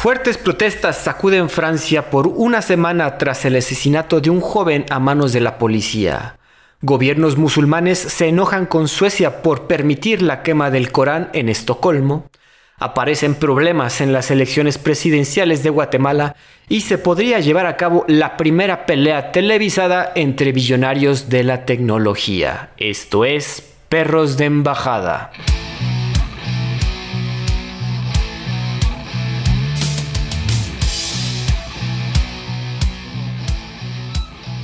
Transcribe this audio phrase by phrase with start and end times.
[0.00, 5.32] Fuertes protestas sacuden Francia por una semana tras el asesinato de un joven a manos
[5.32, 6.36] de la policía.
[6.82, 12.30] Gobiernos musulmanes se enojan con Suecia por permitir la quema del Corán en Estocolmo.
[12.78, 16.36] Aparecen problemas en las elecciones presidenciales de Guatemala
[16.68, 22.70] y se podría llevar a cabo la primera pelea televisada entre billonarios de la tecnología.
[22.76, 25.32] Esto es Perros de Embajada.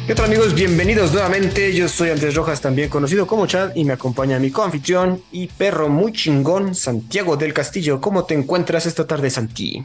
[0.06, 0.54] ¿Qué tal amigos?
[0.54, 1.74] Bienvenidos nuevamente.
[1.74, 5.88] Yo soy Andrés Rojas, también conocido como Chad, y me acompaña mi coanfitrión y perro
[5.88, 8.02] muy chingón, Santiago del Castillo.
[8.02, 9.82] ¿Cómo te encuentras esta tarde, Santi?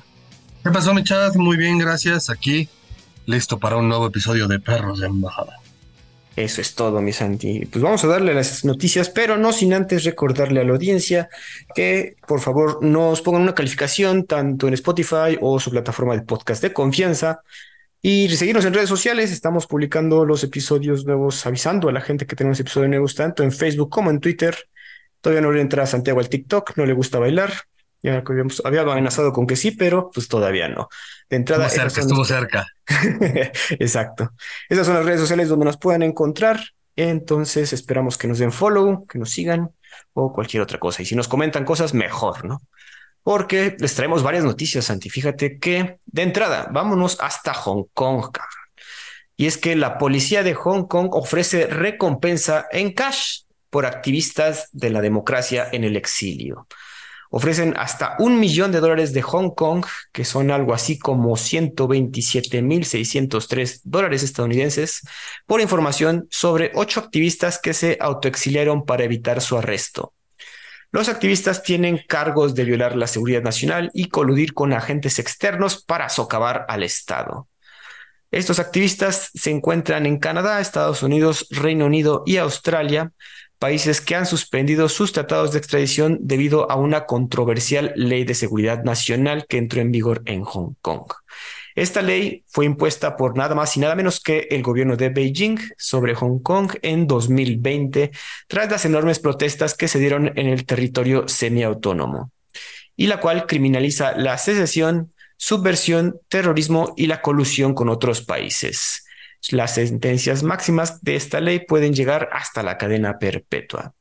[0.61, 1.35] ¿Qué pasó, mi Chad?
[1.35, 2.29] Muy bien, gracias.
[2.29, 2.67] Aquí,
[3.27, 5.53] listo para un nuevo episodio de Perros de Embajada.
[6.35, 7.65] Eso es todo, mi Santi.
[7.67, 11.29] Pues vamos a darle las noticias, pero no sin antes recordarle a la audiencia
[11.73, 16.61] que por favor nos pongan una calificación tanto en Spotify o su plataforma de podcast
[16.61, 17.41] de confianza
[18.01, 22.35] y seguirnos en redes sociales, estamos publicando los episodios nuevos, avisando a la gente que
[22.35, 24.55] tenemos episodios nuevos tanto en Facebook como en Twitter.
[25.19, 27.51] Todavía no le entra a Santiago al TikTok, no le gusta bailar.
[28.01, 30.87] Ya habíamos, había amenazado con que sí, pero pues todavía no.
[31.29, 31.67] De entrada.
[31.67, 32.67] Estuvo cerca, estuvo cerca.
[33.79, 34.31] Exacto.
[34.69, 36.61] Esas son las redes sociales donde nos pueden encontrar.
[36.95, 39.71] Entonces esperamos que nos den follow, que nos sigan
[40.13, 41.01] o cualquier otra cosa.
[41.01, 42.61] Y si nos comentan cosas, mejor, ¿no?
[43.23, 45.09] Porque les traemos varias noticias, Santi.
[45.09, 48.37] Fíjate que de entrada, vámonos hasta Hong Kong.
[49.35, 54.89] Y es que la policía de Hong Kong ofrece recompensa en cash por activistas de
[54.89, 56.67] la democracia en el exilio.
[57.31, 63.81] Ofrecen hasta un millón de dólares de Hong Kong, que son algo así como 127.603
[63.83, 65.01] dólares estadounidenses,
[65.45, 70.15] por información sobre ocho activistas que se autoexiliaron para evitar su arresto.
[70.91, 76.09] Los activistas tienen cargos de violar la seguridad nacional y coludir con agentes externos para
[76.09, 77.47] socavar al Estado.
[78.31, 83.11] Estos activistas se encuentran en Canadá, Estados Unidos, Reino Unido y Australia,
[83.59, 88.83] países que han suspendido sus tratados de extradición debido a una controversial ley de seguridad
[88.83, 91.11] nacional que entró en vigor en Hong Kong.
[91.79, 95.57] Esta ley fue impuesta por nada más y nada menos que el gobierno de Beijing
[95.77, 98.11] sobre Hong Kong en 2020,
[98.49, 102.33] tras las enormes protestas que se dieron en el territorio semiautónomo,
[102.97, 109.05] y la cual criminaliza la secesión, subversión, terrorismo y la colusión con otros países.
[109.49, 113.93] Las sentencias máximas de esta ley pueden llegar hasta la cadena perpetua.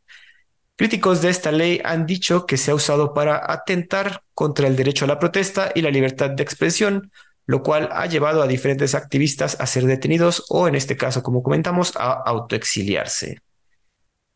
[0.74, 5.04] Críticos de esta ley han dicho que se ha usado para atentar contra el derecho
[5.04, 7.12] a la protesta y la libertad de expresión,
[7.48, 11.42] lo cual ha llevado a diferentes activistas a ser detenidos o, en este caso, como
[11.42, 13.38] comentamos, a autoexiliarse.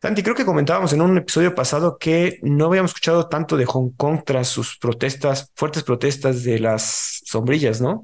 [0.01, 3.91] Santi, creo que comentábamos en un episodio pasado que no habíamos escuchado tanto de Hong
[3.91, 8.03] Kong tras sus protestas, fuertes protestas de las sombrillas, ¿no?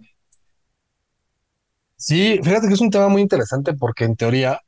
[1.95, 4.61] Sí, fíjate que es un tema muy interesante porque en teoría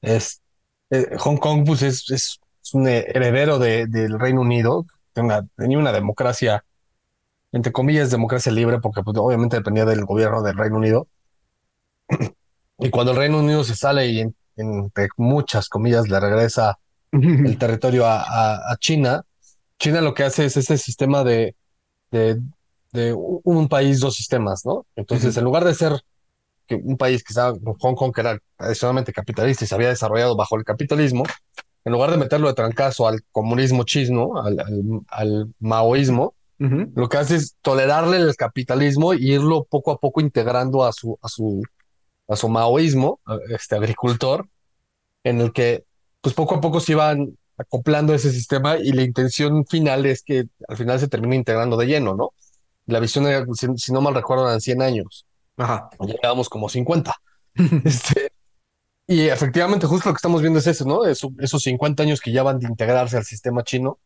[0.00, 0.40] es,
[0.88, 2.40] eh, Hong Kong pues es,
[2.72, 6.64] un heredero del Reino Unido, tenía una democracia
[7.54, 11.06] entre comillas, democracia libre, porque pues, obviamente dependía del gobierno del Reino Unido.
[12.80, 14.20] Y cuando el Reino Unido se sale y
[14.56, 16.78] entre muchas comillas le regresa
[17.12, 19.22] el territorio a, China,
[19.78, 21.54] China lo que hace es este sistema de,
[22.10, 22.42] de,
[23.14, 24.84] un país, dos sistemas, ¿no?
[24.96, 25.92] Entonces, en lugar de ser
[26.70, 30.56] un país que estaba, Hong Kong, que era tradicionalmente capitalista y se había desarrollado bajo
[30.56, 31.22] el capitalismo,
[31.84, 34.56] en lugar de meterlo de trancazo al comunismo chino, al,
[35.08, 40.84] al maoísmo, lo que hace es tolerarle el capitalismo e irlo poco a poco integrando
[40.84, 41.62] a su, a su,
[42.28, 44.48] a su maoísmo, este agricultor,
[45.24, 45.84] en el que
[46.20, 50.46] pues poco a poco se iban acoplando ese sistema y la intención final es que
[50.68, 52.32] al final se termine integrando de lleno, ¿no?
[52.86, 55.26] La visión, era, si, no mal recuerdo, eran 100 años.
[55.56, 55.88] Ajá.
[56.00, 57.14] Llegábamos como 50.
[57.84, 58.32] este,
[59.06, 61.04] y efectivamente, justo lo que estamos viendo es eso, ¿no?
[61.04, 63.98] esos 50 años que ya van de integrarse al sistema chino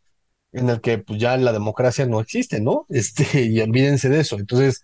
[0.52, 2.86] en el que pues, ya la democracia no existe, ¿no?
[2.90, 4.36] Este, y olvídense de eso.
[4.38, 4.82] Entonces,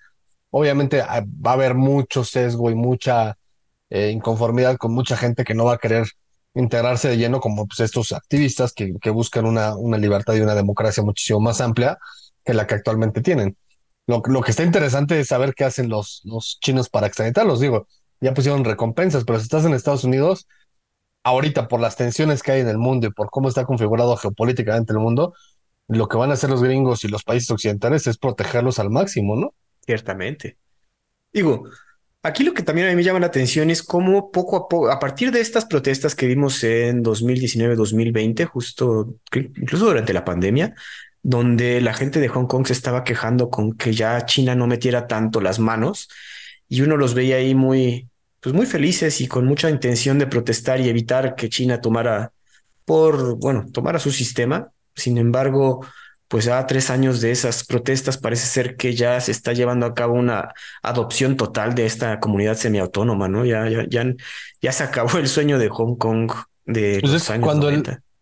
[0.51, 3.39] obviamente ah, va a haber mucho sesgo y mucha
[3.91, 6.07] eh, inconformidad con mucha gente que no va a querer
[6.55, 10.55] integrarse de lleno como pues, estos activistas que, que buscan una, una libertad y una
[10.55, 11.99] democracia muchísimo más amplia
[12.45, 13.57] que la que actualmente tienen.
[14.07, 17.60] Lo, lo que está interesante es saber qué hacen los, los chinos para extraditarlos.
[17.60, 17.89] Digo,
[18.21, 20.47] ya pusieron recompensas, pero si estás en Estados Unidos,
[21.25, 24.93] ahorita por las tensiones que hay en el mundo y por cómo está configurado geopolíticamente
[24.93, 25.34] el mundo,
[25.89, 29.36] lo que van a hacer los gringos y los países occidentales es protegerlos al máximo,
[29.36, 29.54] ¿no?
[29.86, 30.57] Ciertamente.
[31.33, 31.69] Digo,
[32.22, 34.91] aquí lo que también a mí me llama la atención es cómo poco a poco,
[34.91, 40.75] a partir de estas protestas que vimos en 2019-2020, justo incluso durante la pandemia,
[41.22, 45.07] donde la gente de Hong Kong se estaba quejando con que ya China no metiera
[45.07, 46.09] tanto las manos
[46.69, 48.09] y uno los veía ahí muy,
[48.41, 52.33] pues muy felices y con mucha intención de protestar y evitar que China tomara
[52.84, 54.71] por, bueno, tomara su sistema.
[54.95, 55.85] Sin embargo,
[56.29, 59.95] pues a tres años de esas protestas parece ser que ya se está llevando a
[59.95, 60.53] cabo una
[60.83, 63.45] adopción total de esta comunidad semiautónoma, ¿no?
[63.45, 64.05] Ya, ya, ya,
[64.61, 66.33] ya se acabó el sueño de Hong Kong
[66.65, 67.71] de pues los años cuando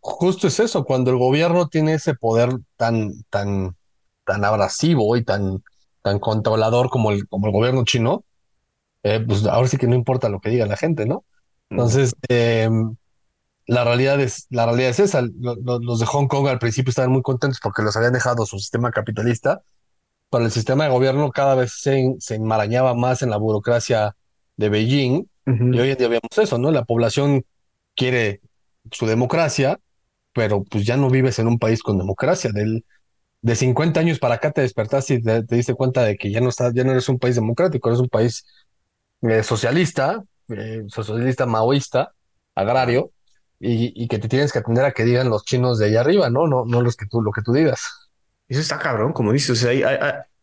[0.00, 3.76] justo es eso, cuando el gobierno tiene ese poder tan, tan,
[4.24, 5.62] tan abrasivo y tan,
[6.02, 8.24] tan controlador como el, como el gobierno chino,
[9.04, 11.24] eh, pues ahora sí que no importa lo que diga la gente, ¿no?
[11.70, 12.68] Entonces, eh,
[13.72, 15.22] la realidad es, la realidad es esa.
[15.22, 18.90] Los de Hong Kong al principio estaban muy contentos porque los habían dejado su sistema
[18.90, 19.62] capitalista,
[20.30, 24.14] pero el sistema de gobierno cada vez se, se enmarañaba más en la burocracia
[24.56, 25.26] de Beijing.
[25.46, 26.70] Y hoy en día vemos eso, ¿no?
[26.70, 27.44] La población
[27.96, 28.42] quiere
[28.92, 29.80] su democracia,
[30.32, 32.50] pero pues ya no vives en un país con democracia.
[32.52, 32.84] Del,
[33.40, 36.50] de 50 años para acá te despertaste y te, diste cuenta de que ya no
[36.50, 38.44] estás, ya no eres un país democrático, eres un país
[39.22, 42.12] eh, socialista, eh, socialista maoísta,
[42.54, 43.10] agrario,
[43.64, 46.48] y, que te tienes que atender a que digan los chinos de allá arriba, ¿no?
[46.48, 48.10] No, no los que tú, lo que tú digas.
[48.48, 49.50] Eso está cabrón, como dices.
[49.50, 49.84] O sea, hay,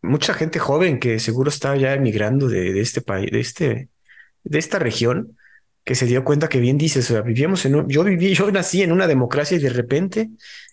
[0.02, 3.88] mucha gente joven que seguro está ya emigrando de, de, este país, de este,
[4.44, 5.36] de esta región,
[5.84, 8.50] que se dio cuenta que bien dices, o sea, vivíamos en un, yo viví, yo
[8.50, 10.30] nací en una democracia y de repente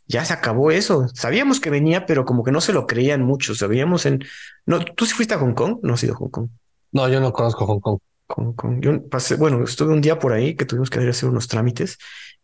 [0.07, 1.09] ya se acabó eso.
[1.13, 3.55] Sabíamos que venía, pero como que no se lo creían mucho.
[3.55, 4.23] Sabíamos en,
[4.65, 5.79] no, ¿tú sí fuiste a Hong Kong?
[5.83, 6.49] No has ido a Hong Kong.
[6.93, 7.99] No, yo no conozco Hong Kong.
[8.29, 8.79] Hong Kong.
[8.81, 11.97] Yo pasé, bueno, estuve un día por ahí que tuvimos que hacer unos trámites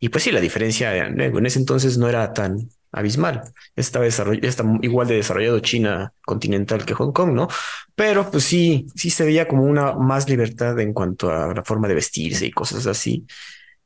[0.04, 3.42] y pues sí, la diferencia en ese entonces no era tan abismal.
[3.74, 4.26] Estaba está
[4.82, 7.48] igual de desarrollado China continental que Hong Kong, ¿no?
[7.96, 11.88] Pero pues sí, sí se veía como una más libertad en cuanto a la forma
[11.88, 13.26] de vestirse y cosas así.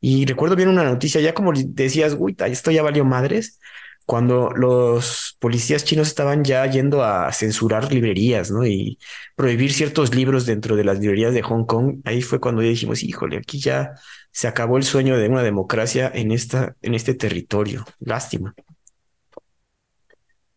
[0.01, 3.59] Y recuerdo bien una noticia, ya como decías, uy, esto ya valió madres,
[4.07, 8.65] cuando los policías chinos estaban ya yendo a censurar librerías, ¿no?
[8.65, 8.97] Y
[9.35, 13.03] prohibir ciertos libros dentro de las librerías de Hong Kong, ahí fue cuando ya dijimos,
[13.03, 13.95] híjole, aquí ya
[14.31, 17.83] se acabó el sueño de una democracia en, esta, en este territorio.
[17.99, 18.55] Lástima.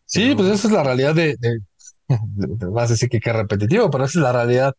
[0.05, 1.59] Sí, pues esa es la realidad de, de,
[2.69, 4.75] vas a decir que qué repetitivo, pero esa es la realidad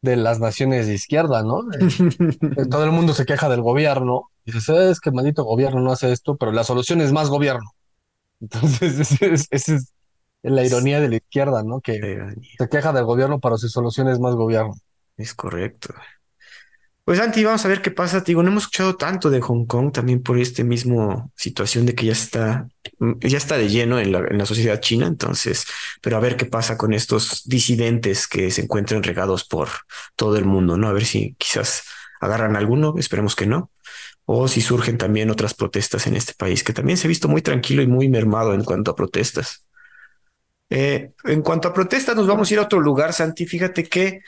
[0.00, 1.60] de las naciones de izquierda, ¿no?
[1.74, 6.12] Eh, todo el mundo se queja del gobierno dices, es que maldito gobierno no hace
[6.12, 7.70] esto, pero la solución es más gobierno.
[8.40, 9.10] Entonces,
[9.50, 9.92] esa es,
[10.42, 11.80] la ironía de la izquierda, ¿no?
[11.80, 14.74] Que se queja del gobierno, para su solución es más gobierno.
[15.16, 15.94] Es correcto.
[17.04, 18.20] Pues Santi, vamos a ver qué pasa.
[18.20, 22.04] digo, no hemos escuchado tanto de Hong Kong también por esta misma situación de que
[22.06, 22.68] ya está,
[23.20, 25.06] ya está de lleno en la, en la, sociedad china.
[25.06, 25.64] Entonces,
[26.02, 29.68] pero a ver qué pasa con estos disidentes que se encuentran regados por
[30.16, 30.86] todo el mundo, ¿no?
[30.86, 31.84] A ver si quizás
[32.20, 33.70] agarran alguno, esperemos que no
[34.30, 37.40] o si surgen también otras protestas en este país, que también se ha visto muy
[37.40, 39.64] tranquilo y muy mermado en cuanto a protestas.
[40.68, 43.46] Eh, en cuanto a protestas, nos vamos a ir a otro lugar, Santi.
[43.46, 44.20] Fíjate que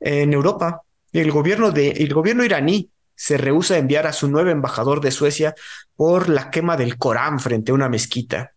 [0.00, 0.80] en Europa,
[1.12, 5.10] el gobierno, de, el gobierno iraní se rehúsa a enviar a su nuevo embajador de
[5.10, 5.54] Suecia
[5.96, 8.51] por la quema del Corán frente a una mezquita.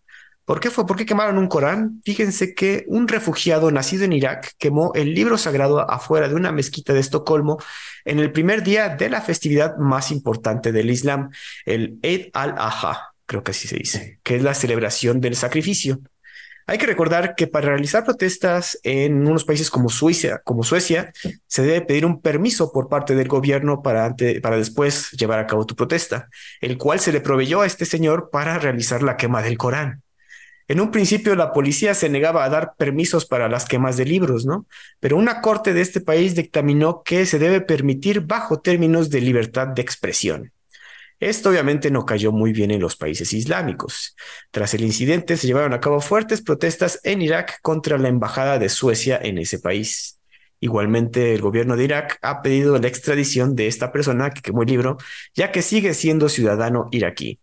[0.45, 0.85] ¿Por qué fue?
[0.85, 2.01] ¿Por qué quemaron un Corán?
[2.05, 6.93] Fíjense que un refugiado nacido en Irak quemó el libro sagrado afuera de una mezquita
[6.93, 7.57] de Estocolmo
[8.05, 11.31] en el primer día de la festividad más importante del Islam,
[11.65, 15.99] el Eid al-Adha, creo que así se dice, que es la celebración del sacrificio.
[16.67, 21.11] Hay que recordar que para realizar protestas en unos países como Suiza, como Suecia,
[21.47, 25.65] se debe pedir un permiso por parte del gobierno para, para después llevar a cabo
[25.65, 26.27] tu protesta,
[26.61, 30.04] el cual se le proveyó a este señor para realizar la quema del Corán.
[30.67, 34.45] En un principio la policía se negaba a dar permisos para las quemas de libros,
[34.45, 34.65] ¿no?
[34.99, 39.67] Pero una corte de este país dictaminó que se debe permitir bajo términos de libertad
[39.67, 40.51] de expresión.
[41.19, 44.15] Esto obviamente no cayó muy bien en los países islámicos.
[44.51, 48.69] Tras el incidente se llevaron a cabo fuertes protestas en Irak contra la embajada de
[48.69, 50.19] Suecia en ese país.
[50.59, 54.69] Igualmente, el gobierno de Irak ha pedido la extradición de esta persona que quemó el
[54.69, 54.97] libro,
[55.35, 57.39] ya que sigue siendo ciudadano iraquí.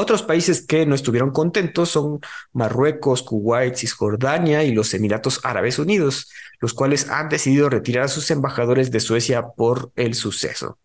[0.00, 2.20] Otros países que no estuvieron contentos son
[2.54, 8.30] Marruecos, Kuwait, Cisjordania y los Emiratos Árabes Unidos, los cuales han decidido retirar a sus
[8.30, 10.78] embajadores de Suecia por el suceso.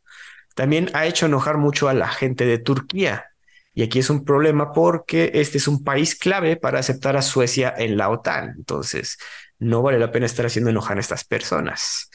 [0.54, 3.28] También ha hecho enojar mucho a la gente de Turquía.
[3.74, 7.74] Y aquí es un problema porque este es un país clave para aceptar a Suecia
[7.78, 8.56] en la OTAN.
[8.58, 9.18] Entonces,
[9.60, 12.10] no vale la pena estar haciendo enojar a estas personas.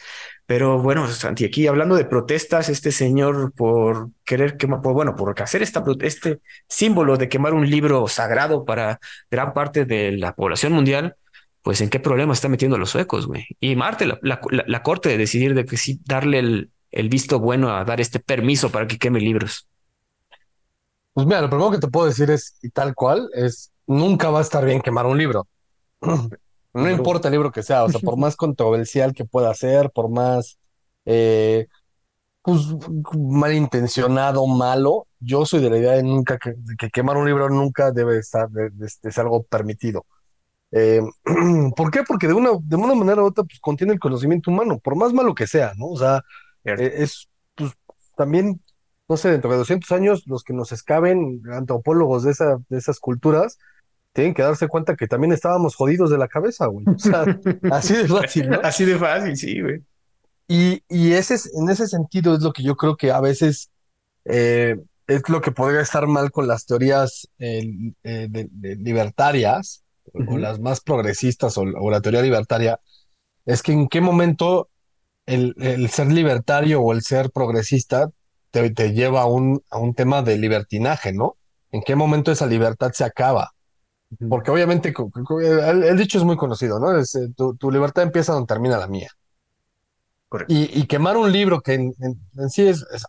[0.51, 5.41] Pero bueno, Santi, aquí hablando de protestas, este señor por querer quemar, por, bueno, por
[5.41, 8.99] hacer esta, este símbolo de quemar un libro sagrado para
[9.31, 11.15] gran parte de la población mundial,
[11.63, 13.47] pues en qué problema está metiendo a los suecos, güey.
[13.61, 17.85] Y Marte, la, corte de decidir de que sí darle el, el, visto bueno a
[17.85, 19.69] dar este permiso para que queme libros.
[21.13, 24.41] Pues mira, lo primero que te puedo decir es, y tal cual, es nunca va
[24.41, 25.47] a estar bien quemar un libro.
[26.75, 30.11] No importa el libro que sea, o sea, por más controversial que pueda ser, por
[30.11, 30.59] más
[31.05, 31.67] eh,
[32.43, 32.61] pues,
[33.19, 37.49] malintencionado, malo, yo soy de la idea de nunca que, de que quemar un libro
[37.51, 40.07] nunca debe estar, de, de- de ser algo permitido.
[40.73, 41.01] Eh,
[41.77, 42.03] ¿por qué?
[42.07, 45.13] Porque de una, de una manera u otra pues, contiene el conocimiento humano, por más
[45.13, 45.87] malo que sea, ¿no?
[45.89, 46.23] O sea,
[46.77, 47.73] eh, es pues,
[48.17, 48.63] también,
[49.09, 53.01] no sé, dentro de 200 años, los que nos excaven, antropólogos de, esa, de esas
[53.01, 53.59] culturas,
[54.13, 56.87] tienen que darse cuenta que también estábamos jodidos de la cabeza, güey.
[56.95, 57.25] O sea,
[57.71, 58.61] así de fácil, ¿no?
[58.63, 59.83] Así de fácil, sí, güey.
[60.49, 63.71] Y, y ese es, en ese sentido es lo que yo creo que a veces
[64.25, 64.77] eh,
[65.07, 67.63] es lo que podría estar mal con las teorías eh,
[68.03, 72.81] eh, de- de libertarias o las más progresistas o, o la teoría libertaria,
[73.47, 74.69] es que en qué momento
[75.27, 78.11] el, el ser libertario o el ser progresista
[78.51, 81.37] te, te lleva a un, a un tema de libertinaje, ¿no?
[81.71, 83.53] ¿En qué momento esa libertad se acaba?
[84.29, 84.93] Porque obviamente
[85.43, 86.97] el, el dicho es muy conocido, ¿no?
[86.99, 89.09] Es, eh, tu, tu libertad empieza donde termina la mía.
[90.29, 90.53] Correcto.
[90.55, 93.05] Y, y quemar un libro que en, en- en sí es, es-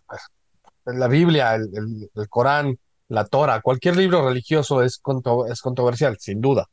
[0.86, 2.78] la Biblia, el, el- el Corán,
[3.08, 6.66] la Torah, cualquier libro religioso es, contro- es controversial, sin duda.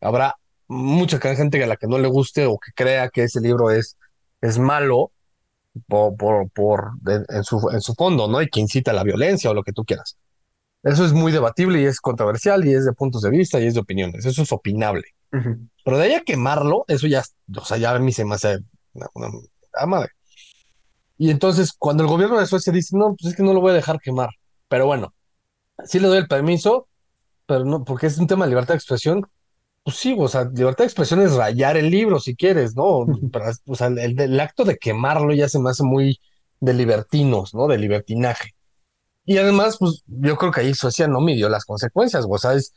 [0.00, 0.36] Habrá
[0.68, 3.96] mucha gente a la que no le guste o que crea que ese libro es,
[4.40, 5.12] es malo
[5.88, 6.16] por,
[6.52, 6.92] por,
[7.30, 8.42] en su, en su fondo, ¿no?
[8.42, 10.16] Y que incita a la violencia o lo que tú quieras.
[10.82, 13.74] Eso es muy debatible y es controversial y es de puntos de vista y es
[13.74, 14.24] de opiniones.
[14.26, 15.04] Eso es opinable.
[15.84, 17.24] Pero de ahí a quemarlo, eso ya,
[17.56, 18.58] o sea, ya a mí se me hace
[18.94, 19.28] una, una-
[19.74, 20.10] ah, madre.
[21.18, 23.70] Y entonces, cuando el gobierno de Suecia dice, no, pues es que no lo voy
[23.72, 24.30] a dejar quemar.
[24.68, 25.14] Pero bueno,
[25.84, 26.88] sí le doy el permiso,
[27.46, 29.26] pero no, porque es un tema de libertad de expresión.
[29.84, 33.12] Pues sí, o sea, libertad de expresión es rayar el libro si quieres, ¿no?
[33.32, 36.20] Pero, o sea, el, el acto de quemarlo ya se me hace muy
[36.60, 37.68] de libertinos, ¿no?
[37.68, 38.54] De libertinaje.
[39.24, 42.72] Y además, pues yo creo que ahí Suecia no midió las consecuencias, o sea, es-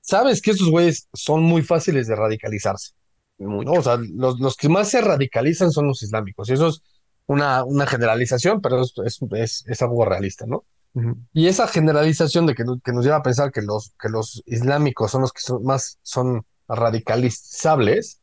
[0.00, 2.92] sabes que esos güeyes son muy fáciles de radicalizarse.
[3.38, 3.72] ¿no?
[3.72, 6.48] O sea, los, los que más se radicalizan son los islámicos.
[6.50, 6.82] Y eso es
[7.26, 8.92] una, una generalización, pero es,
[9.32, 10.64] es, es- algo realista, ¿no?
[10.94, 11.16] Ujú.
[11.32, 15.10] Y esa generalización de que, que nos lleva a pensar que los, que los islámicos
[15.10, 18.20] son los que son más son radicalizables,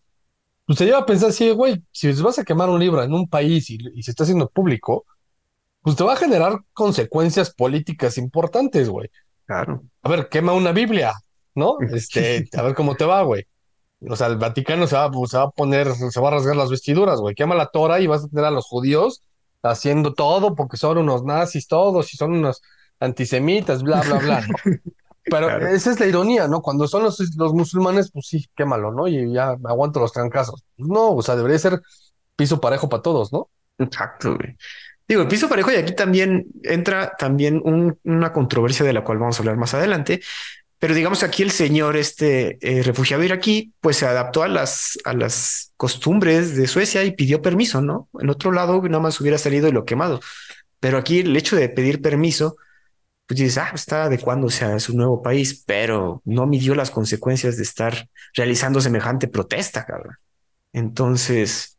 [0.66, 3.30] pues te lleva a pensar, sí, güey, si vas a quemar un libro en un
[3.30, 5.06] país y, y se está haciendo público,
[5.88, 9.10] pues te va a generar consecuencias políticas importantes, güey.
[9.46, 9.84] Claro.
[10.04, 11.14] A ver, quema una Biblia,
[11.56, 11.78] ¿no?
[11.94, 13.46] Este, a ver cómo te va, güey.
[14.02, 16.58] O sea, el Vaticano se va, pues, se va a poner, se va a rasgar
[16.58, 17.36] las vestiduras, güey.
[17.36, 19.24] Quema la Torah y vas a tener a los judíos
[19.64, 22.62] haciendo todo porque son unos nazis todos y son unos
[23.00, 24.56] antisemitas, bla, bla, bla, ¿no?
[25.24, 25.68] Pero Claro.
[25.68, 26.62] esa es la ironía, ¿no?
[26.62, 29.08] Cuando son los, los musulmanes, pues sí, quémalo, ¿no?
[29.08, 30.66] Y ya aguanto los trancazos.
[30.76, 31.82] No, o sea, debería ser
[32.36, 33.50] piso parejo para todos, ¿no?
[33.78, 34.58] Exacto, güey.
[35.08, 39.20] Digo, el piso parejo y aquí también entra también un- una controversia de la cual
[39.20, 40.22] vamos a hablar más adelante,
[40.80, 45.14] pero digamos aquí el señor, este eh, refugiado iraquí, pues se adaptó a las, a
[45.14, 48.10] las costumbres de Suecia y pidió permiso, ¿no?
[48.20, 50.22] En otro lado nada más hubiera salido y lo quemado,
[50.80, 52.58] pero aquí el hecho de pedir permiso,
[53.28, 57.64] pues dices, ah, está adecuándose a su nuevo país, pero no midió las consecuencias de
[57.64, 60.16] estar realizando semejante protesta, cabrón.
[60.74, 61.77] Entonces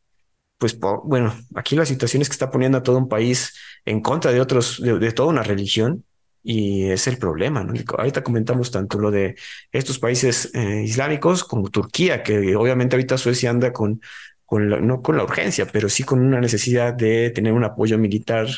[0.59, 4.33] pues bueno, aquí la situación es que está poniendo a todo un país en contra
[4.33, 6.05] de otros, de, de toda una religión,
[6.43, 7.75] y es el problema, ¿no?
[7.99, 9.37] Ahorita comentamos tanto lo de
[9.73, 14.01] estos países eh, islámicos como Turquía, que obviamente ahorita Suecia anda con,
[14.47, 17.99] con la- no con la urgencia, pero sí con una necesidad de tener un apoyo
[17.99, 18.49] militar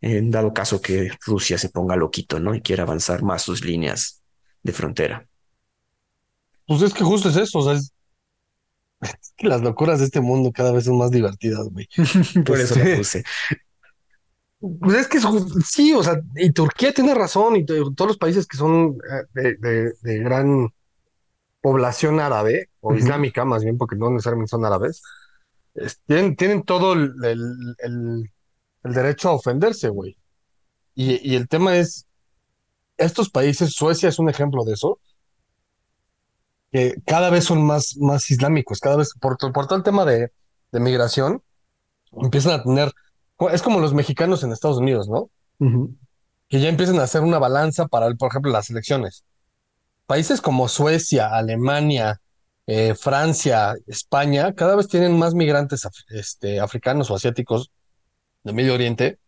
[0.00, 2.54] en dado caso que Rusia se ponga loquito, ¿no?
[2.54, 4.22] Y quiera avanzar más sus líneas
[4.62, 5.26] de frontera.
[6.66, 7.92] Pues es que justo es eso, o sea, es
[9.36, 11.88] que las locuras de este mundo cada vez son más divertidas, güey.
[12.46, 13.24] Por eso Este, puse.
[14.60, 15.24] Pues es que es
[15.68, 19.24] sí, o sea, y Turquía tiene razón, y to- todos los países que son eh,
[19.32, 20.68] de, de- de gran
[21.60, 25.02] población árabe, o islámica más bien, porque no necesariamente son árabes,
[25.74, 28.30] es- tienen, tienen todo el, el- el-
[28.84, 30.16] el derecho a ofenderse, güey.
[30.94, 32.06] Y, y el tema es,
[32.96, 35.00] estos países, Suecia es un ejemplo de eso,
[36.78, 40.30] que cada vez son más, más islámicos, cada vez, por, por todo el tema de,
[40.72, 41.42] de migración,
[42.12, 42.92] empiezan a tener,
[43.52, 45.30] es como los mexicanos en Estados Unidos, ¿no?
[46.48, 49.24] que ya empiezan a hacer una balanza para, por ejemplo, las elecciones.
[50.06, 52.20] Países como Suecia, Alemania,
[52.66, 57.70] eh, Francia, España, cada vez tienen más migrantes af- este, africanos o asiáticos
[58.44, 59.18] de Medio Oriente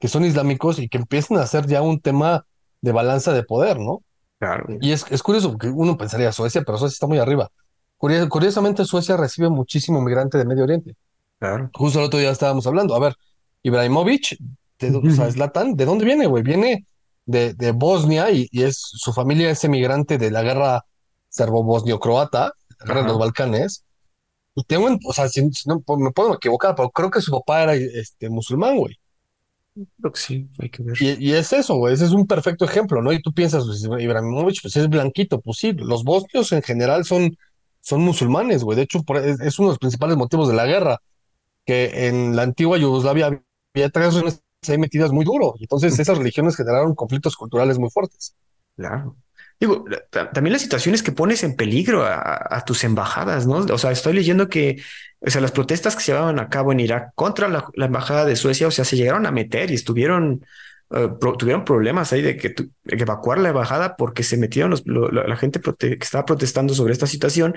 [0.00, 2.46] que son islámicos y que empiezan a hacer ya un tema
[2.80, 4.02] de balanza de poder, ¿no?
[4.38, 7.48] Claro, Y es, es curioso porque uno pensaría Suecia, pero Suecia está muy arriba.
[7.96, 10.96] Curio- curiosamente, Suecia recibe muchísimo migrante de Medio Oriente.
[11.38, 11.70] claro.
[11.74, 12.94] Justo el otro día estábamos hablando.
[12.94, 13.14] A ver,
[13.62, 14.36] Ibrahimovic,
[14.78, 16.42] de, o sea, Zlatan, ¿de dónde viene, güey?
[16.42, 16.86] Viene
[17.24, 20.84] de, de Bosnia y, y es, su familia es emigrante de la guerra
[21.30, 22.52] serbo-bosnio-croata,
[22.86, 23.84] la los Balcanes.
[24.54, 27.62] Y tengo, o sea, si, no, pues, me puedo equivocar, pero creo que su papá
[27.62, 28.96] era este, musulmán, güey.
[29.74, 30.96] Creo que sí, hay que ver.
[31.00, 33.12] Y, es eso, güey, ese es un perfecto ejemplo, ¿no?
[33.12, 37.36] Y tú piensas, pues, Ibrahimovic, pues es blanquito, pues sí, los bosnios en general son,
[37.80, 38.76] son musulmanes, güey.
[38.76, 41.00] De hecho, es, uno de los principales motivos de la guerra,
[41.66, 45.54] que en la antigua Yugoslavia había tres religiones ahí metidas muy duro.
[45.58, 48.36] Y entonces esas religiones generaron conflictos culturales muy fuertes.
[48.76, 49.16] Claro.
[49.64, 53.60] Digo, también las situaciones que pones en peligro a, tus embajadas, ¿no?
[53.60, 54.82] O sea, estoy leyendo que,
[55.20, 58.36] o sea, las protestas que se llevaban a cabo en Irak contra la, embajada de
[58.36, 60.44] Suecia, o sea, se llegaron a meter y estuvieron,
[60.90, 62.54] eh, tuvieron problemas ahí de que,
[62.84, 67.54] evacuar la embajada porque se metieron los, la, gente que estaba protestando sobre esta situación,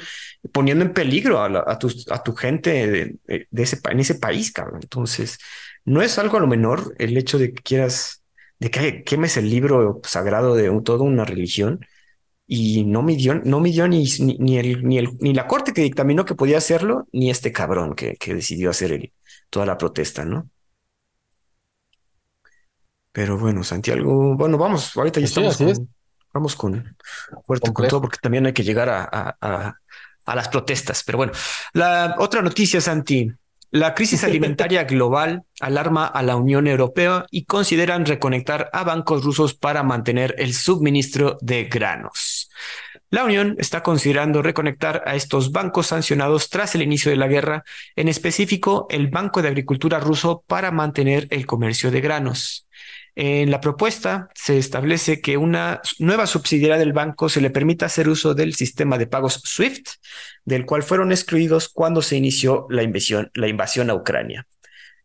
[0.53, 4.79] poniendo en peligro a, a, tu, a tu gente de, ese, en ese país, cabrón.
[4.81, 5.39] Entonces,
[5.83, 8.23] no es algo a lo menor el hecho de que quieras
[8.59, 11.85] de que quemes el libro sagrado de toda una religión
[12.47, 14.05] y no midió, no midió ni,
[14.39, 17.93] ni, el, ni, el, ni la corte que dictaminó que podía hacerlo, ni este cabrón
[17.93, 19.13] que, que decidió hacer el,
[19.49, 20.49] toda la protesta, ¿no?
[23.11, 25.89] Pero bueno, Santiago, bueno, vamos, ahorita ya estamos con,
[26.33, 26.95] vamos con
[27.45, 29.75] fuerte con todo porque también hay que llegar a, a,
[30.25, 31.03] a las protestas.
[31.03, 31.33] Pero bueno,
[31.73, 33.29] la otra noticia, Santi,
[33.71, 39.53] la crisis alimentaria global alarma a la Unión Europea y consideran reconectar a bancos rusos
[39.53, 42.49] para mantener el suministro de granos.
[43.09, 47.63] La Unión está considerando reconectar a estos bancos sancionados tras el inicio de la guerra,
[47.95, 52.66] en específico el Banco de Agricultura ruso para mantener el comercio de granos.
[53.19, 58.09] En la propuesta se establece que una nueva subsidiaria del banco se le permita hacer
[58.09, 59.87] uso del sistema de pagos SWIFT,
[60.45, 64.45] del cual fueron excluidos cuando se inició la invasión, la invasión a Ucrania.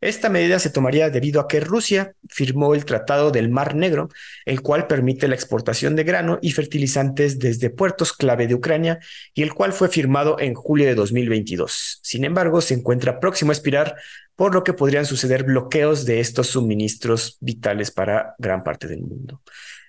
[0.02, 4.08] Esta medida se tomaría debido a que Rusia firmó el Tratado del Mar Negro,
[4.44, 8.98] el cual permite la exportación de grano y fertilizantes desde puertos clave de Ucrania
[9.32, 12.00] y el cual fue firmado en julio de 2022.
[12.02, 13.94] Sin embargo, se encuentra próximo a expirar,
[14.34, 19.40] por lo que podrían suceder bloqueos de estos suministros vitales para gran parte del mundo.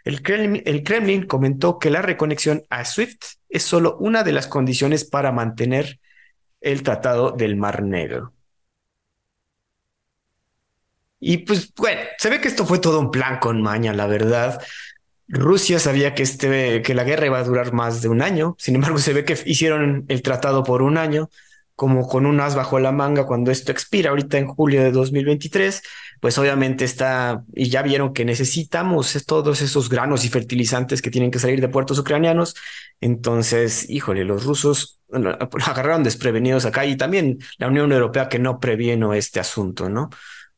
[0.03, 5.31] El Kremlin, comentó que la reconexión a SWIFT es solo una de las condiciones para
[5.31, 5.99] mantener
[6.61, 8.31] el Tratado del Mar Negro.
[11.25, 14.61] Y pues, bueno, se ve que esto fue todo un plan con maña, la verdad.
[15.29, 18.75] Rusia sabía que, este, que la guerra iba a durar más de un año, sin
[18.75, 21.29] embargo se ve que hicieron el tratado por un año,
[21.75, 25.81] como con un as bajo la manga cuando esto expira ahorita en julio de 2023,
[26.19, 31.31] pues obviamente está, y ya vieron que necesitamos todos esos granos y fertilizantes que tienen
[31.31, 32.53] que salir de puertos ucranianos,
[32.99, 34.99] entonces, híjole, los rusos
[35.65, 40.09] agarraron desprevenidos acá y también la Unión Europea que no previene este asunto, ¿no?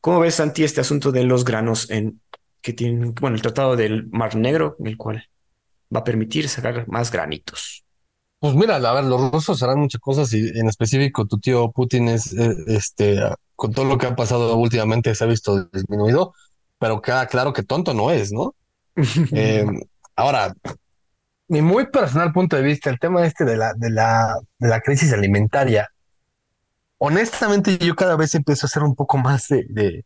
[0.05, 2.21] ¿Cómo ves, Santi, este asunto de los granos en
[2.61, 5.27] que tienen, bueno, el Tratado del Mar Negro, el cual
[5.91, 7.83] va a permitir sacar más granitos?
[8.37, 12.09] Pues mira, a ver, los rusos harán muchas cosas y en específico tu tío Putin
[12.09, 13.19] es, eh, este,
[13.55, 16.35] con todo lo que ha pasado últimamente se ha visto disminuido,
[16.77, 18.53] pero queda claro que tonto no es, ¿no?
[19.31, 19.65] Eh,
[20.15, 20.53] ahora,
[21.47, 24.81] mi muy personal punto de vista, el tema este de la, de la, de la
[24.81, 25.89] crisis alimentaria
[27.05, 30.05] honestamente yo cada vez empiezo a ser un poco más de, de,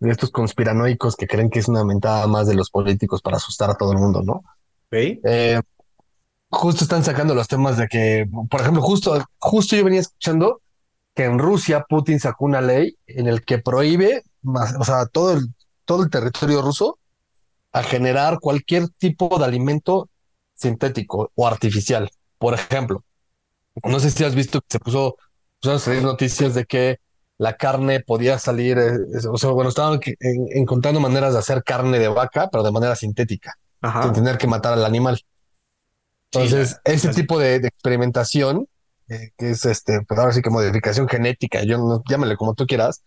[0.00, 3.76] estos conspiranoicos que creen que es una mentada más de los políticos para asustar a
[3.76, 4.44] todo el mundo, ¿no?
[4.90, 5.60] Eh,
[6.50, 10.60] justo están sacando los temas de que, por ejemplo, justo, justo yo venía escuchando
[11.14, 15.32] que en Rusia Putin sacó una ley en el que prohíbe, más, o sea, todo
[15.32, 16.98] el, todo el territorio ruso
[17.72, 20.08] a generar cualquier tipo de alimento
[20.54, 22.10] sintético o artificial.
[22.38, 23.04] Por ejemplo,
[23.84, 25.16] no sé si has visto que se puso
[25.74, 26.98] a salir noticias de que
[27.38, 28.98] la carne podía salir, eh,
[29.30, 33.54] o sea, bueno, estaban encontrando maneras de hacer carne de vaca, pero de manera sintética,
[34.02, 35.20] sin tener que matar al animal.
[36.32, 38.66] Entonces, ese tipo de, experimentación,
[39.08, 42.66] eh, que es este, pues ahora sí que modificación genética, yo no, llámale como tú
[42.66, 43.02] quieras,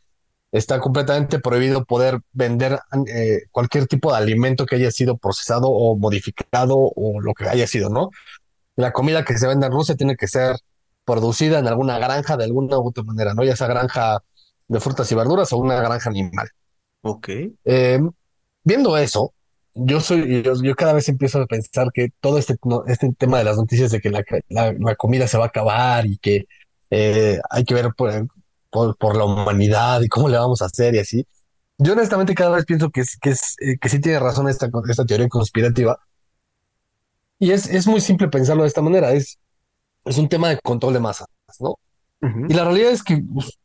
[0.51, 5.95] está completamente prohibido poder vender eh, cualquier tipo de alimento que haya sido procesado o
[5.97, 8.09] modificado o lo que haya sido, ¿no?
[8.75, 10.55] La comida que se vende en Rusia tiene que ser
[11.09, 13.43] producida en alguna granja de alguna u otra manera, ¿no?
[13.43, 14.23] Ya sea granja
[14.67, 16.49] de frutas y verduras o una granja animal.
[17.01, 17.29] Ok.
[17.65, 17.99] Eh,
[18.63, 19.33] viendo eso,
[19.73, 22.55] yo soy, yo, cada vez empiezo a pensar que todo este,
[22.87, 26.45] este tema de las noticias de que la, comida se va a acabar y que
[26.91, 28.27] eh, hay que ver por,
[28.69, 31.25] por, la humanidad y cómo le vamos a hacer y así.
[31.79, 35.05] Yo honestamente cada vez pienso que, que, es, eh, que sí tiene razón esta, esta
[35.05, 35.97] teoría conspirativa.
[37.39, 39.13] Y es, es muy simple pensarlo de esta manera.
[39.13, 39.39] Es,
[40.09, 41.27] es un tema de control de masas,
[41.59, 41.75] ¿no?
[42.49, 43.57] Y la realidad es que, pues,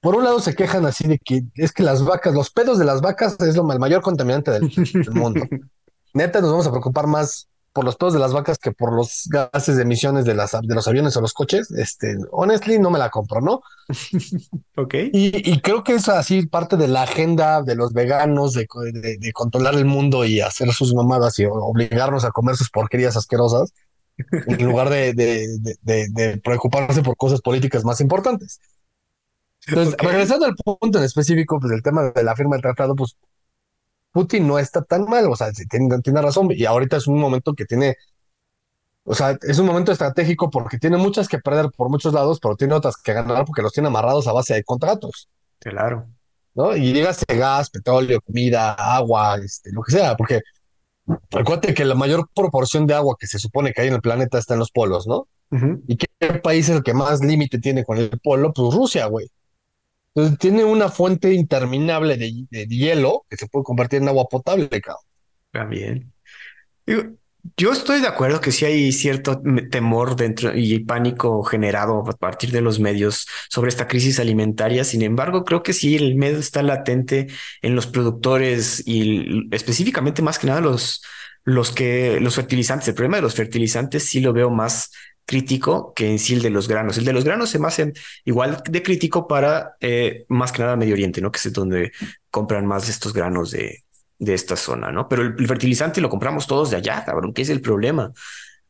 [0.00, 2.84] por un lado, se quejan así de que es que las vacas, los pedos de
[2.84, 4.70] las vacas es lo, el mayor contaminante del,
[5.12, 5.40] mundo.
[6.14, 9.28] Neta, nos vamos a preocupar más por los pedos de las vacas que por los
[9.30, 12.98] gases de emisiones de, las, de los aviones o los coches, este, honestly, no me
[12.98, 13.62] la compro, ¿no?
[14.76, 14.94] ok.
[15.12, 19.74] Y, creo que es así parte de la agenda de los veganos de, de, controlar
[19.74, 23.72] el mundo y hacer sus mamadas y obligarnos a comer sus porquerías asquerosas,
[24.30, 28.60] en lugar de, de, preocuparse por cosas políticas más importantes.
[29.66, 33.16] Entonces, regresando al punto en específico, pues el tema de la firma del tratado, pues
[34.10, 37.54] Putin no está tan mal, o sea, tiene, tiene razón, y ahorita es un momento
[37.54, 37.96] que tiene,
[39.04, 42.56] o sea, es un momento estratégico porque tiene muchas que perder por muchos lados, pero
[42.56, 45.28] tiene otras que ganar porque los tiene amarrados a base de contratos.
[45.58, 46.06] Claro.
[46.54, 46.76] ¿No?
[46.76, 50.42] Y dígase gas, petróleo, comida, agua, este, lo que sea, porque
[51.30, 54.38] recuerde que la mayor proporción de agua que se supone que hay en el planeta
[54.38, 55.26] está en los polos, ¿no?
[55.86, 56.06] ¿Y qué
[56.42, 58.54] país es el que más límite tiene con el polo?
[58.54, 59.28] Pues Rusia, güey.
[60.14, 65.04] Entonces tiene una fuente interminable de, hielo que se puede convertir en agua potable, cabrón.
[65.50, 66.12] También.
[67.56, 72.52] Yo estoy de acuerdo que sí hay cierto temor dentro y pánico generado a partir
[72.52, 74.84] de los medios sobre esta crisis alimentaria.
[74.84, 77.26] Sin embargo, creo que sí el miedo está latente
[77.60, 81.02] en los productores y específicamente más que nada los,
[81.44, 82.88] los que los fertilizantes.
[82.88, 84.90] El problema de los fertilizantes sí lo veo más
[85.26, 86.96] crítico que en sí el de los granos.
[86.96, 87.92] El de los granos se me hace
[88.24, 91.32] igual de crítico para eh, más que nada Medio Oriente, ¿no?
[91.32, 91.92] Que es donde
[92.30, 93.84] compran más estos granos de,
[94.22, 95.08] de esta zona, ¿no?
[95.08, 98.12] Pero el, fertilizante lo compramos todos de allá, cabrón, ¿qué es el problema?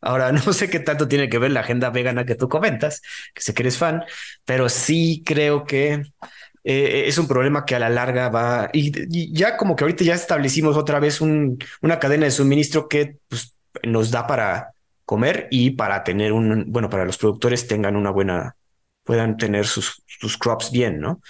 [0.00, 3.02] Ahora, no sé qué tanto tiene que ver la agenda vegana que tú comentas,
[3.34, 4.02] que sé que eres fan,
[4.46, 6.02] pero sí creo que
[6.64, 10.14] eh, es un problema que a la larga va, y, ya como que ahorita ya
[10.14, 14.72] establecimos otra vez un, una cadena de suministro que pues, nos da para
[15.04, 18.56] comer y para tener un, bueno, para los productores tengan una buena,
[19.04, 21.20] puedan tener sus, sus crops bien, ¿no?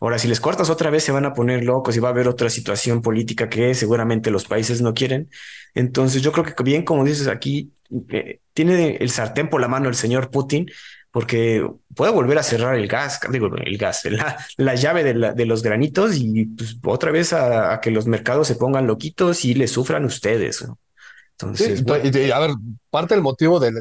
[0.00, 2.26] Ahora, si les cortas otra vez, se van a poner locos y va a haber
[2.26, 5.28] otra situación política que seguramente los países no quieren.
[5.74, 7.72] Entonces, yo creo que bien, como dices aquí,
[8.08, 10.70] eh, tiene el sartén por la mano el señor Putin,
[11.10, 15.32] porque puede volver a cerrar el gas, digo, el gas, la, la llave de, la,
[15.32, 19.44] de, los granitos y pues, otra vez a, a, que los mercados se pongan loquitos
[19.44, 20.62] y les sufran ustedes.
[20.66, 20.78] ¿no?
[21.54, 22.50] sí, a ver,
[22.90, 23.72] parte del motivo de,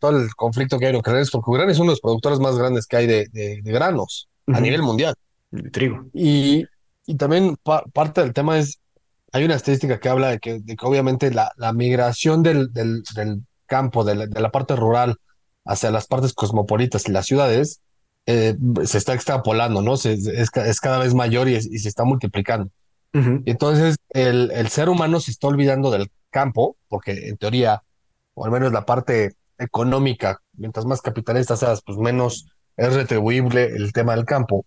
[0.00, 2.38] todo el conflicto que hay en Ucrania es porque Ucrania es uno de los productores
[2.38, 5.14] más grandes que hay de, granos a nivel mundial.
[5.62, 6.06] De trigo.
[6.12, 6.66] Y,
[7.16, 7.56] también
[7.92, 8.80] parte del tema es,
[9.32, 12.70] hay una estadística que habla de que, obviamente la, migración del,
[13.66, 15.16] campo, de la, parte rural
[15.64, 17.80] hacia las partes cosmopolitas y las ciudades,
[18.26, 19.96] eh, se está extrapolando, ¿no?
[19.96, 22.70] Se, es, cada vez mayor y, se está multiplicando.
[23.12, 27.84] Entonces, el, el ser humano se está olvidando del campo, porque en teoría,
[28.34, 33.92] o al menos la parte económica, mientras más capitalista seas, pues menos es retribuible el
[33.92, 34.66] tema del campo.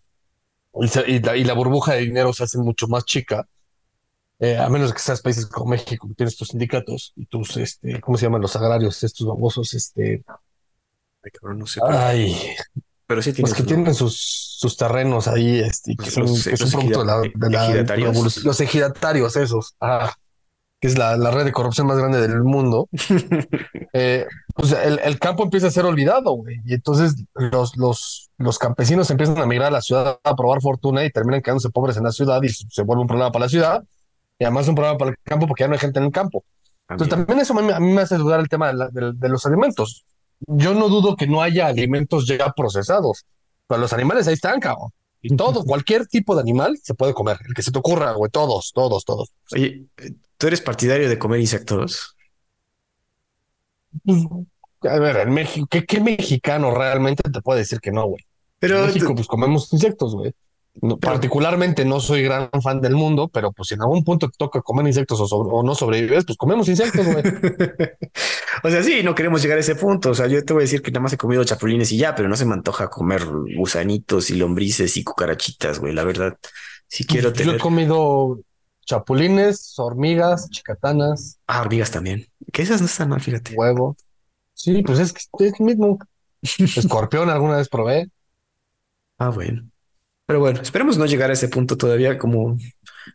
[0.82, 3.48] Y, la, burbuja de dinero se hace mucho más chica,
[4.40, 8.00] eh, a menos que seas países como México, que tienes tus sindicatos y tus, este,
[8.02, 9.04] ¿cómo se llaman los agrarios?
[9.04, 10.24] Estos babosos, este...
[11.24, 11.82] Ay, cabrón, no sé.
[11.84, 12.36] Ay,
[13.06, 14.18] pero sí tienen, que tienen sus,
[14.60, 18.12] sus terrenos ahí, este, que son, los, un producto de la, de la
[18.44, 19.76] Los ejidatarios, esos.
[19.80, 20.13] Ah
[20.80, 22.88] que es la, red de corrupción más grande del mundo,
[23.94, 26.58] eh, pues el, campo empieza a ser olvidado, güey.
[26.66, 31.04] Y entonces los, los, los campesinos empiezan a migrar a la ciudad a probar fortuna
[31.04, 33.84] y terminan quedándose pobres en la ciudad y se vuelve un problema para la ciudad
[34.40, 36.44] y además un problema para el campo porque ya no hay gente en el campo.
[36.90, 40.06] Entonces también eso a mí, me hace dudar el tema de, los alimentos.
[40.40, 43.26] Yo no dudo que no haya alimentos ya procesados,
[43.68, 44.92] pero los animales ahí están, cabrón.
[45.21, 48.32] Y todo, cualquier tipo de animal se puede comer, el que se te ocurra, güey,
[48.32, 49.32] todos, todos, todos.
[49.53, 49.86] Oye,
[50.38, 52.15] ¿tú eres partidario de comer insectos?
[54.03, 54.23] Pues,
[54.84, 58.23] a ver, en México, ¿qué, mexicano realmente te puede decir que no, güey?
[58.60, 60.34] Pero en México, pues comemos insectos, güey.
[61.02, 64.62] Particularmente no soy gran fan del mundo, pero pues si en algún punto te toca
[64.62, 67.24] comer insectos o, no sobrevives, pues comemos insectos, güey.
[68.63, 70.12] o sea, sí, no queremos llegar a ese punto.
[70.12, 72.16] O sea, yo te voy a decir que nada más he comido chapulines y ya,
[72.16, 76.38] pero no se me antoja comer gusanitos y lombrices y cucarachitas, güey, la verdad.
[76.88, 77.54] Si quiero tener.
[77.54, 78.40] Yo he comido
[78.86, 81.40] chapulines, hormigas, chicatanas.
[81.48, 82.28] Ah, hormigas también.
[82.52, 83.56] Que esas no están mal, fíjate.
[83.56, 83.96] Huevo.
[84.54, 86.00] Sí, pues es, es mismo.
[86.42, 88.10] Escorpión alguna vez probé.
[89.18, 89.68] Ah, bueno.
[90.28, 92.58] Pero bueno, esperemos no llegar a ese punto todavía como,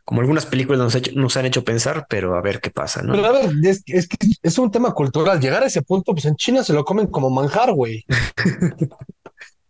[0.02, 3.12] como algunas películas nos, nos han hecho pensar, pero a ver qué pasa, ¿no?
[3.12, 5.38] Pero a ver, es, es, que es un tema cultural.
[5.38, 8.04] Llegar a ese punto, pues en China se lo comen como manjar, güey.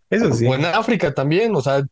[0.09, 0.47] Eso sí.
[0.47, 1.85] O en África también, o sea,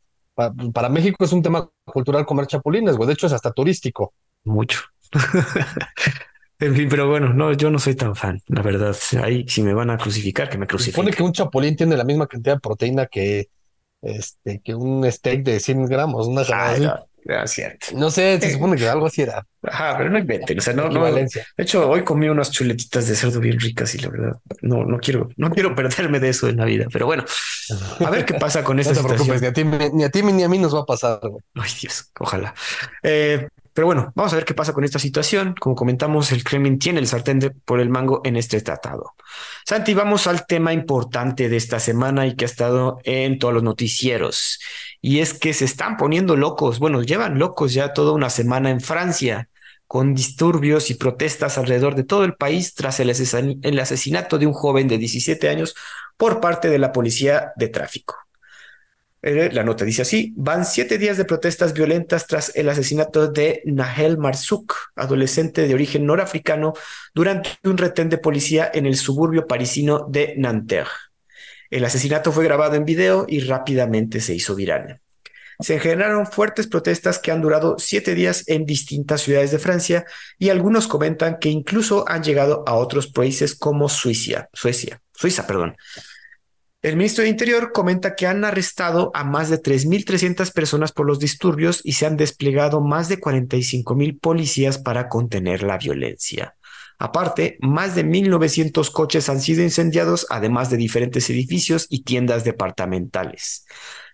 [0.72, 3.08] para, México es un tema cultural comer chapulines, güey.
[3.08, 4.14] De hecho, es hasta turístico.
[4.44, 4.82] Mucho.
[6.60, 8.96] en fin, pero bueno, no, yo no soy tan fan, la verdad.
[9.20, 11.02] Ahí, si me van a crucificar, que me crucifiquen.
[11.02, 13.48] Supone que un chapulín tiene la misma cantidad de proteína que,
[14.02, 16.26] este, que un steak de 100 gramos.
[16.26, 16.44] Una
[17.28, 17.88] Ah, cierto.
[17.94, 19.46] No sé, se supone que algo así era.
[19.62, 20.58] Ajá, pero no inventen.
[20.58, 21.04] O sea, no, no.
[21.12, 24.32] De hecho, hoy comí unas chuletitas de cerdo bien ricas y la verdad,
[24.62, 26.86] no, no quiero, no quiero perderme de eso en la vida.
[26.92, 27.24] Pero bueno,
[28.04, 30.22] a ver qué pasa con esta no te preocupes, ni a ti, ni a ti
[30.22, 31.20] ni a mí nos va a pasar.
[31.54, 32.54] Ay, Dios, ojalá.
[33.02, 35.54] Eh, pero bueno, vamos a ver qué pasa con esta situación.
[35.58, 39.14] Como comentamos, el Kremlin tiene el sartén por el mango en este tratado.
[39.64, 43.62] Santi, vamos al tema importante de esta semana y que ha estado en todos los
[43.62, 44.58] noticieros.
[45.00, 48.80] Y es que se están poniendo locos, bueno, llevan locos ya toda una semana en
[48.80, 49.48] Francia
[49.86, 54.86] con disturbios y protestas alrededor de todo el país tras el, asesinato de un joven
[54.86, 55.74] de 17 años
[56.16, 58.14] por parte de la policía de tráfico.
[59.22, 63.62] Eh, la nota dice así, van siete días de protestas violentas tras el asesinato de
[63.66, 66.72] Nahel Marzouk, adolescente de origen norafricano,
[67.14, 70.90] durante un retén de policía en el suburbio parisino de Nanterre.
[71.68, 75.00] El asesinato fue grabado en video y rápidamente se hizo viral.
[75.60, 80.06] Se generaron fuertes protestas que han durado siete días en distintas ciudades de Francia
[80.38, 85.76] y algunos comentan que incluso han llegado a otros países como Suiza, Suecia, Suiza, perdón.
[86.82, 91.18] El ministro de Interior comenta que han arrestado a más de 3.300 personas por los
[91.18, 96.56] disturbios y se han desplegado más de 45.000 policías para contener la violencia.
[96.98, 103.66] Aparte, más de 1.900 coches han sido incendiados, además de diferentes edificios y tiendas departamentales.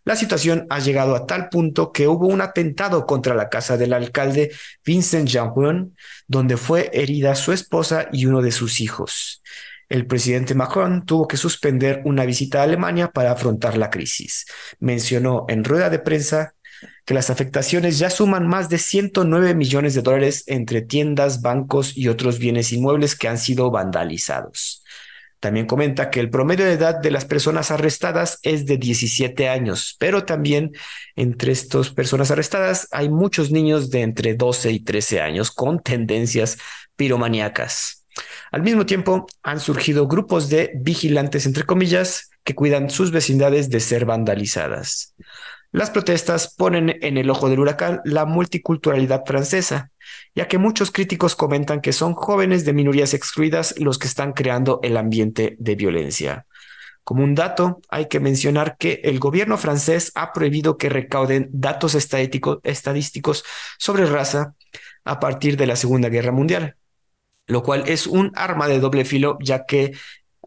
[0.04, 3.92] La situación ha llegado a tal punto que hubo un atentado contra la casa del
[3.92, 4.50] alcalde
[4.84, 5.52] Vincent Jean
[6.26, 9.42] donde fue herida su esposa y uno de sus hijos
[9.88, 14.46] el presidente Macron tuvo que suspender una visita a Alemania para afrontar la crisis.
[14.80, 16.54] Mencionó en rueda de prensa
[17.04, 22.08] que las afectaciones ya suman más de 109 millones de dólares entre tiendas, bancos y
[22.08, 24.82] otros bienes inmuebles que han sido vandalizados.
[25.38, 29.94] También comenta que el promedio de edad de las personas arrestadas es de 17 años,
[30.00, 30.72] pero también
[31.14, 36.58] entre estas personas arrestadas hay muchos niños de entre 12 y 13 años con tendencias
[36.96, 38.05] piromaníacas.
[38.52, 43.80] Al mismo tiempo, han surgido grupos de vigilantes, entre comillas, que cuidan sus vecindades de
[43.80, 45.14] ser vandalizadas.
[45.72, 49.90] Las protestas ponen en el ojo del huracán la multiculturalidad francesa,
[50.34, 54.80] ya que muchos críticos comentan que son jóvenes de minorías excluidas los que están creando
[54.82, 56.46] el ambiente de violencia.
[57.02, 61.94] Como un dato, hay que mencionar que el gobierno francés ha prohibido que recauden datos
[61.94, 63.44] estadísticos
[63.78, 64.54] sobre raza
[65.04, 66.76] a partir de la Segunda Guerra Mundial
[67.46, 69.92] lo cual es un arma de doble filo, ya que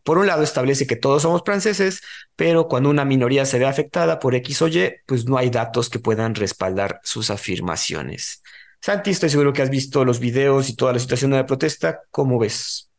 [0.03, 2.01] por un lado establece que todos somos franceses,
[2.35, 5.89] pero cuando una minoría se ve afectada por X o Y, pues no hay datos
[5.89, 8.41] que puedan respaldar sus afirmaciones.
[8.81, 12.01] Santi, estoy seguro que has visto los videos y toda la situación de la protesta.
[12.11, 12.89] ¿Cómo ves?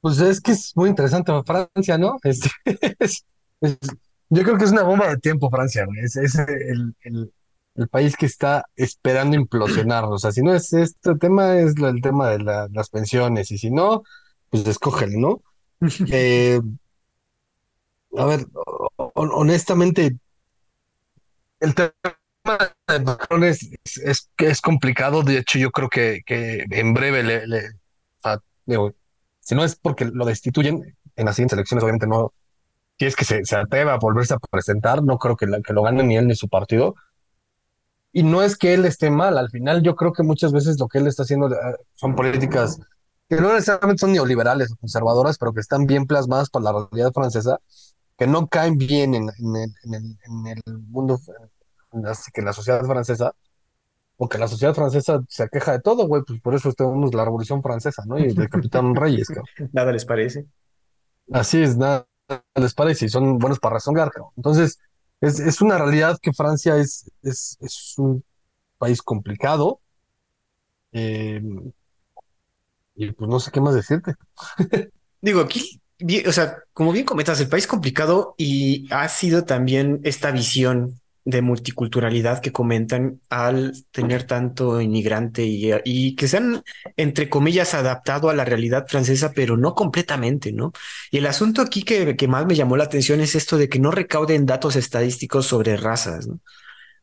[0.00, 2.18] Pues es que es muy interesante Francia, ¿no?
[4.30, 7.32] yo creo que es una bomba de tiempo Francia, Es, el, el
[7.88, 10.04] país que está esperando implosionar.
[10.04, 13.70] O sea, si no es este tema, es el tema de las pensiones, y si
[13.70, 14.02] no,
[14.50, 15.42] pues escógele, ¿no?
[16.12, 16.60] Eh,
[18.18, 18.46] a ver,
[19.14, 20.16] honestamente,
[21.60, 21.94] el tema
[22.88, 23.70] de Macron es,
[24.04, 25.22] es, es, complicado.
[25.22, 27.62] De hecho, yo creo que, que en breve le, le
[29.40, 32.32] si no es porque lo destituyen en las siguientes elecciones, obviamente no.
[32.98, 35.82] Si es que se, se atreva a volverse a presentar, no creo que, que lo
[35.82, 36.94] gane ni él ni su partido
[38.12, 40.88] y no es que él esté mal, al final yo creo que muchas veces lo
[40.88, 42.78] que él está haciendo eh, son políticas
[43.28, 47.12] que no necesariamente son neoliberales o conservadoras, pero que están bien plasmadas por la realidad
[47.12, 47.60] francesa,
[48.18, 51.20] que no caen bien en, en, el, en, el, mundo,
[52.04, 53.32] así que en la sociedad francesa,
[54.16, 57.62] porque la sociedad francesa se queja de todo, güey, pues por eso tenemos la Revolución
[57.62, 58.18] Francesa, ¿no?
[58.18, 59.28] Y el Capitán Reyes,
[59.72, 60.46] Nada les parece.
[61.32, 62.06] Así es, nada
[62.56, 64.80] les parece, y son buenos para razonar, Entonces,
[65.20, 68.24] es, es una realidad que Francia es, es, es un
[68.78, 69.80] país complicado.
[70.92, 71.40] Eh,
[72.94, 74.14] y pues no sé qué más decirte.
[75.20, 75.80] Digo, aquí,
[76.26, 81.42] o sea, como bien comentas, el país complicado y ha sido también esta visión de
[81.42, 86.62] multiculturalidad que comentan al tener tanto inmigrante y, que se han,
[86.96, 90.72] entre comillas, adaptado a la realidad francesa, pero no completamente, ¿no?
[91.10, 93.78] Y el asunto aquí que, que más me llamó la atención es esto de que
[93.78, 96.40] no recauden datos estadísticos sobre razas, ¿no?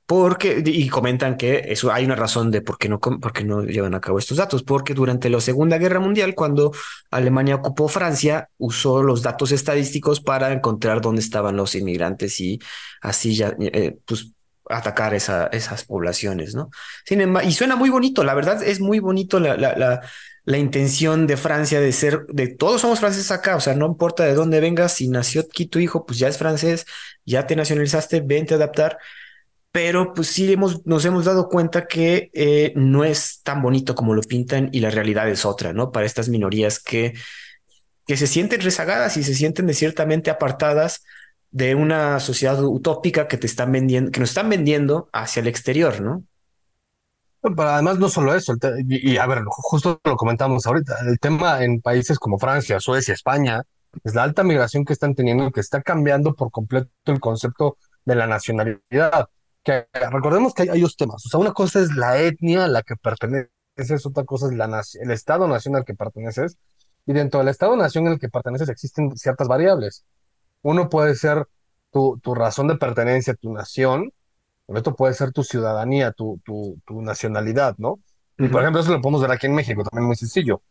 [0.08, 3.64] Porque, y comentan que eso hay una razón de por qué no, por qué no
[3.64, 6.72] llevan a cabo estos datos, porque durante la Segunda Guerra Mundial, cuando
[7.12, 12.58] Alemania ocupó Francia, usó los datos estadísticos para encontrar dónde estaban los inmigrantes y
[13.02, 14.32] así ya, eh, pues,
[14.70, 16.70] atacar esa, esas poblaciones, ¿no?
[17.06, 20.02] Sin embargo, y suena muy bonito, la verdad es muy bonito la, la, la,
[20.46, 24.24] la intención de Francia de ser, de todos somos franceses acá, o sea, no importa
[24.24, 26.86] de dónde vengas, si nació aquí tu hijo, pues ya es francés,
[27.26, 28.98] ya te nacionalizaste, vente a adaptar
[29.72, 34.14] pero pues sí hemos, nos hemos dado cuenta que eh, no es tan bonito como
[34.14, 35.92] lo pintan y la realidad es otra, ¿no?
[35.92, 37.14] Para estas minorías que,
[38.06, 41.04] que se sienten rezagadas y se sienten de ciertamente apartadas
[41.52, 46.02] de una sociedad utópica que te están vendiendo, que nos están vendiendo hacia el exterior,
[46.02, 46.24] ¿no?
[47.42, 48.56] Pero además no solo eso,
[48.88, 53.14] y, y, a ver, justo lo comentamos ahorita, el tema en países como Francia, Suecia,
[53.14, 53.64] España,
[54.04, 58.16] es la alta migración que están teniendo que está cambiando por completo el concepto de
[58.16, 59.30] la nacionalidad.
[59.68, 62.84] Que recordemos que hay, dos temas, o sea, una cosa es la etnia a la
[62.84, 66.58] que perteneces, otra cosa es la, el Estado-nación al que perteneces,
[67.06, 70.06] y dentro del Estado-nación al que perteneces existen ciertas variables.
[70.62, 71.50] Uno puede ser
[71.92, 74.14] tu, tu razón de pertenencia, tu nación,
[74.70, 78.00] esto puede ser tu ciudadanía, tu, tu, tu nacionalidad, ¿no?
[78.38, 80.62] Y por ejemplo, eso lo podemos ver aquí en México, también muy sencillo.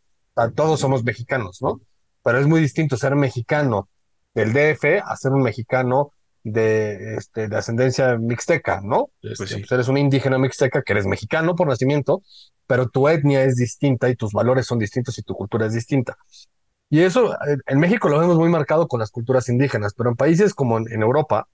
[0.55, 1.81] todos somos mexicanos, ¿no?
[2.23, 3.89] Pero es muy distinto ser mexicano
[4.33, 6.13] del DF a ser un mexicano
[6.51, 9.09] de, este, de ascendencia mixteca, ¿no?
[9.21, 12.21] Pues este, pues eres un indígena mixteca que eres mexicano por nacimiento,
[12.65, 16.17] pero tu etnia es distinta y tus valores son distintos y tu cultura es distinta.
[16.89, 20.53] Y eso en México lo vemos muy marcado con las culturas indígenas, pero en países
[20.53, 21.49] como en Europa,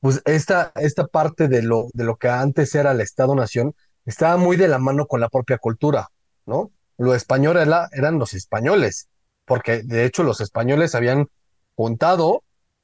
[0.00, 4.56] pues esta, esta parte de lo, de lo que antes era el Estado-Nación estaba muy
[4.56, 6.08] de la mano con la propia cultura,
[6.46, 6.72] ¿no?
[6.98, 9.08] Lo español era, eran los españoles,
[9.44, 11.28] porque de hecho los españoles habían
[11.76, 12.42] juntado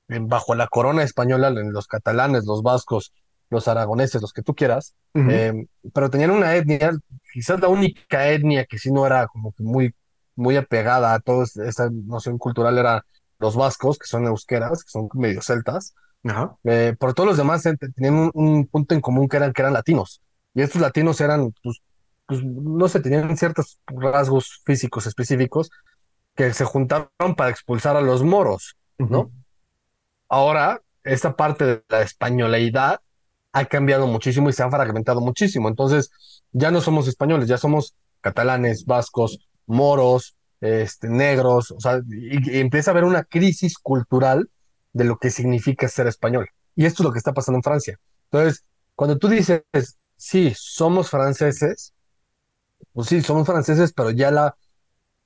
[0.09, 3.13] bajo la corona española, los catalanes, los vascos,
[3.51, 6.93] los aragoneses, los que tú quieras, eh, pero tenían una etnia,
[7.33, 9.95] quizás la única etnia que sí no era como que muy,
[10.37, 13.05] muy apegada a toda esa noción cultural era
[13.39, 15.95] los vascos, que son eusqueras, que son medio celtas,
[16.65, 19.73] eh, por todos los demás eh, tenían un, punto en común que eran, que eran
[19.73, 20.21] latinos.
[20.55, 21.81] Y estos latinos eran, pues,
[22.27, 25.71] pues, no sé, tenían ciertos rasgos físicos específicos
[26.35, 29.31] que se juntaron para expulsar a los moros, ¿no?
[30.29, 33.01] Ahora, esta parte de la españoleidad
[33.53, 35.69] ha cambiado muchísimo y se ha fragmentado muchísimo.
[35.69, 36.11] Entonces,
[36.53, 42.91] ya no somos españoles, ya somos catalanes, vascos, moros, este, negros, o sea, y empieza
[42.91, 44.51] a haber una crisis cultural
[44.93, 46.49] de lo que significa ser español.
[46.75, 47.99] Y esto es lo que está pasando en Francia.
[48.31, 48.65] Entonces,
[48.95, 49.63] cuando tú dices,
[50.17, 51.95] sí, somos franceses,
[52.93, 54.57] pues sí, somos franceses, pero ya la...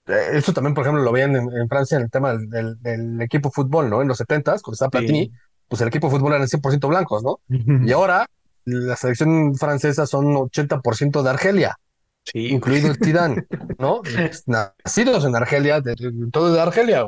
[0.06, 3.50] Eh, eso también, por ejemplo, lo veían en, Francia en el tema del, del, equipo
[3.50, 4.02] fútbol, ¿no?
[4.02, 5.32] En los 70 cuando estaba Platini,
[5.68, 7.40] pues el equipo de fútbol eran 100% blancos, ¿no?
[7.48, 8.26] Y ahora
[8.64, 11.78] la selección francesa son 80% de Argelia,
[12.24, 12.48] sí.
[12.48, 13.46] incluido el Zidane,
[13.78, 14.02] ¿no?
[14.46, 15.94] Nacidos en Argelia, de,
[16.32, 17.06] todo de Argelia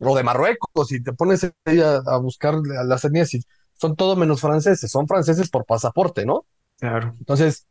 [0.00, 3.42] o de Marruecos, y te pones ahí a, buscar las etnias y
[3.74, 6.46] son todo menos franceses, son franceses por pasaporte, ¿no?
[6.78, 7.14] Claro.
[7.18, 7.66] Entonces,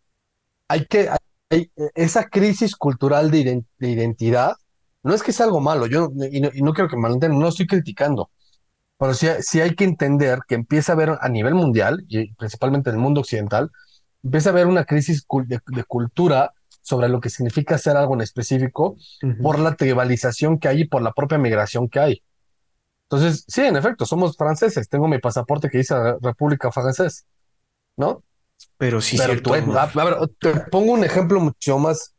[0.68, 1.10] hay que,
[1.50, 4.56] hay, esa crisis cultural de, identidad,
[5.04, 7.40] no es que sea algo malo, yo y no, y no quiero que me entiendan,
[7.40, 8.30] no estoy criticando,
[8.98, 12.90] pero sí, sí, hay que entender que empieza a haber a nivel mundial, y principalmente
[12.90, 13.72] en el mundo occidental,
[14.24, 16.54] empieza a haber una crisis de, de cultura
[16.88, 18.96] sobre lo que significa ser algo en específico
[19.44, 22.24] por la tribalización que hay y por la propia migración que hay.
[23.10, 24.88] Entonces, sí, en efecto, somos franceses.
[24.88, 27.26] Tengo mi pasaporte que dice República Francés,
[27.98, 28.24] ¿no?
[28.78, 29.54] Pero sí, Pero cierto.
[29.54, 32.14] a, ver, te pongo un ejemplo mucho más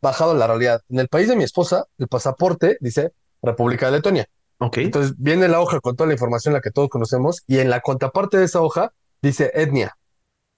[0.00, 0.82] bajado de la realidad.
[0.88, 4.26] En el país de mi esposa, el pasaporte dice República de Letonia.
[4.58, 4.78] Ok.
[4.78, 7.80] Entonces viene la hoja con toda la información la que todos conocemos y en la
[7.80, 8.92] contraparte de esa hoja
[9.22, 9.96] dice etnia.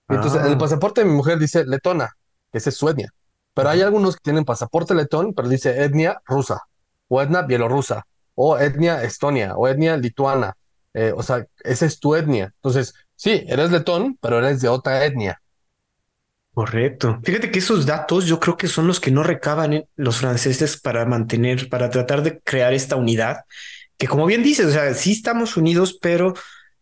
[0.09, 0.59] Entonces, en el ah.
[0.59, 2.17] pasaporte de mi mujer dice letona,
[2.51, 3.13] que esa es su etnia.
[3.55, 6.63] Pero hay algunos que tienen pasaporte letón, pero dice etnia rusa,
[7.09, 10.57] o etnia bielorrusa, o etnia estonia, o etnia lituana.
[10.95, 12.53] Eh, o sea, esa es tu etnia.
[12.57, 15.43] Entonces, sí, eres letón, pero eres de otra etnia.
[16.55, 17.21] Correcto.
[17.23, 21.05] Fíjate que esos datos yo creo que son los que no recaban los franceses para
[21.05, 23.45] mantener, para tratar de crear esta unidad,
[23.99, 26.33] que como bien dices, o sea, sí estamos unidos, pero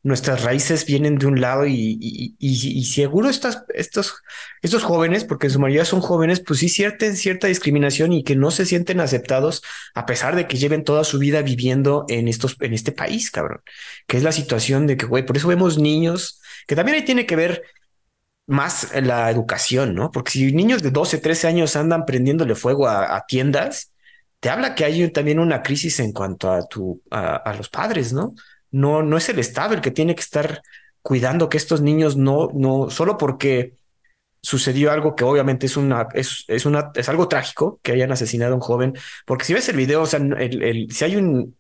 [0.03, 4.23] nuestras raíces vienen de un lado y, y, seguro estas, estos,
[4.63, 8.37] estos jóvenes, porque en su mayoría son jóvenes, pues sí sienten cierta discriminación y que
[8.37, 9.63] no se sienten aceptados
[9.95, 13.61] a pesar de que lleven toda su vida viviendo en estos, en este país, cabrón,
[14.07, 17.27] que es la situación de que, güey, por eso vemos niños, que también ahí tiene
[17.27, 17.63] que ver
[18.47, 20.11] más la educación, ¿no?
[20.11, 23.93] Porque si niños de 12, 13 años andan prendiéndole fuego a, tiendas,
[24.41, 28.35] te habla que hay también una crisis en cuanto a tu, a los padres, ¿no?
[28.71, 30.63] No, no es el Estado el que tiene que estar
[31.03, 33.75] cuidando que estos niños no, no, solo porque
[34.43, 38.53] sucedió algo que obviamente es una, es, es una, es algo trágico que hayan asesinado
[38.53, 38.95] a un joven,
[39.27, 41.57] porque si ves el video, o sea, el, el, si hay un,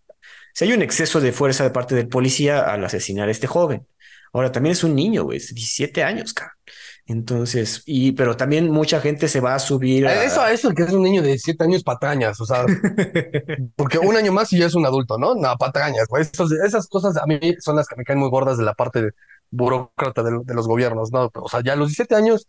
[0.54, 3.86] si hay un exceso de fuerza de parte del policía al asesinar a este joven.
[4.32, 6.56] Ahora también es un niño, güey, 17 años, cara.
[7.10, 10.06] Entonces, y pero también mucha gente se va a subir.
[10.06, 10.24] A...
[10.24, 12.66] Eso, eso que es un niño de 17 años patrañas, o sea,
[13.76, 15.34] porque un año más y ya es un adulto, ¿no?
[15.34, 16.22] No, patrañas, güey.
[16.64, 19.10] esas cosas a mí son las que me caen muy gordas de la parte
[19.50, 21.30] burócrata de, de los gobiernos, ¿no?
[21.34, 22.46] O sea, ya a los 17 años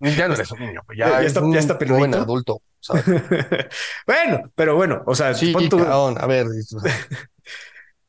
[0.00, 2.18] ya no eres un niño, pues, ya, Ya es está- un ya está peludito.
[2.18, 2.62] adulto.
[2.80, 3.04] ¿sabes?
[4.06, 6.92] bueno, pero bueno, o sea, Sí, pon a ver, o sea,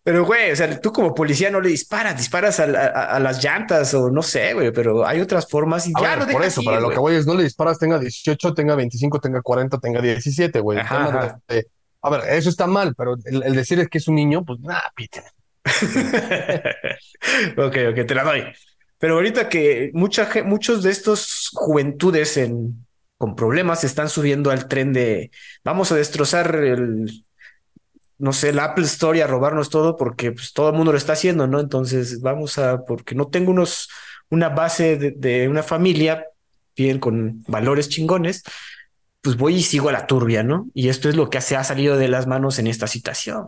[0.03, 3.19] pero güey, o sea, tú como policía no le disparas, disparas a, la- a- a
[3.19, 6.43] las llantas o no sé, güey, pero hay otras formas y ya ver, lo por
[6.43, 6.95] eso, ir, para lo güey.
[6.95, 10.79] que voy es, no le disparas, tenga 18, tenga 25, tenga 40, tenga 17, güey.
[10.79, 11.39] Ajá, ajá.
[11.47, 11.67] de-
[12.01, 14.59] a ver, eso está mal, pero el, el decir es que es un niño, pues
[14.61, 15.21] nada, pite.
[17.57, 18.43] Ok, ok, te la doy.
[18.97, 22.85] Pero ahorita que mucha, muchos de estos juventudes en,
[23.17, 25.31] con problemas están subiendo al tren de
[25.63, 27.25] vamos a destrozar el,
[28.19, 30.97] no sé, el Apple Store y a robarnos todo porque pues, todo el mundo lo
[30.97, 31.59] está haciendo, ¿no?
[31.59, 33.89] Entonces vamos a, porque no tengo unos,
[34.29, 36.25] una base de, de una familia
[36.75, 38.43] bien con valores chingones,
[39.21, 40.67] pues voy y sigo a la turbia, ¿no?
[40.73, 43.47] Y esto es lo que se ha salido de las manos en esta situación.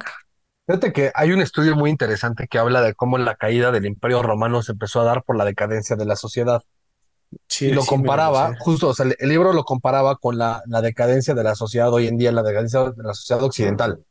[0.67, 4.22] Fíjate que hay un estudio muy interesante que habla de cómo la caída del Imperio
[4.24, 6.61] Romano se empezó a dar por la decadencia de la sociedad.
[7.47, 10.61] Sí, y lo sí, comparaba, justo, o sea, el, el libro lo comparaba con la,
[10.67, 14.03] la decadencia de la sociedad hoy en día, la decadencia de la sociedad occidental.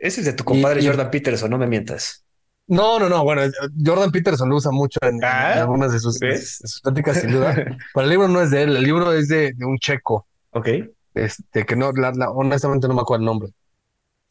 [0.00, 2.24] Ese es de tu compadre Y- Jordan Peterson, no me mientas.
[2.66, 3.42] No, no, no, bueno,
[3.84, 6.58] Jordan Peterson lo usa mucho en, en Ah, algunas de sus, de ¿ves?
[6.64, 7.52] sus pláticas, sin duda.
[7.94, 10.68] Pero el libro no es de él, el libro es de, de un checo, Ok.
[11.14, 13.50] este, que no, la- la- honestamente no me acuerdo el nombre.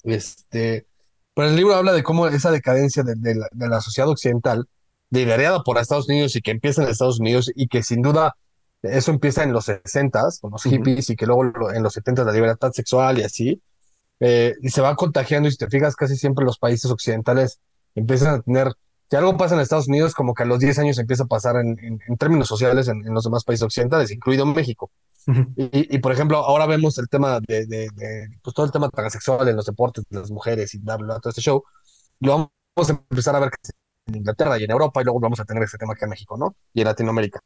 [0.03, 0.86] Este,
[1.34, 4.67] pero el libro habla de cómo esa decadencia de, de la, de la sociedad occidental,
[5.09, 8.36] liderada por Estados Unidos y que empieza en Estados Unidos y que sin duda
[8.82, 12.32] eso empieza en los 60s con los hippies y que luego en los 70s la
[12.32, 13.61] libertad sexual y así,
[14.20, 17.59] eh, y se va contagiando y si te fijas casi siempre los países occidentales
[17.95, 18.74] empiezan a tener,
[19.09, 21.55] si algo pasa en Estados Unidos, como que a los 10 años empieza a pasar
[21.57, 24.91] en, en- en términos sociales en, en los demás países occidentales, incluido México.
[25.55, 28.89] Y, y, por ejemplo, ahora vemos el tema de, de- de, pues todo el tema
[28.89, 31.63] transexual en los deportes de las mujeres y bla, bla, bla, todo este show.
[32.20, 32.32] Lo
[32.76, 33.51] vamos a empezar a ver
[34.07, 36.38] en Inglaterra y en Europa y luego vamos a tener ese tema aquí en México,
[36.38, 36.55] ¿no?
[36.74, 37.41] Y en Latinoamérica.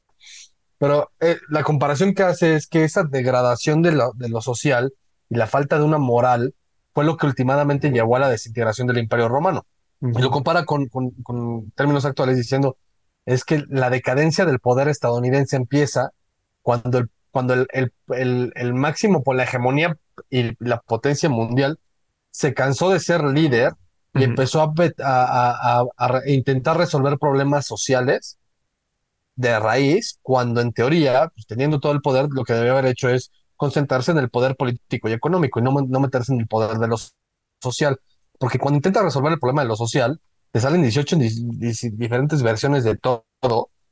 [0.77, 4.93] Pero eh, la comparación que hace es que esa degradación de lo, de lo social
[5.29, 6.53] y la falta de una moral
[6.93, 9.65] fue lo que últimamente llevó a la desintegración del Imperio Romano.
[10.13, 12.77] Y lo compara con, con- con términos actuales diciendo,
[13.25, 16.11] es que la decadencia del poder estadounidense empieza
[16.61, 19.97] cuando el, cuando el, el- el- el máximo por la hegemonía
[20.29, 21.79] y la potencia mundial
[22.31, 23.73] se cansó de ser líder
[24.13, 24.73] y empezó a,
[26.25, 28.37] intentar resolver problemas sociales
[29.35, 33.09] de raíz, cuando en teoría, pues, teniendo todo el poder, lo que debe haber hecho
[33.09, 33.31] es
[33.63, 36.87] concentrarse en el poder político y económico y no, no meterse en el poder de
[36.87, 36.97] lo
[37.61, 37.99] social.
[38.39, 40.19] Porque cuando intenta resolver el problema de lo social,
[40.51, 43.25] te salen 18 dis- dis- diferentes versiones de todo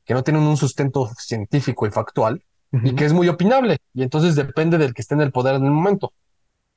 [0.06, 2.44] que no tienen un sustento científico y factual
[2.84, 2.96] y Ujú.
[2.96, 3.78] que es muy opinable.
[3.94, 6.12] Y entonces depende del que esté en el poder en el momento.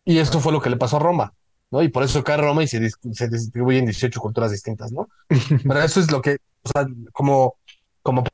[0.04, 1.32] Y esto fue lo que le pasó a Roma,
[1.70, 1.82] ¿no?
[1.82, 2.78] Y por eso cae Roma y se,
[3.12, 5.08] se distribuye en 18 culturas distintas, ¿no?
[5.66, 7.56] Pero eso es lo que, o sea, como,
[8.02, 8.24] como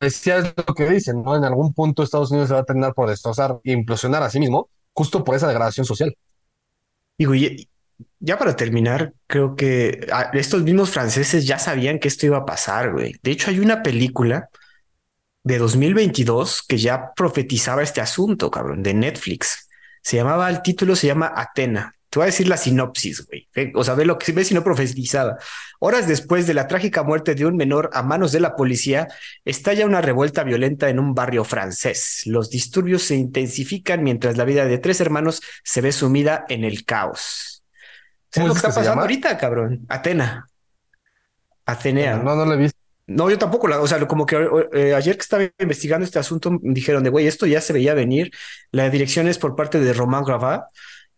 [0.00, 1.36] profecía es lo que dicen, ¿no?
[1.36, 4.40] En algún punto Estados Unidos se va a terminar por destrozar e implosionar a sí
[4.40, 6.14] mismo, justo por esa degradación social.
[7.18, 7.68] Digo, y-
[8.18, 12.46] ya para terminar, creo que ah, estos mismos franceses ya sabían que esto iba a
[12.46, 13.14] pasar, güey.
[13.22, 14.48] De hecho, hay una película
[15.44, 19.68] de 2022 que ya profetizaba este asunto, cabrón, de Netflix.
[20.02, 21.94] Se llamaba, el título se llama Atena.
[22.10, 23.48] Te voy a decir la sinopsis, güey.
[23.74, 25.38] O sea, ve lo que ve si no profetizaba.
[25.78, 29.06] Horas después de la trágica muerte de un menor a manos de la policía,
[29.44, 32.22] estalla una revuelta violenta en un barrio francés.
[32.26, 36.84] Los disturbios se intensifican mientras la vida de tres hermanos se ve sumida en el
[36.84, 37.62] caos.
[38.32, 39.86] ¿Sabes ¿Cómo lo que está que pasando ahorita, cabrón?
[39.88, 40.48] Atena.
[41.64, 42.16] Atenea.
[42.16, 42.78] No, no lo he visto.
[43.06, 44.36] No, yo tampoco, la, o sea, como que
[44.72, 47.92] eh, ayer que estaba investigando este asunto, me dijeron de, güey, esto ya se veía
[47.92, 48.30] venir.
[48.70, 50.62] La dirección es por parte de Romain Gravat,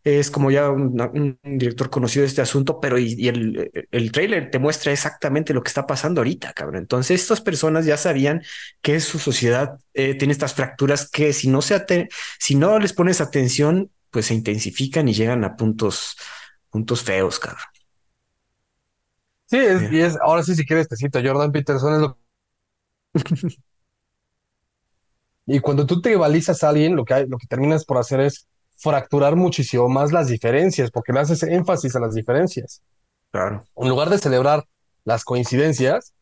[0.05, 4.13] es como ya un, un director conocido de este asunto, pero y, y el, el
[4.13, 6.77] trailer te muestra exactamente lo que está pasando ahorita, cabrón.
[6.77, 8.43] Entonces, estas personas ya sabían
[8.81, 12.93] que su sociedad eh, tiene estas fracturas que si no, se ate- si no les
[12.93, 16.17] pones atención, pues se intensifican y llegan a puntos,
[16.71, 17.63] puntos feos, cabrón.
[19.47, 22.19] Sí, es, y es, ahora sí, si quieres, te cito, Jordan Peterson es lo
[25.47, 28.21] Y cuando tú te balizas a alguien, lo que, hay- lo que terminas por hacer
[28.21, 28.49] es
[28.83, 32.83] fracturar muchísimo más las diferencias, porque le haces énfasis a las diferencias.
[33.31, 33.65] Claro.
[33.77, 34.65] En lugar de celebrar
[35.05, 36.13] las coincidencias,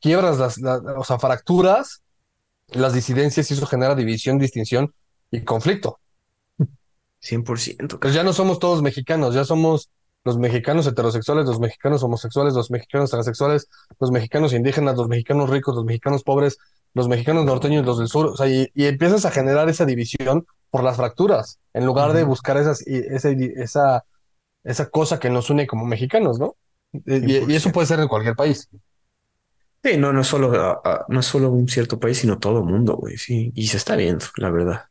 [0.00, 2.02] quiebras las, las- o sea, fracturas
[2.68, 4.94] las disidencias y eso genera división, distinción
[5.30, 5.98] y conflicto.
[7.20, 7.76] 100%.
[7.76, 8.00] cabrón.
[8.00, 9.90] Pues ya no somos todos mexicanos, ya somos
[10.24, 13.68] los mexicanos heterosexuales, los mexicanos homosexuales, los mexicanos transexuales,
[14.00, 16.58] los mexicanos indígenas, los mexicanos ricos, los mexicanos pobres,
[16.94, 20.46] los mexicanos norteños, los del sur, o sea, y, y empiezas a generar esa división
[20.70, 24.04] por las fracturas, en lugar de buscar esas, y- ese- esa,
[24.64, 26.56] esa cosa que nos une como mexicanos, ¿no?
[26.92, 27.72] Y, y eso 100%.
[27.72, 28.68] puede ser en cualquier país.
[29.84, 32.94] Sí, no, no es solo, no es solo un cierto país, sino todo el mundo,
[32.96, 33.16] güey.
[33.16, 34.84] Sí, y se está viendo, la verdad.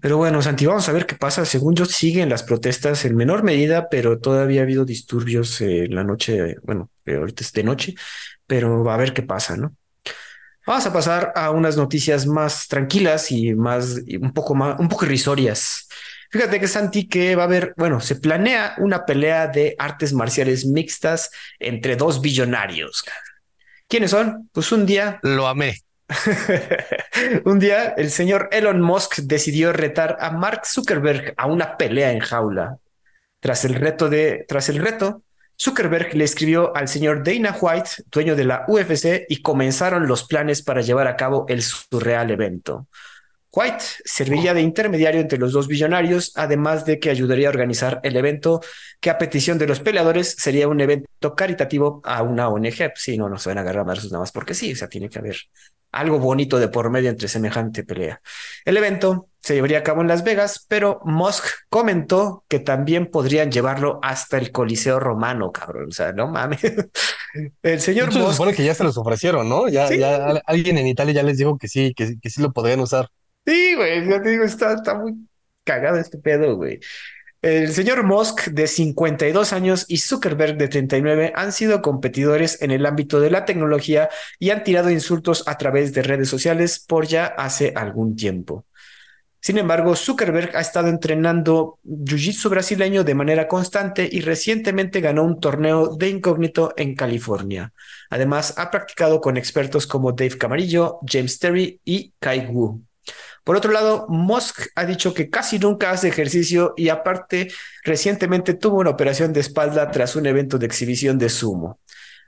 [0.00, 1.44] Pero bueno, Santi, vamos a ver qué pasa.
[1.44, 6.04] Según yo, siguen las protestas en menor medida, pero todavía ha habido disturbios en la
[6.04, 7.94] noche, bueno, eh, ahorita es de noche,
[8.46, 9.76] pero va a ver qué pasa, ¿no?
[10.64, 14.88] Vamos a pasar a unas noticias más tranquilas y más, y un poco más, un
[14.88, 15.88] poco irrisorias.
[16.30, 20.64] Fíjate que Santi que va a haber, bueno, se planea una pelea de artes marciales
[20.64, 23.04] mixtas entre dos billonarios.
[23.88, 24.48] ¿Quiénes son?
[24.52, 25.18] Pues un día.
[25.22, 25.80] Lo amé.
[27.44, 32.20] un día el señor Elon Musk decidió retar a Mark Zuckerberg a una pelea en
[32.20, 32.78] jaula.
[33.40, 35.22] Tras el reto de, tras el reto,
[35.62, 40.60] Zuckerberg le escribió al señor Dana White, dueño de la UFC, y comenzaron los planes
[40.60, 42.88] para llevar a cabo el surreal evento.
[43.52, 48.16] White serviría de intermediario entre los dos billonarios, además de que ayudaría a organizar el
[48.16, 48.60] evento,
[48.98, 52.78] que a petición de los peleadores sería un evento caritativo a una ONG.
[52.78, 54.88] Pues sí, no, no se van a agarrar a nada más porque sí, o sea,
[54.88, 55.36] tiene que haber
[55.92, 58.20] algo bonito de por medio entre semejante pelea.
[58.64, 63.50] El evento se llevaría a cabo en Las Vegas, pero Musk comentó que también podrían
[63.50, 65.88] llevarlo hasta el Coliseo Romano, cabrón.
[65.88, 66.60] O sea, no mames.
[67.62, 68.26] El señor Musk.
[68.26, 69.68] Se supone que ya se los ofrecieron, ¿no?
[69.68, 72.80] Ya, ya alguien en Italia ya les dijo que sí, que, que sí lo podrían
[72.80, 73.08] usar.
[73.44, 75.14] Sí, güey, ya te digo, está, está muy
[75.64, 76.78] cagado este pedo, güey.
[77.40, 82.86] El señor Musk, de 52 años, y Zuckerberg, de 39, han sido competidores en el
[82.86, 87.26] ámbito de la tecnología y han tirado insultos a través de redes sociales por ya
[87.26, 88.64] hace algún tiempo.
[89.44, 95.40] Sin embargo, Zuckerberg ha estado entrenando Jiu-Jitsu brasileño de manera constante y recientemente ganó un
[95.40, 97.72] torneo de incógnito en California.
[98.08, 102.84] Además, ha practicado con expertos como Dave Camarillo, James Terry y Kai Wu.
[103.42, 107.50] Por otro lado, Musk ha dicho que casi nunca hace ejercicio y aparte
[107.82, 111.80] recientemente tuvo una operación de espalda tras un evento de exhibición de sumo.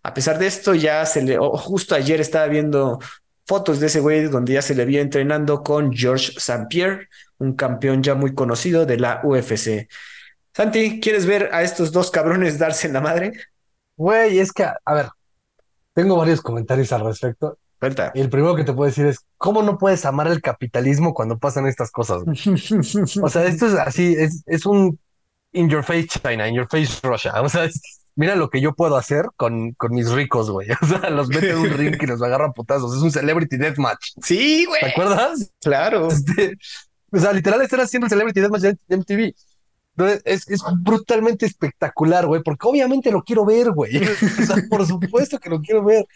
[0.02, 2.98] A pesar de esto, ya se le, justo ayer estaba viendo
[3.46, 6.66] fotos de ese güey donde ya se le vio entrenando con George St.
[6.68, 9.88] Pierre, un campeón ya muy conocido de la UFC.
[10.52, 13.32] Santi, ¿quieres ver a estos dos cabrones darse en la madre?
[13.96, 15.08] Güey, es que, a ver,
[15.92, 17.58] tengo varios comentarios al respecto.
[18.14, 21.38] Y el primero que te puedo decir es, ¿cómo no puedes amar el capitalismo cuando
[21.38, 22.22] pasan estas cosas?
[23.22, 24.98] o sea, esto es así, es, es un
[25.52, 27.32] in your face China, in your face Russia.
[27.42, 27.68] O sea,
[28.16, 30.68] mira lo que yo puedo hacer con, con mis ricos, güey.
[30.82, 32.94] O sea, los mete en un ring y los agarra putazos.
[32.96, 34.12] Es un celebrity deathmatch.
[34.22, 34.80] Sí, güey.
[34.80, 35.52] ¿Te acuerdas?
[35.60, 36.08] Claro.
[36.08, 36.56] Este,
[37.10, 39.34] o sea, literal están haciendo el celebrity deathmatch de MTV.
[39.96, 43.96] Entonces, es, es brutalmente espectacular, güey, porque obviamente lo quiero ver, güey.
[44.42, 46.06] O sea, por supuesto que lo quiero ver.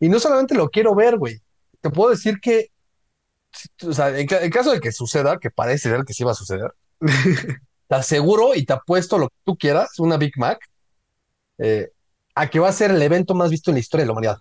[0.00, 1.40] Y no solamente lo quiero ver, güey.
[1.80, 2.70] Te puedo decir que,
[3.82, 6.72] o sea, en, caso de que suceda, que parece ser que sí va a suceder,
[7.88, 10.58] te aseguro y te apuesto lo que tú quieras, una Big Mac,
[11.58, 11.90] eh,
[12.34, 14.38] a que va a ser el evento más visto en la historia de la humanidad.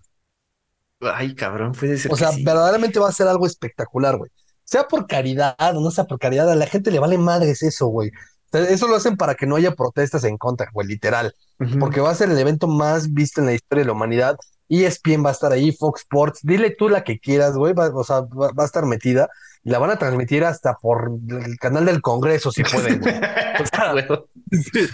[1.01, 2.11] Ay, cabrón, puede ser.
[2.11, 4.31] O sea, verdaderamente va a ser algo espectacular, güey.
[4.63, 7.87] Sea por caridad o no sea por caridad, a la gente le vale madres eso,
[7.87, 8.11] güey.
[8.51, 11.35] eso lo hacen para que no haya protestas en contra, güey, literal.
[11.79, 14.37] Porque va a ser el evento más visto en la historia de la humanidad
[14.69, 18.03] ESPN va a estar ahí, Fox Sports, dile tú la que quieras, güey, va, o
[18.03, 19.29] sea, va, a estar metida
[19.63, 23.13] y la van a transmitir hasta por el canal del Congreso, si pueden, güey.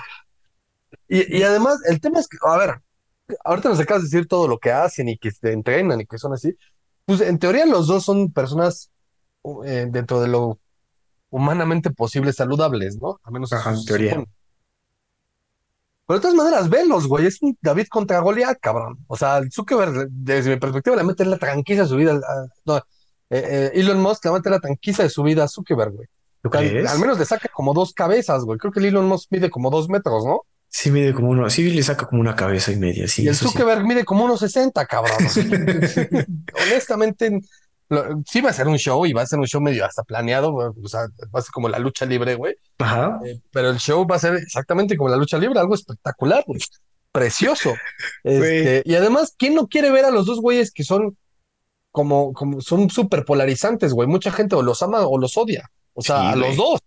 [1.14, 2.82] y, además, el tema es que, a ver,
[3.44, 6.18] ahorita nos acabas de decir todo lo que hacen y que se entrenan y que
[6.18, 6.56] son así.
[7.06, 8.92] Pues en teoría los dos son personas
[9.66, 10.60] eh, dentro de lo
[11.30, 13.20] humanamente posible saludables, ¿no?
[13.24, 14.24] A menos en teoría.
[16.08, 17.26] Pero de todas maneras, velos, güey.
[17.26, 18.98] Es un David contra Goliat, cabrón.
[19.08, 22.20] O sea, Zuckerberg, desde mi perspectiva, le mete la tranquisa de su vida.
[22.66, 22.82] no, eh,
[23.30, 26.08] eh, Elon Musk le mete la tranquisa de su vida a Zuckerberg, güey.
[26.44, 28.58] Al, al, menos le saca como dos cabezas, güey.
[28.58, 30.42] Creo que el Elon Musk mide como dos metros, ¿no?
[30.74, 31.50] Sí, mide como uno.
[31.50, 33.06] Sí, le saca como una cabeza y media.
[33.06, 35.18] Sí, y el Zuckerberg mide como unos 60, cabrón.
[36.66, 37.42] Honestamente,
[38.26, 40.54] sí va a ser un show y va a ser un show medio hasta planeado,
[40.54, 41.02] o sea,
[41.36, 42.56] va a ser como la lucha libre, güey.
[42.80, 43.20] Ajá.
[43.26, 46.62] Eh, pero el show va a ser exactamente como la lucha libre, algo espectacular, güey.
[47.12, 47.74] Precioso.
[48.24, 51.18] Este, y además, ¿quién no quiere ver a los dos güeyes que son
[51.92, 54.08] como, como son súper polarizantes, güey?
[54.08, 55.70] Mucha gente o los ama o los odia.
[55.94, 56.80] O sea, a los dos.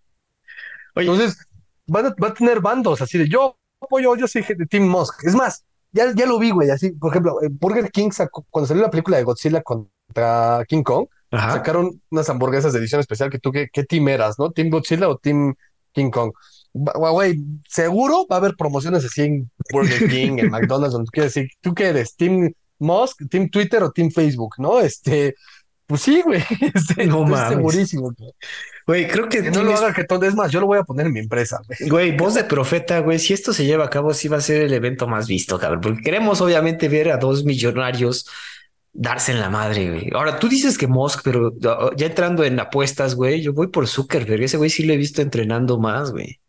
[0.94, 1.36] Entonces,
[1.86, 5.24] van a, va a tener bandos así de yo apoyo, yo soy de Team Musk.
[5.24, 8.66] Es más, ya, ya lo vi, güey, así, por ejemplo, eh, Burger King sacó, cuando
[8.66, 9.88] salió la película de Godzilla con
[10.68, 14.50] King Kong, sacaron unas hamburguesas de edición especial que tú, ¿qué, qué team eras, no?
[14.50, 15.54] ¿Team Godzilla o Team
[15.92, 16.32] King Kong?
[16.72, 21.34] Güey, seguro va a haber promociones así en Burger King, en McDonald's, donde tú quieres
[21.34, 22.16] decir, ¿tú qué eres?
[22.16, 24.54] ¿Team Musk, Team Twitter o Team Facebook?
[24.58, 24.80] ¿No?
[24.80, 25.34] Este,
[25.86, 26.42] pues sí, güey.
[26.74, 27.50] Este, no mames.
[27.50, 28.12] segurísimo.
[28.18, 28.32] Güey,
[28.84, 31.12] creo que, no lo haga que todo es más, yo lo voy a poner en
[31.12, 31.60] mi empresa.
[31.66, 34.42] Güey, güey voz de profeta, güey, si esto se lleva a cabo, sí va a
[34.42, 38.26] ser el evento más visto, cabrón, porque queremos obviamente ver a dos millonarios
[38.94, 40.10] darse en la madre, güey.
[40.14, 41.52] Ahora, tú dices que Musk, pero
[41.96, 44.42] ya entrando en apuestas, güey, yo voy por Zuckerberg.
[44.44, 46.40] Ese güey sí le he visto entrenando más, güey.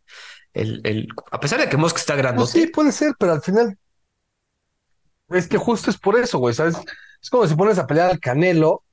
[0.53, 2.39] El, el, a pesar de que Musk está grande.
[2.39, 3.77] Pues sí, puede ser, pero al final
[5.29, 6.75] es que justo es por eso, güey, ¿sabes?
[7.21, 8.83] Es como si pones a pelear al Canelo.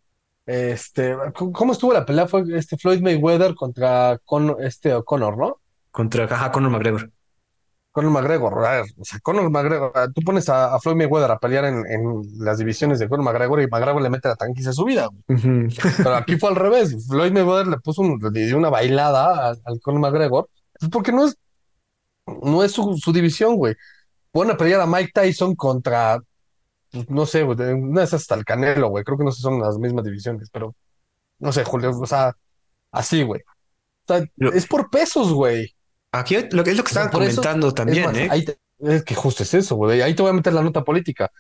[0.45, 2.27] Este, ¿cómo estuvo la pelea?
[2.27, 5.61] Fue este Floyd Mayweather contra Con, este Conor, ¿no?
[5.91, 7.11] Contra ajá, Conor McGregor.
[7.93, 12.23] Conor McGregor, o sea, Conor McGregor, tú pones a, Floyd Mayweather a pelear en, en,
[12.39, 15.11] las divisiones de Conor McGregor y McGregor le mete la tanquisa a su vida.
[15.29, 17.07] Pero aquí fue al revés.
[17.07, 20.49] Floyd Mayweather le puso le dio una bailada al, Conor McGregor,
[20.81, 21.37] pues porque no es,
[22.27, 23.75] no es su, su división, güey.
[24.31, 26.19] Pone a pelear a Mike Tyson contra,
[27.09, 29.05] no sé, una de esas hasta el Canelo, güey.
[29.05, 30.75] Creo que no son las mismas divisiones, pero
[31.39, 32.37] no sé, Julio, o sea,
[32.91, 33.41] así, güey.
[33.41, 34.25] O sea,
[34.55, 35.75] es por pesos, güey.
[36.13, 38.57] Aquí lo que es lo que estaban comentando también, ¿eh?
[38.79, 40.03] es que justo es eso, güey.
[40.03, 41.31] Ahí te voy a meter la nota política.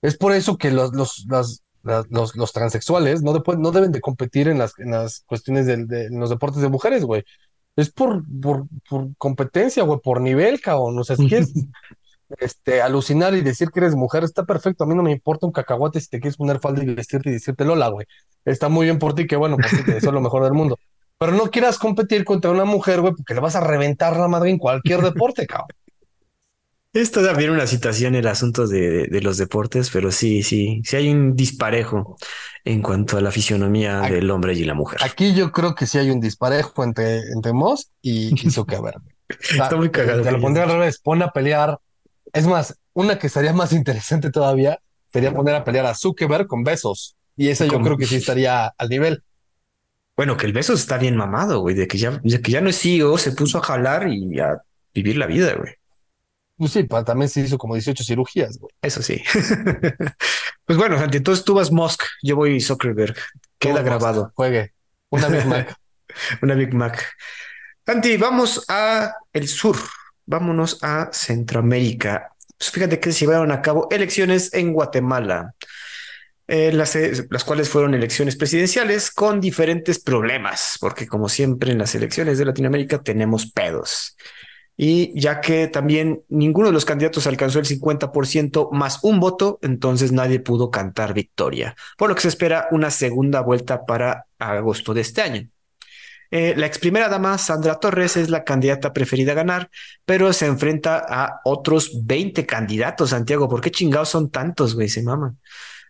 [0.00, 4.58] Es por eso que los, los, los, los, transexuales no, no deben de competir en
[4.58, 7.24] las, en las cuestiones de, los deportes de mujeres, güey.
[7.76, 10.98] Es por, por, por competencia, güey, por nivel, cabrón.
[10.98, 11.52] O sea, es que es
[12.38, 14.84] este, alucinar y decir que eres mujer, está perfecto.
[14.84, 17.32] A mí no me importa un cacahuate si te quieres poner falda y vestirte y
[17.32, 18.06] decirte Lola, güey.
[18.44, 20.78] Está muy bien por ti, que bueno, porque te deseo lo mejor del mundo.
[21.18, 24.50] Pero no quieras competir contra una mujer, güey, porque le vas a reventar la madre
[24.50, 25.68] en cualquier deporte, cabrón.
[26.92, 31.34] Es todavía una situación el asunto de, los deportes, pero sí, sí, sí hay un
[31.34, 32.18] disparejo
[32.64, 35.00] en cuanto a la fisionomía del hombre y la mujer.
[35.02, 39.00] Aquí yo creo que sí hay un disparejo entre, entre Moss y, y Zuckerberg.
[39.40, 40.22] Está muy cagado.
[40.22, 41.78] Te lo pondré al revés, pon a pelear.
[42.32, 44.78] Es más, una que estaría más interesante todavía
[45.12, 47.16] sería poner a pelear a Zuckerberg con besos.
[47.36, 49.22] Y esa yo creo que sí estaría al nivel.
[50.16, 52.80] Bueno, que el beso está bien mamado, güey, de que ya, que ya no es
[52.80, 54.62] CEO, se puso a jalar y a
[54.94, 55.74] vivir la vida, güey.
[56.56, 58.72] Pues sí, también se hizo como 18 cirugías, güey.
[58.82, 59.22] Eso sí.
[60.64, 63.16] pues bueno, Santi, entonces tú vas Musk, yo voy Zuckerberg.
[63.58, 64.32] Queda grabado.
[64.34, 64.72] juegue.
[65.10, 65.74] Una Big Mac.
[66.42, 67.14] Una Big Mac.
[67.86, 69.76] Santi, vamos a el sur.
[70.26, 72.32] Vámonos a Centroamérica.
[72.58, 75.54] Pues fíjate que se llevaron a cabo elecciones en Guatemala.
[76.48, 81.78] Eh, las, eh, las, cuales fueron elecciones presidenciales con diferentes problemas, porque como siempre en
[81.78, 84.16] las elecciones de Latinoamérica tenemos pedos.
[84.76, 90.12] Y ya que también ninguno de los candidatos alcanzó el 50% más un voto, entonces
[90.12, 95.02] nadie pudo cantar victoria, por lo que se espera una segunda vuelta para agosto de
[95.02, 95.48] este año.
[96.32, 99.70] Eh, la ex primera dama, Sandra Torres, es la candidata preferida a ganar,
[100.06, 103.50] pero se enfrenta a otros 20 candidatos, Santiago.
[103.50, 104.88] ¿Por qué chingados son tantos, güey?
[104.88, 105.38] Se maman.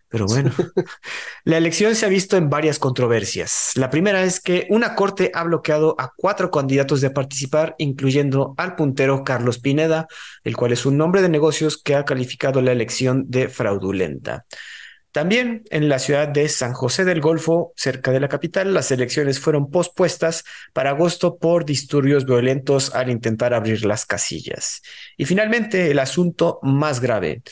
[0.09, 0.51] Pero bueno,
[1.45, 3.71] la elección se ha visto en varias controversias.
[3.75, 8.75] La primera es que una corte ha bloqueado a cuatro candidatos de participar, incluyendo al
[8.75, 10.07] puntero Carlos Pineda,
[10.43, 14.45] el cual es un nombre de negocios que ha calificado la elección de fraudulenta.
[15.13, 19.39] También en la ciudad de San José del Golfo, cerca de la capital, las elecciones
[19.39, 20.43] fueron pospuestas
[20.73, 24.81] para agosto por disturbios violentos al intentar abrir las casillas.
[25.15, 27.43] Y finalmente, el asunto más grave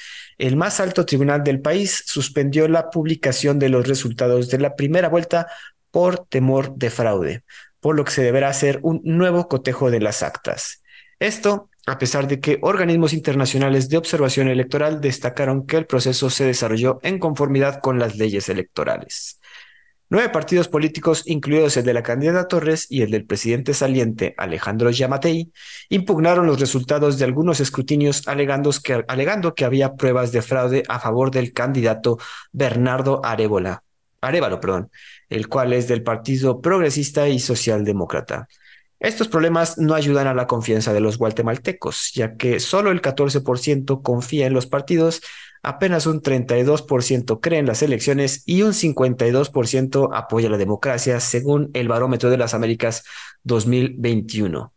[0.42, 5.08] el más alto tribunal del país suspendió la publicación de los resultados de la primera
[5.08, 5.46] vuelta
[5.92, 7.44] por temor de fraude,
[7.80, 10.82] por lo que se deberá hacer un nuevo cotejo de las actas.
[11.20, 16.46] Esto a pesar de que organismos internacionales de observación electoral destacaron que el proceso se
[16.46, 19.40] desarrolló en conformidad con las leyes electorales.
[20.14, 24.92] Nueve partidos políticos, incluidos el de la candidata Torres y el del presidente saliente Alejandro
[24.92, 25.54] Yamatei,
[25.88, 31.54] impugnaron los resultados de algunos escrutinios alegando que, había pruebas de fraude a favor del
[31.54, 32.18] candidato
[32.52, 34.92] Bernardo Arevalo, perdón,
[35.30, 38.50] el cual es del Partido Progresista y Socialdemócrata.
[39.02, 44.04] Estos problemas no ayudan a la confianza de los guatemaltecos, ya que solo el 14%
[44.04, 45.24] confía en los partidos
[45.64, 51.88] apenas un 32% cree en las elecciones y un 52% apoya la democracia, según el
[51.88, 53.04] Barómetro de las Américas
[53.42, 54.72] 2021.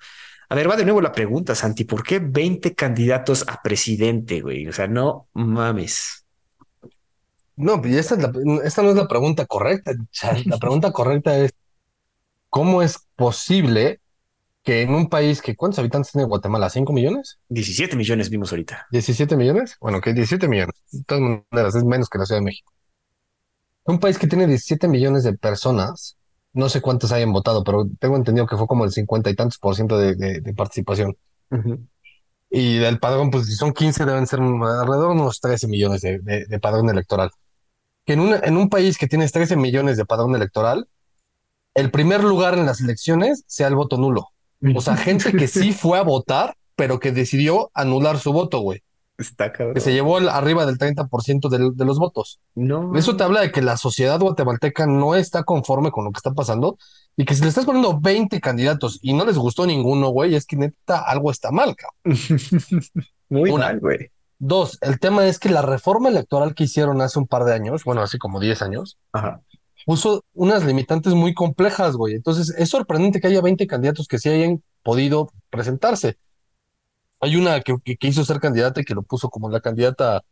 [0.49, 4.66] A ver, va de nuevo la pregunta, Santi, ¿por qué 20 candidatos a presidente, güey?
[4.68, 6.25] O sea, no mames.
[7.57, 8.33] No, pues esta,
[8.64, 9.93] esta no es la pregunta correcta.
[10.47, 11.53] La pregunta correcta es,
[12.49, 14.01] ¿cómo es posible
[14.65, 16.71] que en un país que, ¿cuántos habitantes tiene Guatemala?
[16.71, 17.39] ¿5 millones?
[17.51, 18.87] 17 millones vimos ahorita.
[18.91, 19.77] ¿17 millones?
[19.79, 20.75] Bueno, que 17 millones.
[20.91, 22.73] De todas maneras, es menos que la Ciudad de México.
[23.85, 26.17] Un país que tiene 17 millones de personas,
[26.55, 29.59] no sé cuántos hayan votado, pero tengo entendido que fue como el 50 y tantos
[29.59, 31.15] por ciento de, participación.
[32.49, 36.59] Y del padrón, pues si son 15, deben ser alrededor de unos 13 millones de,
[36.62, 37.31] padrón electoral.
[38.07, 40.89] Que en, en un país que tiene 13 millones de padrón electoral,
[41.75, 44.31] el primer lugar en las elecciones sea el voto nulo.
[44.75, 48.83] O sea, gente que sí fue a votar, pero que decidió anular su voto, güey.
[49.17, 49.93] Está que se cabrón.
[49.93, 52.41] llevó el- arriba del 30% del- de los votos.
[52.57, 56.19] No, Eso te habla de que la sociedad guatemalteca no está conforme con lo que
[56.19, 56.79] está pasando
[57.17, 60.47] y que si le estás poniendo 20 candidatos y no les gustó ninguno, güey, es
[60.47, 61.95] que neta algo está mal, cabrón.
[63.29, 63.67] muy Una.
[63.67, 64.11] mal, güey.
[64.41, 67.85] Dos, el tema es que la reforma electoral que hicieron hace un par de años,
[67.85, 69.41] bueno, así como 10 años, Ajá.
[69.85, 72.14] Puso unas limitantes muy complejas, güey.
[72.14, 76.16] Entonces, es sorprendente que haya 20 candidatos que sí hayan podido presentarse.
[77.20, 80.22] Hay una que, que quiso ser candidata y que lo puso como la candidata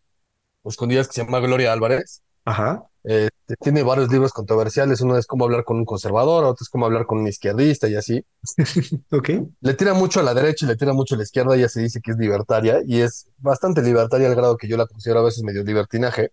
[0.65, 2.23] escondidas que se llama Gloria Álvarez.
[2.45, 2.85] Ajá.
[3.05, 5.01] Este, tiene varios libros controversiales.
[5.01, 7.97] Uno es cómo hablar con un conservador, otro es cómo hablar con un izquierdista y
[7.97, 8.25] así.
[9.11, 9.31] Ok.
[9.61, 11.57] Le tira mucho a la derecha y le tira mucho a la izquierda.
[11.57, 14.87] Ella se dice que es libertaria y es bastante libertaria al grado que yo la
[14.87, 16.33] considero a veces medio libertinaje,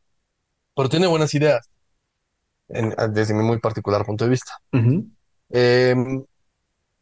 [0.76, 1.70] pero tiene buenas ideas
[2.70, 4.54] en- desde mi muy particular punto de vista.
[5.52, 5.96] Eh,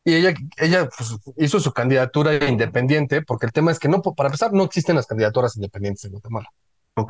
[0.05, 4.27] y ella, ella pues, hizo su candidatura independiente porque el tema es que no, para
[4.29, 6.47] empezar, no existen las candidaturas independientes en Guatemala.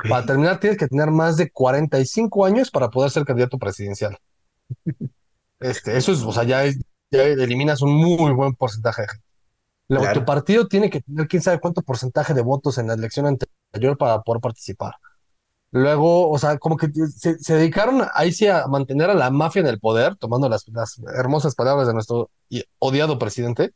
[0.08, 4.18] Para terminar, tienes que tener más de 45 años para poder ser candidato presidencial.
[5.60, 6.78] Este, eso es, o sea, ya, es-
[7.10, 9.24] ya eliminas un muy buen porcentaje de gente.
[9.88, 10.20] Luego, Claro.
[10.20, 13.96] tu partido tiene que tener quién sabe cuánto porcentaje de votos en la elección anterior
[13.98, 14.94] para poder participar.
[15.70, 19.60] Luego, o sea, como que se, se dedicaron ahí sí a mantener a la mafia
[19.60, 22.30] en el poder, tomando las, las hermosas palabras de nuestro
[22.78, 23.74] odiado presidente,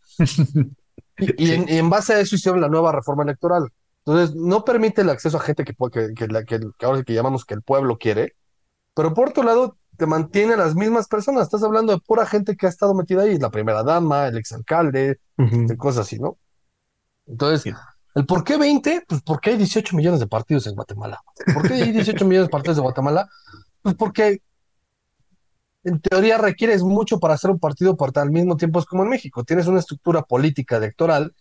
[1.19, 3.69] y, y en, y en base a eso hicieron la nueva reforma electoral.
[4.07, 7.15] Entonces, no permite el acceso a gente que, que, que, que, que ahora sí que
[7.15, 8.35] llamamos que el pueblo quiere,
[8.95, 11.45] pero por otro lado, te mantiene a las mismas personas.
[11.45, 15.19] Estás hablando de pura gente que ha estado metida ahí, la primera dama, el exalcalde,
[15.39, 15.67] Ujú.
[15.67, 16.39] de cosas así, ¿no?
[17.27, 17.75] Entonces.
[18.15, 19.05] ¿El por qué 20?
[19.09, 21.21] Pues porque hay 18 millones de partidos en Guatemala.
[21.55, 23.29] ¿Por qué hay 18 millones de partidos de Guatemala?
[23.83, 24.41] Pues porque
[25.85, 29.09] en teoría requieres mucho para hacer un partido, pero al mismo tiempo es como en
[29.09, 29.45] México.
[29.45, 31.35] Tienes una estructura política electoral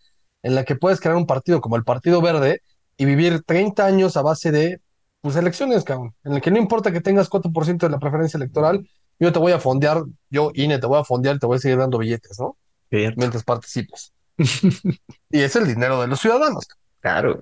[0.44, 2.62] en la que puedes crear un partido como el Partido Verde
[2.98, 4.82] y vivir 30 años a base de
[5.22, 6.16] pues, elecciones, cabrón.
[6.24, 8.88] En el que no importa que tengas 4% de la preferencia electoral,
[9.20, 11.78] yo te voy a fondear, yo, INE, te voy a fondear, te voy a seguir
[11.78, 12.58] dando billetes, ¿no?
[12.90, 13.20] Cierto.
[13.20, 14.14] Mientras participes.
[15.30, 16.68] Y es el dinero de los ciudadanos.
[17.00, 17.42] Claro.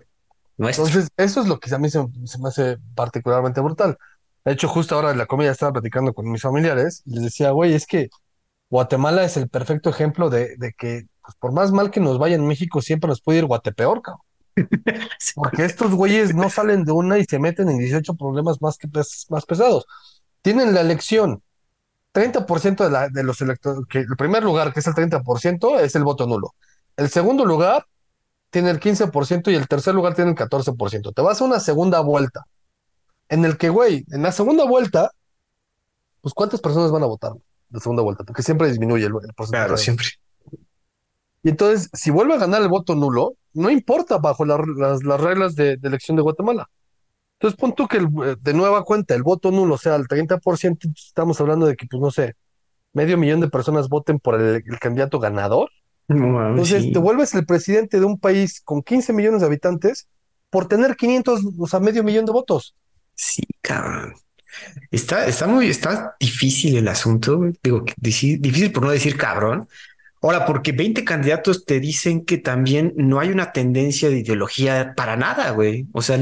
[0.57, 0.85] Nuestro.
[0.87, 3.97] Entonces, eso es lo que a mí se, se me hace particularmente brutal.
[4.45, 7.51] De hecho, justo ahora en la comida estaba platicando con mis familiares y les decía,
[7.51, 8.09] güey, es que
[8.69, 12.35] Guatemala es el perfecto ejemplo de, de que, pues, por más mal que nos vaya
[12.35, 14.23] en México, siempre nos puede ir Guatepeor, cabrón.
[15.35, 18.87] Porque estos güeyes no salen de una y se meten en 18 problemas más, que
[18.87, 19.85] pes- más pesados.
[20.41, 21.43] Tienen la elección.
[22.11, 25.95] 30% de, la, de los electores, que el primer lugar, que es el 30%, es
[25.95, 26.55] el voto nulo.
[26.99, 27.85] El segundo lugar
[28.49, 31.11] tiene el 15% y el tercer lugar tiene el 14%.
[31.13, 32.45] Te vas a una segunda vuelta,
[33.29, 35.11] en el que, güey, en la segunda vuelta,
[36.21, 37.33] pues ¿cuántas personas van a votar
[37.69, 38.23] la segunda vuelta?
[38.23, 39.65] Porque siempre disminuye el, el porcentaje.
[39.67, 40.07] Claro, siempre.
[41.41, 45.21] Y entonces, si vuelve a ganar el voto nulo, no importa bajo la- las, las
[45.21, 46.69] reglas de, de elección de Guatemala.
[47.39, 50.89] Entonces, pon tú que el, eh, de nueva cuenta el voto nulo sea el 30%,
[50.95, 52.35] estamos hablando de que, pues no sé,
[52.93, 55.69] medio millón de personas voten por el, el candidato ganador.
[56.15, 56.91] No Entonces, sí.
[56.91, 60.07] te vuelves el presidente de un país con 15 millones de habitantes
[60.49, 62.75] por tener 500, o sea, medio millón de votos.
[63.13, 64.15] Sí, cabrón.
[64.89, 67.39] Está, está muy, está difícil el asunto.
[67.63, 69.67] Digo, difícil por no decir cabrón.
[70.21, 75.15] Ahora, porque 20 candidatos te dicen que también no hay una tendencia de ideología para
[75.15, 75.87] nada, güey.
[75.93, 76.17] O sea,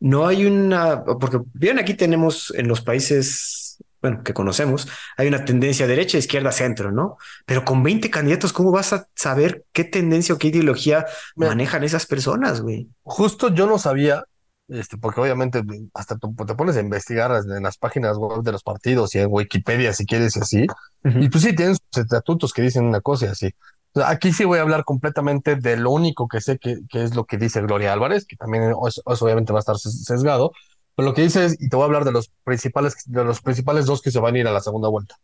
[0.00, 5.44] no hay una, porque bien aquí tenemos en los países, bueno, que conocemos, hay una
[5.44, 7.16] tendencia derecha, izquierda, centro, ¿no?
[7.46, 11.50] Pero con 20 candidatos, ¿cómo vas a saber qué tendencia o qué ideología Mira.
[11.50, 12.88] manejan esas personas, güey?
[13.02, 14.24] Justo yo no sabía,
[14.68, 15.62] este, porque obviamente
[15.94, 19.28] hasta tú te pones a investigar en las páginas web de los partidos y en
[19.30, 20.66] Wikipedia si quieres y así.
[21.04, 23.50] Y pues sí, tienen sus estatutos que dicen una cosa y así.
[23.94, 27.02] O sea, aquí sí voy a hablar completamente de lo único que sé que, que
[27.02, 30.04] es lo que dice Gloria Álvarez, que también es- eso obviamente va a estar ses-
[30.04, 30.52] sesgado,
[30.98, 33.40] pero lo que dice es, y te voy a hablar de los principales, de los
[33.40, 35.14] principales dos que se van a ir a la segunda vuelta.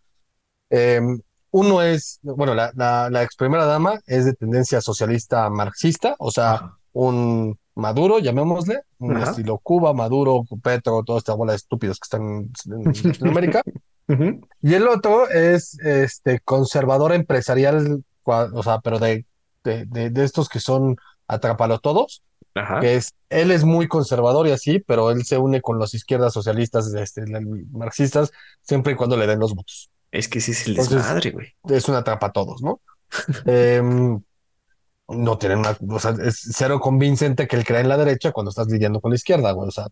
[0.71, 1.01] Eh,
[1.51, 6.31] uno es, bueno, la, la, la ex primera dama es de tendencia socialista marxista, o
[6.31, 6.79] sea, Ajá.
[6.93, 9.31] un Maduro, llamémosle, un Ajá.
[9.31, 13.63] estilo Cuba, Maduro, Petro, toda esta bola de estúpidos que están en, en Latinoamérica.
[14.63, 19.27] Y el otro es este conservador empresarial, o sea, pero de,
[19.65, 22.23] de, de, de estos que son atrapalo todos,
[22.55, 22.81] Ajá.
[22.81, 26.33] que es, él es muy conservador y así, pero él se une con los izquierdas
[26.33, 27.23] socialistas, este,
[27.73, 28.31] marxistas,
[28.63, 29.91] siempre y cuando le den los votos.
[30.13, 31.49] Es que ese es el desmadre, güey.
[31.69, 32.81] Es una atrapa a todos, ¿no?
[33.47, 34.21] Em,
[35.09, 38.51] no tienen una, o sea, es cero convincente que él crea en la derecha cuando
[38.51, 39.87] estás lidiando con la izquierda, güey, o sea,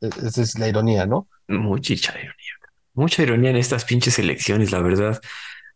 [0.00, 1.28] e- esa es la ironía, ¿no?
[1.48, 2.34] Mucha ironía.
[2.94, 5.20] Mucha ironía en estas pinches elecciones, la verdad.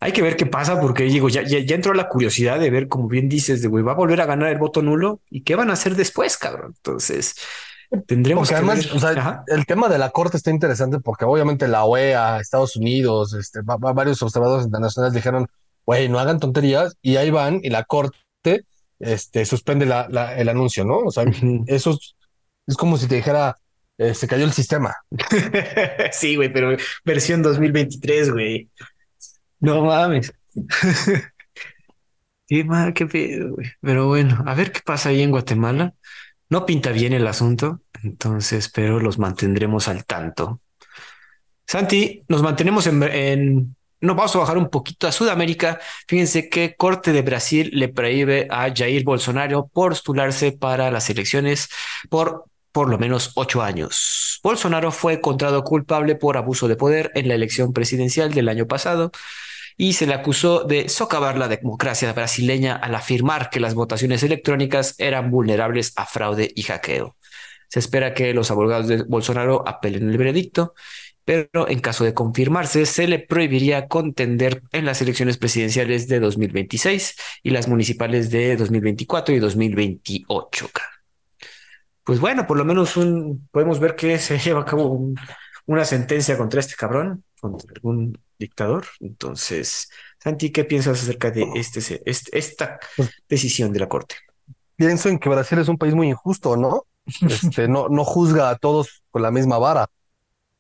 [0.03, 2.89] Hay que ver qué pasa porque digo, ya, ya, ya, entró la curiosidad de ver,
[2.89, 5.55] como bien dices, de güey, va a volver a ganar el voto nulo y qué
[5.55, 6.75] van a hacer después, cabrón.
[6.77, 7.37] Entonces,
[8.09, 11.69] tendremos porque que además, o sea, el tema de la corte está interesante porque obviamente
[11.69, 15.47] la OEA, Estados Unidos, este, varios observadores internacionales dijeron,
[15.87, 18.65] güey, no hagan tonterías y ahí van y la corte
[18.99, 20.99] este, suspende la, la, el anuncio, ¿no?
[20.99, 21.27] O sea,
[21.69, 22.17] eso es,
[22.67, 23.55] es como si te dijera,
[23.99, 24.97] eh, se cayó el sistema.
[26.13, 28.69] sí, güey, pero versión 2023, güey.
[29.63, 30.35] No mames.
[32.49, 33.69] qué mal, qué pedo, güey.
[33.81, 35.95] Pero bueno, a ver qué pasa ahí en Guatemala.
[36.51, 40.61] No pinta bien el asunto, entonces, pero los mantendremos al tanto.
[41.65, 45.79] Santi, nos mantenemos en, en nos vamos a bajar un poquito a Sudamérica.
[46.09, 51.69] Fíjense que Corte de Brasil le prohíbe a Jair Bolsonaro postularse para las elecciones
[52.11, 54.41] por por lo menos ocho años.
[54.43, 59.13] Bolsonaro fue encontrado culpable por abuso de poder en la elección presidencial del año pasado
[59.77, 64.95] y se le acusó de socavar la democracia brasileña al afirmar que las votaciones electrónicas
[64.99, 67.17] eran vulnerables a fraude y hackeo.
[67.69, 70.75] Se espera que los abogados de Bolsonaro apelen el veredicto,
[71.25, 77.17] pero en caso de confirmarse, se le prohibiría contender en las elecciones presidenciales de 2026
[77.43, 80.71] y las municipales de 2024 y 2028
[82.05, 82.95] pues bueno, por lo menos
[83.51, 85.13] podemos ver que se lleva a cabo
[85.67, 88.87] una sentencia contra este cabrón, contra algún dictador.
[89.01, 94.15] Entonces, Santi, ¿qué piensas acerca de este, este, esta pues decisión de la Corte?
[94.77, 96.87] Pienso en que Brasil es un país muy injusto, ¿no?
[97.29, 99.89] Este, no, no juzga a todos con la misma vara.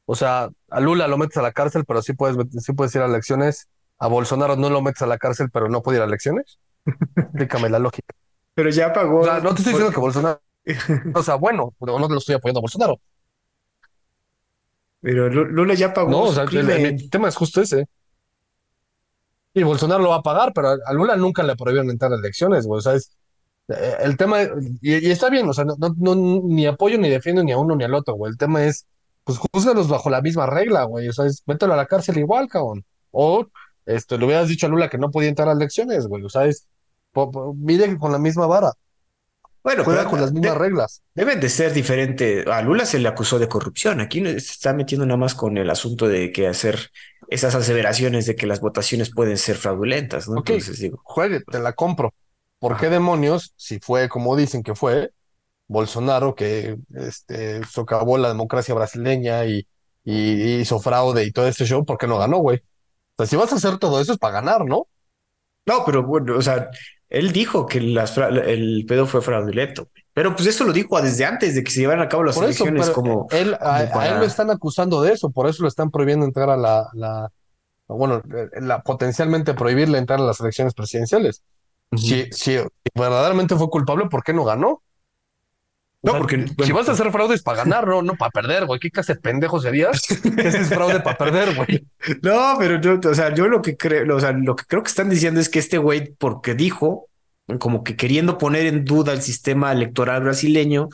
[0.07, 3.03] O sea, a Lula lo metes a la cárcel, pero sí puedes, sí puedes ir
[3.03, 3.69] a elecciones.
[3.99, 6.59] A Bolsonaro no lo metes a la cárcel, pero no puede ir a elecciones.
[7.17, 8.13] Explícame la lógica.
[8.55, 9.21] Pero ya pagó.
[9.21, 10.43] O sea, no te estoy diciendo que Bolsonaro
[11.15, 13.01] o sea, bueno, no lo estoy apoyando a Bolsonaro.
[15.03, 16.11] Pero Lula ya pagó.
[16.11, 17.87] No, o sea, el, tema es justo ese.
[19.53, 22.67] Y Bolsonaro lo va a pagar, pero a Lula nunca le prohibieron entrar a elecciones,
[22.67, 22.79] güey.
[22.79, 23.13] O sea, es,
[23.69, 24.39] eh, el tema,
[24.81, 27.85] y, está bien, o sea, no, no, ni apoyo ni defiendo ni a uno ni
[27.85, 28.31] al otro, güey.
[28.31, 28.87] El tema es,
[29.25, 31.09] pues júzgalos bajo la misma regla, güey.
[31.09, 32.85] O sea, es, mételo a la cárcel igual, cabrón.
[33.11, 33.47] O
[33.85, 36.23] este, le hubieras dicho a Lula que no podía entrar a elecciones, güey.
[36.23, 36.69] O sea, es,
[37.57, 38.73] mide con la misma vara.
[39.63, 41.03] Bueno, juega con las mismas reglas.
[41.15, 42.45] Deben de ser diferente.
[42.51, 44.01] A Lula se le acusó de corrupción.
[44.01, 46.91] Aquí se está metiendo nada más con el asunto de que hacer
[47.29, 50.39] esas aseveraciones de que las votaciones pueden ser fraudulentas, ¿no?
[50.39, 52.13] Entonces digo, juegue, te la compro.
[52.59, 55.11] ¿Por qué demonios, si fue como dicen que fue,
[55.67, 59.67] Bolsonaro que este, socavó la democracia brasileña y,
[60.05, 62.59] y, hizo fraude y todo este show, ¿por qué no ganó, güey?
[62.59, 64.87] O sea, si vas a hacer todo eso es para ganar, ¿no?
[65.65, 66.69] No, pero bueno, o sea,
[67.13, 71.63] él dijo que el pedo fue fraudulento, pero pues eso lo dijo desde antes de
[71.63, 75.13] que se llevaran a cabo las elecciones como, él, a, él lo están acusando de
[75.13, 77.31] eso, por eso lo están prohibiendo entrar a la, la
[77.87, 78.23] bueno,
[78.63, 81.43] la, potencialmente prohibirle entrar a las elecciones presidenciales.
[81.95, 82.57] si, si,
[82.95, 84.83] verdaderamente fue culpable, ¿por qué no ganó?
[86.03, 88.81] No, porque si vas a hacer fraude es para ganar, no, no para perder, güey.
[88.81, 90.03] ¿Qué clase de pendejo serías?
[90.11, 91.87] Ese es fraude para perder, güey.
[92.23, 94.89] No, pero yo, o sea, yo lo que creo, o sea, lo que creo que
[94.89, 97.09] están diciendo es que este güey, porque dijo,
[97.61, 100.89] como que queriendo poner en duda el sistema electoral brasileño,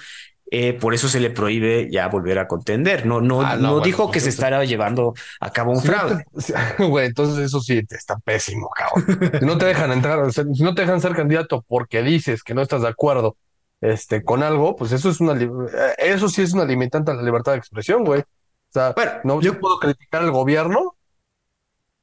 [0.50, 3.06] eh, por eso se le prohíbe ya volver a contender.
[3.06, 6.24] No, no, ah, no, dijo pues que se estará llevando a cabo un fraude.
[6.78, 9.32] Güey, entonces eso sí está pésimo, cabrón.
[9.38, 12.62] Si no te dejan entrar, si no te dejan ser candidato porque dices que no
[12.62, 13.36] estás de acuerdo
[13.80, 17.22] este, con algo, pues eso es una, eh, eso sí es una limitante a la
[17.22, 18.20] libertad de expresión, güey.
[18.20, 20.94] O sea, no, yo puedo criticar al gobierno.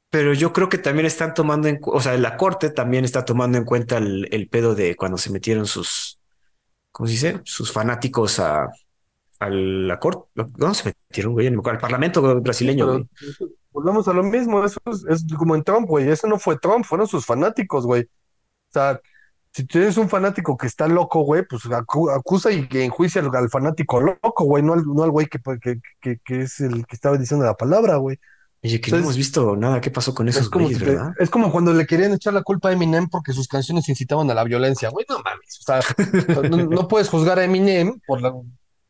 [0.09, 3.57] Pero yo creo que también están tomando en, o sea, la corte también está tomando
[3.57, 6.21] en cuenta el, pedo de cuando se metieron sus,
[6.93, 7.41] ¿cómo se dice?
[7.43, 8.69] Sus fanáticos a,
[9.39, 10.29] a la corte.
[10.33, 11.47] ¿Dónde se metieron, güey?
[11.47, 13.05] Al parlamento brasileño,
[13.71, 16.07] Volvamos a lo mismo, eso es, es como en Trump, güey.
[16.07, 18.03] Eso no fue Trump, fueron sus fanáticos, güey.
[18.03, 19.01] O sea,
[19.55, 24.43] si tienes un fanático que está loco, güey, pues acusa y enjuicia al, fanático loco,
[24.43, 25.39] güey, no al, no al güey que,
[26.01, 28.19] que, que, es el que estaba diciendo la palabra, güey.
[28.61, 31.13] Oye, que no hemos visto nada, ¿qué pasó con esos es como, ¿verdad?
[31.19, 34.33] Es como cuando le querían echar la culpa a Eminem porque sus canciones incitaban a
[34.33, 38.33] la violencia, güey, no mames, o sea, no, puedes juzgar a Eminem por la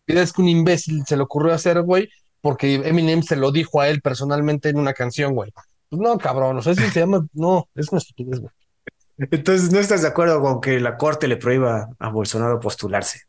[0.08, 2.10] es que un imbécil se le ocurrió hacer, güey,
[2.42, 5.52] porque Eminem se lo dijo a él personalmente en una canción, güey.
[5.90, 8.52] Pues no, cabrón, o sea, eso se llama, no, es una estupidez, güey.
[9.18, 13.22] Entonces, ¿no estás de acuerdo con que la corte le prohíba a Bolsonaro postularse?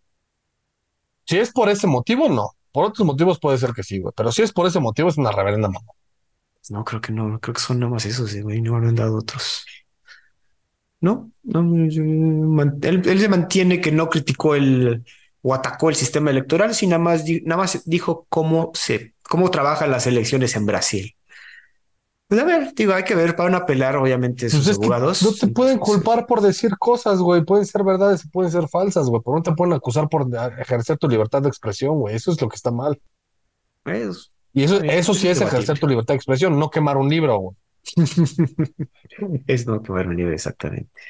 [1.25, 2.51] Si es por ese motivo, no.
[2.73, 4.13] Por otros motivos puede ser que sí, güey.
[4.17, 5.93] Pero si es por ese motivo, es una reverenda mamá.
[6.69, 7.39] No, creo que no.
[7.41, 8.61] Creo que son nada más esos, güey.
[8.61, 9.65] No han dado otros.
[11.01, 11.61] No, no
[12.83, 15.05] él, se mantiene que no criticó el
[15.43, 19.91] o atacó el sistema electoral, sino nada más, nada más dijo cómo se, cómo trabajan
[19.91, 21.16] las elecciones en Brasil.
[22.29, 24.85] Pues a ver, digo, hay que ver, van a apelar obviamente Pues sus es que
[24.87, 25.23] abogados.
[25.23, 27.45] no te pueden culpar por decir cosas, güey.
[27.45, 29.23] Pueden ser verdades y pueden ser falsas, güey.
[29.25, 30.27] Pero no te pueden acusar por
[30.59, 32.17] ejercer tu libertad de expresión, güey.
[32.17, 33.01] Eso es lo que está mal.
[33.85, 37.39] es, Y eso, eso sí es ejercer tu libertad de expresión, no quemar un libro,
[37.39, 37.57] güey.
[39.47, 41.01] Es no quemar un libro, exactamente.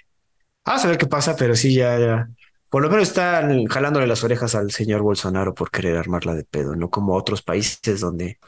[0.64, 2.28] Vamos a ver qué pasa, pero sí, ya, ya.
[2.68, 6.74] Por lo menos están jalándole las orejas al señor Bolsonaro por querer armarla de pedo,
[6.76, 8.38] no como otros países donde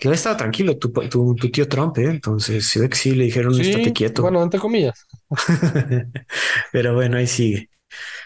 [0.00, 2.06] que no estaba tranquilo tu, tu, tu tío Trump, ¿eh?
[2.10, 4.22] Entonces, se ve que sí le dijeron, estate Sí, quieto.
[4.22, 5.06] bueno, entre comillas.
[6.72, 7.70] Pero bueno, ahí sigue.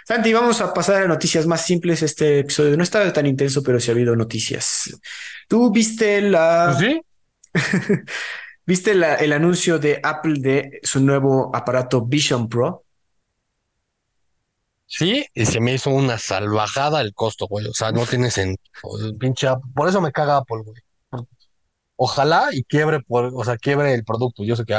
[0.07, 2.03] Santi, vamos a pasar a noticias más simples.
[2.03, 4.99] Este episodio no estaba tan intenso, pero sí ha habido noticias.
[5.49, 7.01] ¿Tú viste Pues la, sí,
[8.67, 12.85] viste la, el anuncio de Apple de su nuevo aparato Vision Pro?
[14.87, 17.67] sí, y se me hizo una salvajada el costo, güey.
[17.67, 18.59] O sea, no tiene sentido.
[19.19, 20.81] Pinche, por eso me caga Apple, güey.
[21.97, 24.45] Ojalá y quiebre o sea, quiebre el producto.
[24.45, 24.75] Yo sé que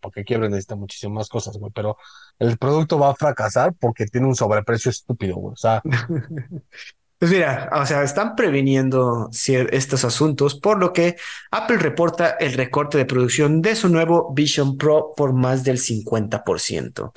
[0.00, 1.96] porque quiebre necesita muchísimas cosas, güey, pero
[2.38, 5.52] el producto va a fracasar porque tiene un sobreprecio estúpido, güey.
[5.54, 5.82] O sea,
[7.20, 9.28] Pues mira, o sea, están previniendo
[9.70, 11.16] estos asuntos, por lo que
[11.50, 17.12] Apple reporta el recorte de producción de su nuevo Vision Pro por más del 50%.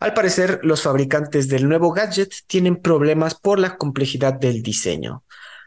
[0.00, 5.22] Al parecer, los fabricantes del nuevo gadget tienen problemas por la complejidad del diseño.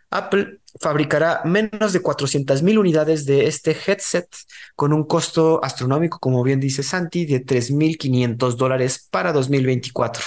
[0.10, 4.28] Apple fabricará menos de 400.000 unidades de este headset
[4.76, 10.24] con un costo astronómico, como bien dice Santi, de 3.500 dólares para 2024.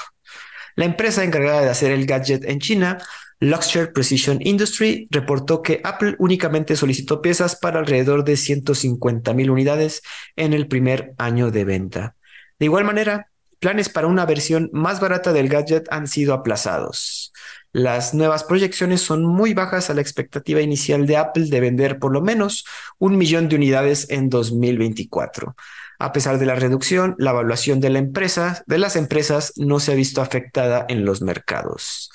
[0.77, 2.99] La empresa encargada de hacer el gadget en China,
[3.39, 10.03] Luxshare Precision Industry, reportó que Apple únicamente solicitó piezas para alrededor de 150.000 unidades
[10.37, 12.17] en el primer año de venta.
[12.59, 17.33] De igual manera, planes para una versión más barata del gadget han sido aplazados.
[17.73, 22.13] Las nuevas proyecciones son muy bajas a la expectativa inicial de Apple de vender por
[22.13, 22.65] lo menos
[22.99, 25.55] un millón de unidades en 2024.
[26.01, 29.93] A pesar de la reducción, la evaluación de la empresa, de las empresas no se
[29.93, 32.11] ha visto afectada en los mercados.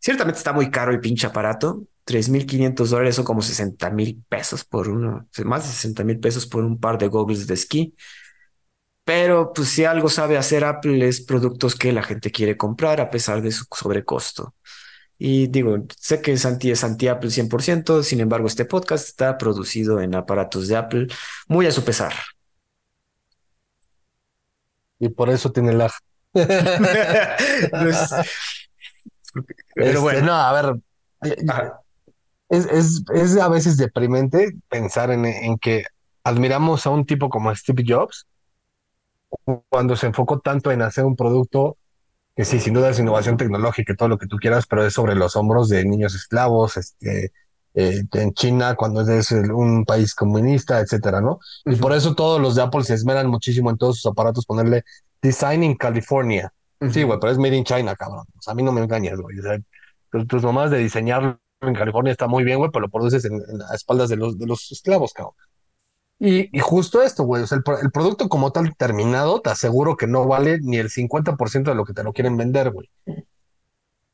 [0.00, 1.84] Ciertamente está muy caro el pinche aparato.
[2.04, 6.64] 3.500 dólares son como 60 mil pesos por uno, más de 60 mil pesos por
[6.64, 7.94] un par de goggles de esquí.
[9.04, 13.10] Pero pues si algo sabe hacer Apple es productos que la gente quiere comprar a
[13.10, 14.54] pesar de su sobrecosto.
[15.24, 20.16] Y digo, sé que Santi es anti-Apple 100%, sin embargo este podcast está producido en
[20.16, 21.06] aparatos de Apple
[21.46, 22.12] muy a su pesar.
[24.98, 25.92] y por eso tiene lag.
[26.34, 28.10] Pues,
[29.74, 30.76] pero Este, bueno, no, a ver,
[31.24, 31.36] eh,
[32.48, 35.84] es, es, es a veces deprimente pensar en, en que
[36.24, 38.26] admiramos a un tipo como Steve Jobs
[39.68, 41.76] cuando se enfocó tanto en hacer un producto
[42.34, 44.94] que sí, sin duda es innovación tecnológica y todo lo que tú quieras, pero es
[44.94, 47.32] sobre los hombros de niños esclavos, este,
[47.74, 51.40] eh, en China, cuando es un país comunista, etcétera, ¿no?
[51.64, 54.84] Y por eso todos los de Apple se esmeran muchísimo en todos sus aparatos ponerle
[55.20, 56.52] Design in California.
[56.90, 58.26] Sí, güey, pero es made in China, cabrón.
[58.36, 59.38] O sea, a mí no me engañes, güey.
[59.38, 59.58] O sea,
[60.10, 63.34] tus, tus mamás de diseñarlo en California está muy bien, güey, pero lo produces en,
[63.34, 65.34] en las espaldas de los, de los esclavos, cabrón.
[66.24, 69.50] Y, y justo esto, güey, o sea, el, pro- el producto como tal terminado, te
[69.50, 72.88] aseguro que no vale ni el 50% de lo que te lo quieren vender, güey.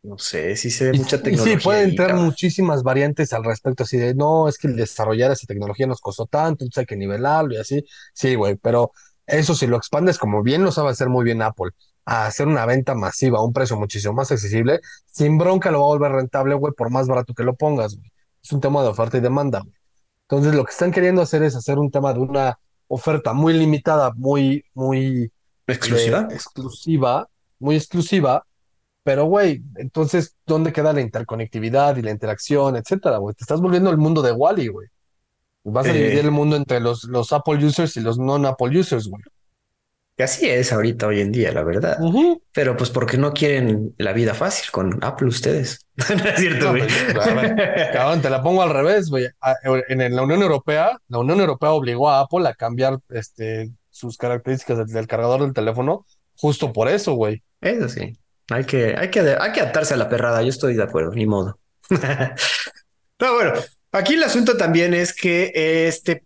[0.02, 2.16] No sé, sí se ve Y, mucha y sí, tecnología pueden cabrón.
[2.16, 6.26] muchísimas variantes al respecto, así de, no, es que el desarrollar esa tecnología nos costó
[6.26, 7.84] tanto, entonces hay que nivelarlo y así.
[8.14, 8.92] Sí, güey, pero
[9.26, 11.70] eso si lo expandes como bien lo sabe hacer muy bien Apple,
[12.06, 15.84] a hacer una venta masiva a un precio muchísimo más accesible, sin bronca lo va
[15.86, 18.11] a volver rentable, güey, por más barato que lo pongas, güey.
[18.42, 19.74] Es un tema de oferta y demanda, güey.
[20.29, 22.59] Entonces lo que están queriendo hacer es hacer un tema de una
[22.89, 25.33] oferta muy limitada, muy, muy
[25.66, 26.29] de ¿Exclusiva?
[26.31, 28.45] exclusiva, muy exclusiva,
[29.03, 33.35] pero güey, entonces, ¿dónde queda la interconectividad y la interacción, etcétera, güey?
[33.35, 34.89] Te estás volviendo el mundo de Wally, güey.
[35.64, 39.09] Vas a dividir el Eh, mundo entre los, los Apple users y los non-Apple users,
[39.09, 39.22] güey.
[40.18, 41.96] Que así es ahorita, hoy en día, la verdad.
[42.52, 45.86] Pero pues porque no quieren la vida fácil con Apple ustedes.
[46.10, 46.82] No es cierto, güey.
[46.82, 47.28] pues,
[47.92, 49.26] cabrón, te la pongo al revés, güey.
[49.40, 49.54] A-
[49.88, 54.78] En la Unión Europea, la Unión Europea obligó a Apple a cambiar este, sus características
[54.78, 56.04] del, del cargador del teléfono
[56.36, 57.42] justo por eso, güey.
[57.60, 58.12] Eso sí.
[58.50, 60.42] Hay que, hay que, hay que adaptarse a la perrada.
[60.42, 61.58] Yo estoy de acuerdo, ni modo.
[63.20, 63.52] No, bueno,
[63.92, 65.50] aquí el asunto también es que
[65.88, 66.22] este,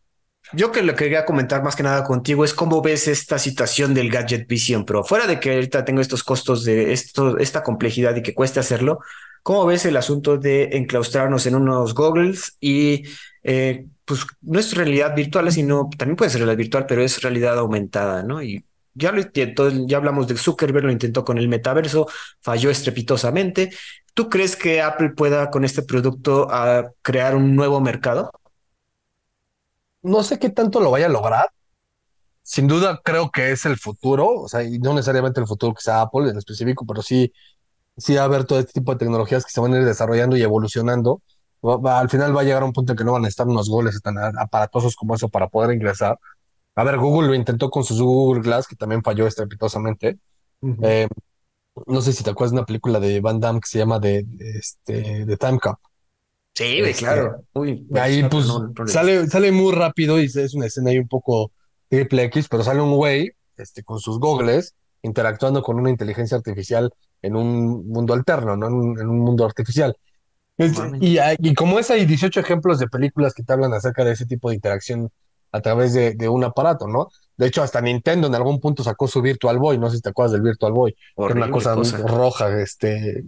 [0.55, 3.95] yo que lo que quería comentar más que nada contigo es cómo ves esta situación
[3.95, 5.05] del Gadget Vision Pro.
[5.05, 9.01] Fuera de que ahorita tengo estos costos de esto, esta complejidad y que cueste hacerlo,
[9.43, 13.05] ¿cómo ves el asunto de enclaustrarnos en unos goggles y
[13.43, 17.59] eh, pues no es realidad virtual, sino también puede ser realidad virtual, pero es realidad
[17.59, 18.43] aumentada, ¿no?
[18.43, 22.09] Y ya lo intentó, ya hablamos de Zuckerberg, lo intentó con el metaverso,
[22.41, 23.71] falló estrepitosamente.
[24.15, 28.31] ¿Tú crees que Apple pueda con este producto ah, crear un nuevo mercado?
[30.03, 31.49] No sé qué tanto lo vaya a lograr,
[32.43, 35.83] sin duda creo que es el futuro, o sea, y no necesariamente el futuro que
[35.83, 37.33] sea Apple en específico, pero sí,
[37.97, 40.37] sí va a haber todo este tipo de tecnologías que se van a ir desarrollando
[40.37, 41.23] y evolucionando.
[41.85, 43.69] al final va a llegar a un punto en que no van a estar unos
[43.71, 46.19] goles tan aparatosos como eso para poder ingresar.
[46.75, 50.19] A ver, Google lo intentó con su Google Glass, que también falló estrepitosamente.
[50.83, 51.09] Eh,
[51.87, 54.27] no sé si te acuerdas de una película de Van Damme que se llama The,
[54.59, 55.79] este, The Time Cup.
[56.55, 57.45] Sí, este, claro.
[57.95, 58.47] ahí pues
[58.87, 61.51] sale, sale muy rápido y es una escena ahí un poco
[61.89, 66.93] triple X, pero sale un güey este, con sus gogles interactuando con una inteligencia artificial
[67.23, 68.67] en un mundo alterno, ¿no?
[68.67, 69.97] En un, mundo artificial.
[71.01, 74.27] y, y, como es, hay 18 ejemplos de películas que te hablan acerca de ese
[74.27, 75.11] tipo de interacción
[75.51, 77.09] a través de, de, un aparato, ¿no?
[77.37, 80.11] De hecho, hasta Nintendo en algún punto sacó su Virtual Boy, no sé si te
[80.11, 81.75] acuerdas del Virtual Boy, que era una cosa,
[82.07, 83.25] roja, este,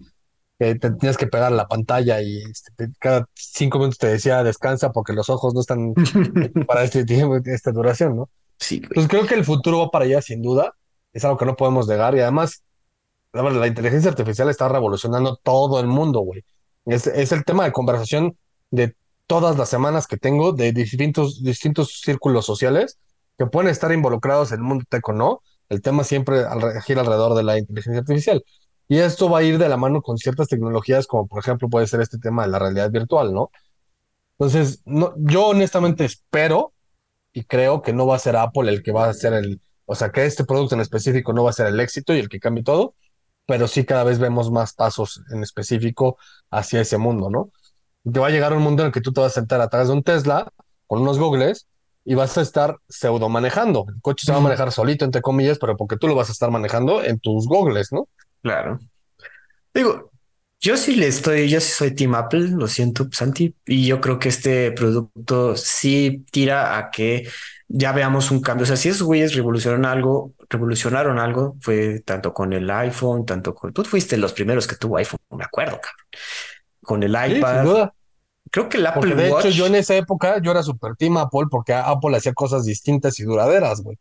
[0.59, 4.93] que te tenías que pegar la pantalla y este, cada cinco minutos te decía descansa
[4.93, 5.95] porque los ojos no están
[6.67, 8.31] para este tiempo, esta duración, ¿no?
[8.59, 8.81] Sí.
[8.95, 10.75] Pues creo que el futuro va para allá, sin duda.
[11.13, 12.63] Es algo que no podemos negar y además,
[13.33, 16.45] la, la inteligencia artificial está revolucionando todo el mundo, güey.
[16.87, 18.37] Es, es el tema de conversación
[18.71, 18.95] de
[19.27, 22.99] todas las semanas que tengo de distintos, distintos círculos sociales
[23.39, 26.45] que pueden estar involucrados en el mundo tech no, el tema siempre
[26.85, 28.45] gira alrededor de la inteligencia artificial.
[28.89, 31.87] Y esto va a ir de la mano con ciertas tecnologías, como por ejemplo puede
[31.87, 33.51] ser este tema de la realidad virtual, ¿no?
[34.39, 36.73] Entonces, no, yo honestamente espero
[37.33, 39.95] y creo que no va a ser Apple el que va a ser el, o
[39.95, 42.41] sea, que este producto en específico no va a ser el éxito y el que
[42.41, 42.95] cambie todo,
[43.47, 46.19] pero sí cada vez vemos más pasos en específico
[46.51, 47.51] hacia ese mundo, ¿no?
[48.13, 49.89] te va a llegar un mundo en el que tú te vas a sentar atrás
[49.89, 50.53] de un Tesla
[50.87, 51.67] con unos gogles
[52.05, 53.87] y vas a estar pseudo manejando.
[53.89, 56.33] El coche se va a manejar solito, entre comillas, pero porque tú lo vas a
[56.33, 58.09] estar manejando en tus gogles, ¿no?
[58.45, 58.79] Claro.
[59.75, 60.13] Digo,
[60.61, 64.21] yo sí le estoy, yo sí soy Team Apple, lo siento, Santi, y yo creo
[64.21, 67.29] que este producto sí tira a que
[67.67, 68.63] ya veamos un cambio.
[68.63, 73.53] O sea, si esos güeyes revolucionaron algo, revolucionaron algo, fue tanto con el iPhone, tanto
[73.53, 73.73] con.
[73.73, 76.07] Tú fuiste los primeros que tuvo iPhone, me acuerdo, cabrón
[76.85, 77.91] con el iPad.
[78.51, 81.17] Creo que el Apple porque de hecho yo en esa época yo era super team
[81.17, 83.99] Apple porque Apple hacía cosas distintas y duraderas, güey.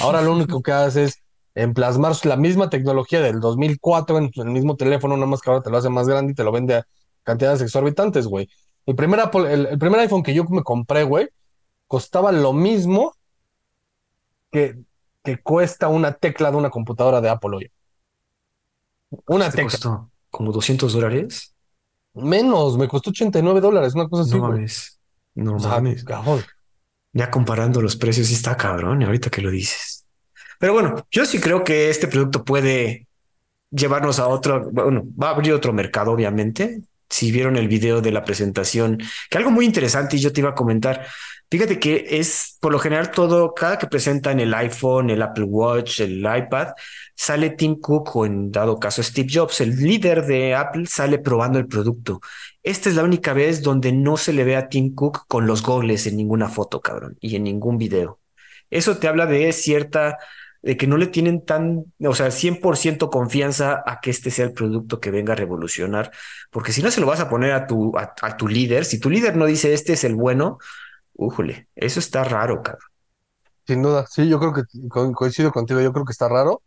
[0.00, 1.22] Ahora lo único que hace es
[1.56, 5.70] emplasmar la misma tecnología del 2004 en el mismo teléfono, nada más que ahora te
[5.70, 6.86] lo hace más grande y te lo vende a
[7.22, 8.48] cantidades exorbitantes, güey.
[8.84, 11.28] El primer Apple, el, primer iPhone que yo me compré, güey,
[11.86, 13.14] costaba lo mismo
[14.52, 14.78] que,
[15.24, 17.72] que cuesta una tecla de una computadora de Apple hoy.
[19.26, 19.64] Una tecla.
[19.64, 21.54] Costó como 200 dólares.
[22.12, 24.32] Menos, me costó 89 dólares, una cosa así.
[24.32, 25.00] No mames.
[25.34, 26.04] No mames.
[27.14, 29.95] Ya comparando los precios, sí está cabrón, ahorita que lo dices.
[30.58, 33.06] Pero bueno, yo sí creo que este producto puede
[33.70, 36.80] llevarnos a otro, bueno, va a abrir otro mercado, obviamente.
[37.08, 38.98] Si vieron el video de la presentación,
[39.30, 41.06] que algo muy interesante y yo te iba a comentar,
[41.48, 46.00] Fíjate que es por lo general todo, cada que presentan el iPhone, el Apple Watch,
[46.00, 46.70] el iPad,
[47.14, 51.60] sale Tim Cook o en dado caso Steve Jobs, el líder de Apple, sale probando
[51.60, 52.20] el producto.
[52.64, 55.62] Esta es la única vez donde no se le ve a Tim Cook con los
[55.62, 58.18] goggles en ninguna foto, cabrón, y en ningún video.
[58.68, 60.18] Eso te habla de cierta,
[60.66, 64.52] de que no le tienen tan, o sea, 100% confianza a que este sea el
[64.52, 66.10] producto que venga a revolucionar,
[66.50, 69.08] porque si no se lo vas a poner a tu, a, tu líder, si tu
[69.08, 70.58] líder no dice este es el bueno,
[71.14, 72.90] Újole, eso está raro, cabrón.
[73.64, 74.62] Sin duda, sí, yo creo que
[75.14, 76.62] coincido contigo, yo creo que está raro.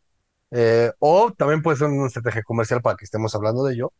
[0.51, 3.91] Eh, o también puede ser una estrategia comercial para que estemos hablando de ello.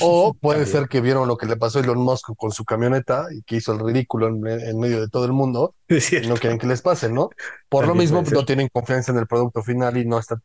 [0.00, 3.26] O puede ser que vieron lo que le pasó a Elon Musk con su camioneta
[3.32, 4.40] y que hizo el ridículo en,
[4.78, 5.74] medio de todo el mundo.
[5.88, 7.30] y no quieren que les pase, ¿no?
[7.68, 10.40] Por lo mismo, no tienen confianza en el producto final y no está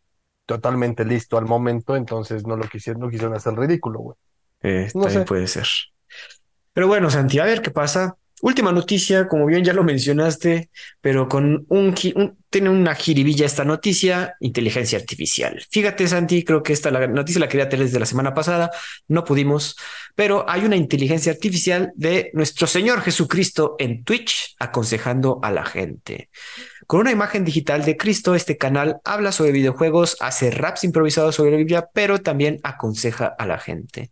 [0.45, 4.18] totalmente listo al momento, entonces no lo quisieron, no quisieron hacer ridículo, güey.
[4.61, 5.22] Eh, no sé.
[5.22, 5.68] puede ser.
[6.73, 8.18] Pero bueno, Santi, a ver qué pasa.
[8.41, 10.70] Última noticia, como bien ya lo mencionaste,
[11.02, 11.94] pero con un,
[12.49, 15.61] tiene una jiribilla esta noticia, inteligencia artificial.
[15.70, 18.72] Fíjate, Santi, creo que esta la noticia la quería tener desde la semana pasada,
[19.07, 19.76] no pudimos,
[20.16, 26.30] pero hay una inteligencia artificial de nuestro Señor Jesucristo en Twitch aconsejando a la gente.
[26.88, 31.52] Con una imagen digital de Cristo, este canal habla sobre videojuegos, hace raps improvisados sobre
[31.52, 34.11] la Biblia, pero también aconseja a la gente.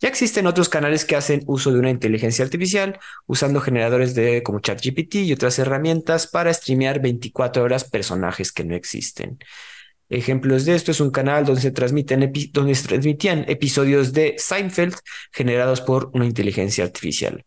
[0.00, 4.60] Ya existen otros canales que hacen uso de una inteligencia artificial usando generadores de como
[4.60, 9.38] ChatGPT y otras herramientas para streamear 24 horas personajes que no existen.
[10.08, 14.94] Ejemplos de esto es un canal donde se donde se transmitían episodios de Seinfeld
[15.32, 17.44] generados por una inteligencia artificial.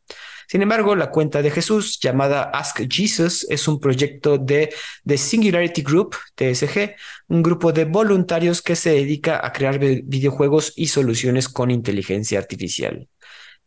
[0.52, 4.70] Sin embargo, la cuenta de Jesús, llamada Ask Jesus, es un proyecto de
[5.06, 6.94] The Singularity Group, TSG,
[7.30, 13.08] un grupo de voluntarios que se dedica a crear videojuegos y soluciones con inteligencia artificial.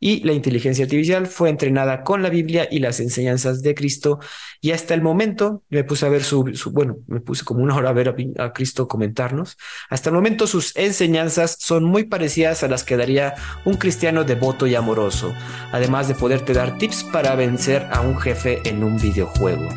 [0.00, 4.20] Y la inteligencia artificial fue entrenada con la Biblia y las enseñanzas de Cristo
[4.60, 7.90] y hasta el momento me puse a ver su, bueno, me puse como una hora
[7.90, 9.56] a ver a, Cristo comentarnos.
[9.88, 13.34] Hasta el momento sus enseñanzas son muy parecidas a las que daría
[13.64, 15.34] un cristiano devoto y amoroso,
[15.72, 19.68] además de poderte dar tips para vencer a un jefe en un videojuego.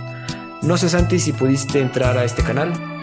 [0.62, 2.97] No sé Santi si pudiste entrar a este canal.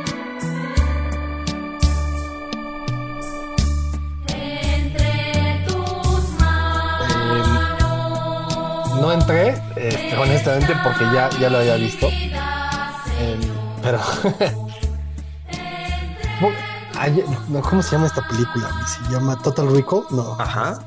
[9.04, 12.08] No entré, este, honestamente, porque ya, ya lo había visto.
[12.08, 13.38] Em,
[13.82, 14.00] pero.
[17.68, 18.70] ¿Cómo se llama esta película?
[18.86, 20.06] ¿Se llama Total Rico?
[20.10, 20.36] No.
[20.38, 20.78] Ajá.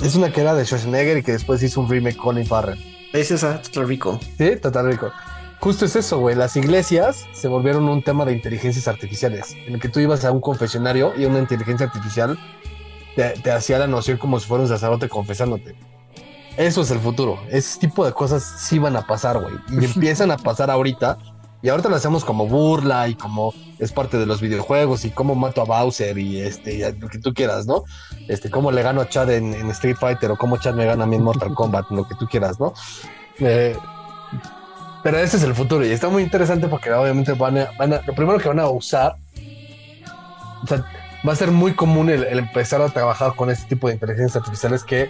[0.00, 3.10] Es una que era de Schwarzenegger y que después hizo un remake con Colin Farrell.
[3.12, 4.20] Es esa, Total Rico.
[4.36, 5.10] Sí, Total Rico.
[5.58, 6.36] Justo es eso, güey.
[6.36, 10.30] Las iglesias se volvieron un tema de inteligencias artificiales, en el que tú ibas a
[10.30, 12.38] un confesionario y una inteligencia artificial
[13.16, 15.74] te, te hacía la noción como si fuera un sacerdote confesándote.
[16.58, 17.38] Eso es el futuro.
[17.50, 19.54] Ese tipo de cosas sí van a pasar, güey.
[19.80, 21.16] Y empiezan a pasar ahorita.
[21.62, 25.36] Y ahorita lo hacemos como burla y como es parte de los videojuegos y cómo
[25.36, 27.84] mato a Bowser y este, lo que tú quieras, ¿no?
[28.26, 31.06] Este, cómo le gano a Chad en, Street Fighter o cómo Chad me gana a
[31.06, 32.74] mí en Mortal Kombat, lo que tú quieras, ¿no?
[33.38, 33.76] Eh,
[35.02, 38.02] pero ese es el futuro y está muy interesante porque obviamente van a, van a,
[38.04, 39.16] lo primero que van a usar,
[40.62, 40.84] o sea,
[41.26, 44.36] va a ser muy común el, el empezar a trabajar con este tipo de inteligencias
[44.36, 45.08] artificiales que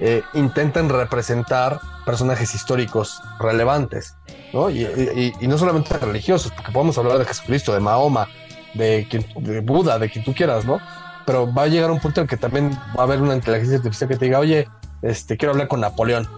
[0.00, 4.16] eh, intentan representar personajes históricos relevantes,
[4.52, 4.70] ¿no?
[4.70, 8.28] Y, no solamente religiosos, porque podemos hablar de Jesucristo, de Mahoma,
[8.74, 9.06] de,
[9.36, 10.78] de Buda, de quien tú quieras, ¿no?
[11.24, 14.08] Pero va a llegar un punto en que también va a haber una inteligencia artificial
[14.08, 14.68] que te diga, oye,
[15.02, 16.28] este, quiero hablar con Napoleón,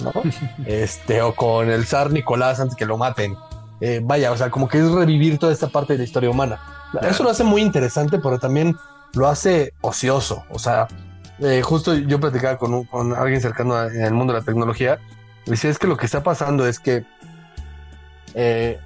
[0.00, 0.12] ¿no?
[0.66, 3.36] este, o con el zar Nicolás antes que lo maten.
[3.80, 6.60] Eh, vaya, o sea, como que es revivir toda esta parte de la historia humana.
[7.02, 8.76] Eso lo hace muy interesante, pero también
[9.14, 10.44] lo hace ocioso.
[10.50, 10.86] O sea,
[11.42, 14.98] eh, justo yo platicaba con, con alguien cercano el mundo de la tecnología,
[15.46, 17.04] decía es que lo que está pasando es que
[18.34, 18.78] eh,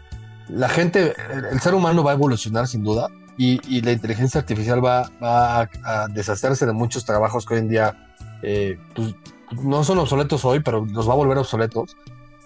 [0.48, 1.14] la gente,
[1.52, 6.66] el, ser humano va a evolucionar sin duda y, la inteligencia artificial va, a, deshacerse
[6.66, 7.94] de muchos trabajos que hoy en día
[8.42, 9.14] eh, pues,
[9.62, 11.96] no son obsoletos hoy, pero los va a volver obsoletos.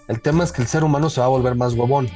[0.07, 2.09] El tema es que el ser humano se va a volver más huevón.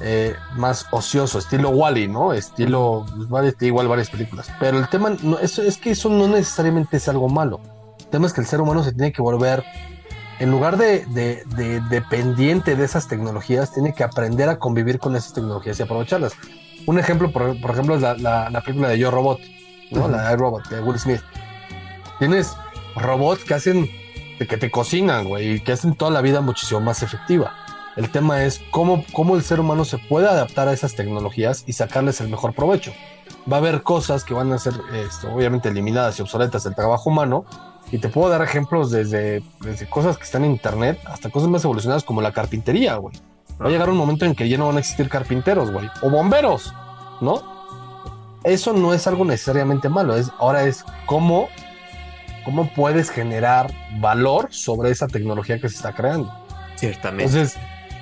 [0.00, 2.32] Eh, más ocioso, estilo Wally, ¿no?
[2.32, 4.50] Estilo, pues, igual varias películas.
[4.58, 7.60] Pero el tema no, eso, es que eso no necesariamente es algo malo.
[8.00, 9.64] El tema es que el ser humano se tiene que volver,
[10.40, 11.04] en lugar de,
[11.88, 16.32] dependiente de esas tecnologías, tiene que aprender a convivir con esas tecnologías y aprovecharlas.
[16.86, 19.40] Un ejemplo, por, ejemplo, es la, película de Yo Robot,
[19.92, 20.08] ¿no?
[20.08, 21.20] La de Robot, de Will Smith.
[22.18, 22.52] Tienes
[22.96, 23.88] robots que hacen,
[24.38, 27.63] que te cocinan, güey, y que hacen toda la vida muchísimo más efectiva
[27.96, 31.74] el tema es cómo, cómo el ser humano se puede adaptar a esas tecnologías y
[31.74, 32.92] sacarles el mejor provecho.
[33.50, 37.10] Va a haber cosas que van a ser este, obviamente eliminadas y obsoletas del trabajo
[37.10, 37.44] humano.
[37.92, 41.62] Y te puedo dar ejemplos desde, desde cosas que están en internet hasta cosas más
[41.64, 43.14] evolucionadas como la carpintería, güey.
[43.60, 45.88] Va a llegar un momento en que ya no van a existir carpinteros, güey.
[46.02, 46.74] O bomberos,
[47.20, 47.42] ¿no?
[48.42, 50.16] Eso no es algo necesariamente malo.
[50.16, 51.48] Es, ahora es cómo,
[52.44, 56.32] cómo puedes generar valor sobre esa tecnología que se está creando.
[56.74, 57.24] Ciertamente.
[57.24, 57.58] Entonces,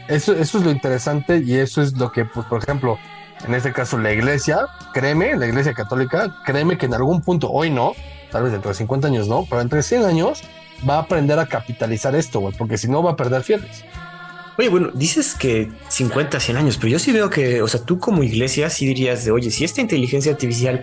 [0.09, 2.99] eso, eso es lo interesante y eso es lo que, pues, por ejemplo,
[3.47, 7.71] en este caso la iglesia, créeme, la iglesia católica, créeme que en algún punto, hoy
[7.71, 7.95] no,
[8.31, 10.43] tal vez dentro de 50 años no, pero entre 100 años
[10.89, 13.85] va a aprender a capitalizar esto, güey, porque si no va a perder fieles.
[14.59, 17.99] Oye, bueno, dices que 50, 100 años, pero yo sí veo que, o sea, tú
[17.99, 20.83] como iglesia sí dirías de, oye, si esta inteligencia artificial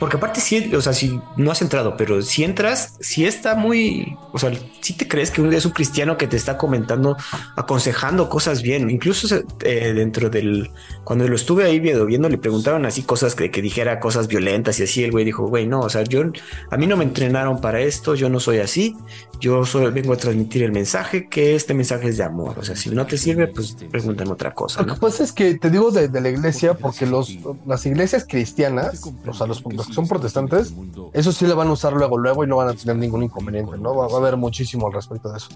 [0.00, 4.16] porque aparte sí, o sea, si no has entrado, pero si entras, sí está muy,
[4.32, 4.50] o sea,
[4.80, 7.18] si te crees que es un cristiano que te está comentando,
[7.54, 8.88] aconsejando cosas bien.
[8.88, 10.70] Incluso eh, dentro del,
[11.04, 14.80] cuando lo estuve ahí viendo, viendo, le preguntaron así cosas que, que dijera cosas violentas
[14.80, 15.04] y así.
[15.04, 16.22] El güey dijo, güey, no, o sea, yo,
[16.70, 18.96] a mí no me entrenaron para esto, yo no soy así.
[19.38, 22.58] Yo solo vengo a transmitir el mensaje, que este mensaje es de amor.
[22.58, 24.82] O sea, si no te sirve, pues pregúntame otra cosa.
[24.82, 27.36] Lo que pasa es que te digo de, la iglesia, porque los,
[27.66, 30.74] las iglesias cristianas, o sea, los, los son protestantes,
[31.12, 33.78] eso sí le van a usar luego, luego y no van a tener ningún inconveniente,
[33.78, 33.94] ¿no?
[33.94, 35.48] Va, a haber muchísimo al respecto de eso.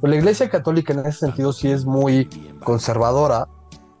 [0.00, 2.28] Pero la iglesia católica en ese sentido sí es muy
[2.64, 3.48] conservadora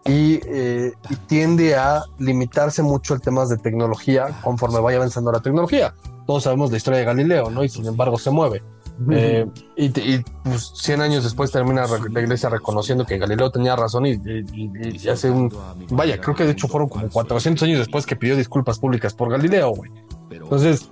[0.04, 0.92] y, eh,
[1.26, 5.94] tiende a limitarse mucho el temas de tecnología conforme vaya avanzando la tecnología.
[6.26, 7.64] Todos sabemos la historia de Galileo, ¿no?
[7.64, 8.62] Y sin embargo se mueve.
[9.10, 9.46] Eh,
[9.76, 14.20] y, y pues, 100 años después termina la iglesia reconociendo que Galileo tenía razón y,
[14.22, 15.52] y, hace un...
[15.90, 19.30] Vaya, creo que de hecho fueron como 400 años después que pidió disculpas públicas por
[19.30, 19.90] Galileo, güey.
[20.30, 20.90] Entonces,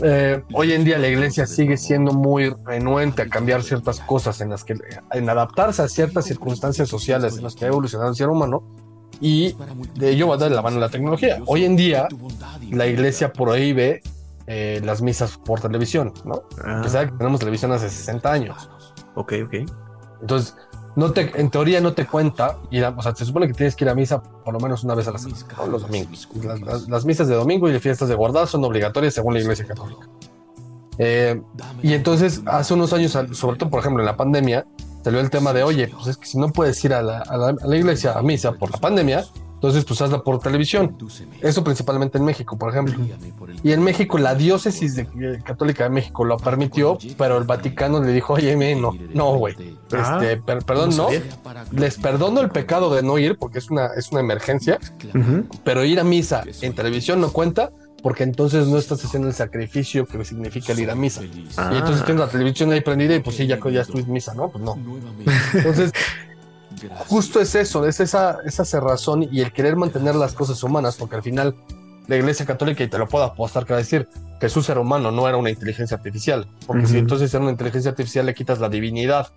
[0.00, 4.50] eh, hoy en día la iglesia sigue siendo muy renuente a cambiar ciertas cosas en
[4.50, 4.74] las que,
[5.12, 8.62] en adaptarse a ciertas circunstancias sociales en las que ha evolucionado el ser humano
[9.20, 9.56] y
[9.96, 11.40] de ello va a dar la mano la tecnología.
[11.46, 12.06] Hoy en día
[12.70, 14.02] la iglesia prohíbe
[14.48, 16.42] eh, las misas por televisión, ¿no?
[16.64, 18.70] Ah, Que tenemos televisión hace 60 años.
[19.14, 19.54] ok, ok.
[20.22, 20.56] Entonces,
[20.96, 23.76] no te, en teoría no te cuenta, ir a- o sea, se supone que tienes
[23.76, 25.66] que ir a misa por lo menos una vez a la semana, ¿no?
[25.66, 26.28] los domingos.
[26.42, 29.40] Las, las- las misas de domingo y las fiestas de guardado son obligatorias según la
[29.40, 30.08] Iglesia Católica.
[30.98, 31.40] Eh,
[31.82, 34.66] y entonces, hace unos años, sobre todo, por ejemplo, en la pandemia,
[35.04, 37.36] salió el tema de, oye, pues es que si no puedes ir a la, a
[37.36, 39.24] la- a la iglesia a misa por la pandemia,
[39.58, 40.96] entonces pues hazla por televisión.
[41.40, 42.94] Eso principalmente en México, por ejemplo.
[43.64, 48.00] Y en México la diócesis de- eh, católica de México lo permitió, pero el Vaticano
[48.00, 49.56] le dijo, oye, me, no, no, güey.
[49.92, 51.08] Ah, Este, per- perdón, no.
[51.72, 54.78] Les perdono el pecado de no ir porque es una, es una emergencia,
[55.12, 55.44] Ujú.
[55.64, 60.06] pero ir a misa en televisión no cuenta porque entonces no estás haciendo el sacrificio
[60.06, 61.20] que significa el ir a misa.
[61.56, 61.70] Ah.
[61.74, 64.50] Y entonces tienes la televisión ahí prendida y pues sí, ya, ya estuviste misa, ¿no?
[64.50, 64.78] Pues no.
[65.52, 65.90] Entonces,
[67.06, 71.16] justo es eso, es esa, esa cerrazón y el querer mantener las cosas humanas, porque
[71.16, 71.54] al final
[72.06, 74.08] la Iglesia Católica, y te lo puedo apostar que va a decir,
[74.40, 78.24] Jesús era humano, no era una inteligencia artificial, porque si entonces era una inteligencia artificial
[78.24, 79.28] le quitas la divinidad,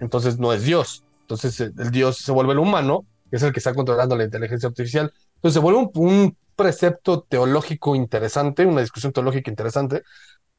[0.00, 3.52] entonces no es Dios, entonces eh, el Dios se vuelve el humano, que es el
[3.52, 8.82] que está controlando la inteligencia artificial, entonces se vuelve un, un precepto teológico interesante, una
[8.82, 10.02] discusión teológica interesante,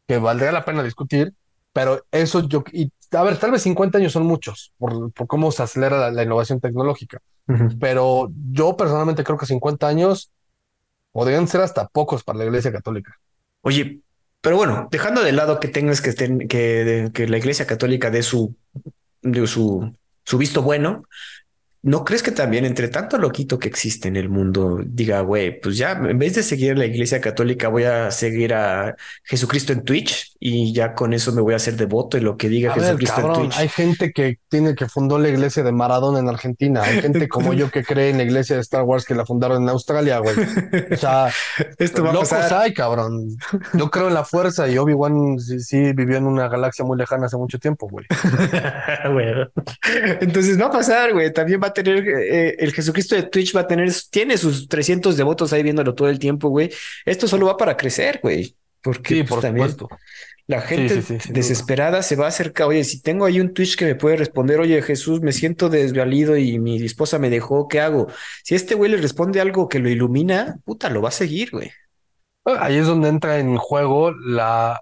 [0.08, 1.34] que valdría la pena discutir,
[1.74, 5.52] pero eso yo, y a ver, tal vez 50 años son muchos por, por cómo
[5.52, 7.20] se acelera la, la innovación tecnológica,
[7.80, 10.32] pero yo personalmente creo que 50 años
[11.12, 13.16] podrían ser hasta pocos para la Iglesia Católica.
[13.62, 14.02] Oye,
[14.42, 18.24] pero bueno, dejando de lado que tengas que, ten- que, que la Iglesia Católica dé
[18.24, 18.56] su,
[19.22, 19.96] de su,
[20.26, 21.04] su visto bueno,
[21.86, 25.78] ¿no crees que también entre tanto loquito que existe en el mundo diga, güey, pues
[25.78, 29.84] ya en vez de seguir a la Iglesia Católica voy a seguir a Jesucristo en
[29.84, 32.76] Twitch y ya con eso me voy a hacer devoto y lo que diga A
[32.76, 33.58] ver, Jesucristo en cabrón, Twitch?
[33.60, 37.54] hay gente que tiene que fundó la iglesia de Maradona en Argentina, hay gente como
[37.54, 40.36] yo que cree en la iglesia de Star Wars que la fundaron en Australia, güey.
[40.92, 41.30] O sea,
[41.78, 42.62] Esto va a locos pasar.
[42.64, 43.38] hay, cabrón.
[43.74, 47.28] Yo creo en la fuerza y Obi-Wan sí, sí vivió en una galaxia muy lejana
[47.28, 48.06] hace mucho tiempo, güey.
[49.14, 49.28] Güey.
[50.22, 51.32] Entonces va a pasar, güey.
[51.32, 55.18] También va a tener eh, el Jesucristo de Twitch va a tener, tiene sus 300
[55.18, 56.72] devotos ahí viéndolo todo el tiempo, güey.
[57.06, 58.58] Esto solo va para crecer, güey.
[58.82, 59.90] Porque Sí, pues, por también supuesto.
[60.48, 62.68] la gente sí, sí, desesperada se va a acercar.
[62.68, 66.38] Oye, si tengo ahí un Twitch que me puede responder, oye, Jesús, me siento desvalido
[66.38, 68.08] y mi esposa me dejó, ¿qué hago?
[68.44, 71.72] Si este güey le responde algo que lo ilumina, puta, lo va a seguir, güey.
[72.46, 74.82] Ahí es donde entra en juego la,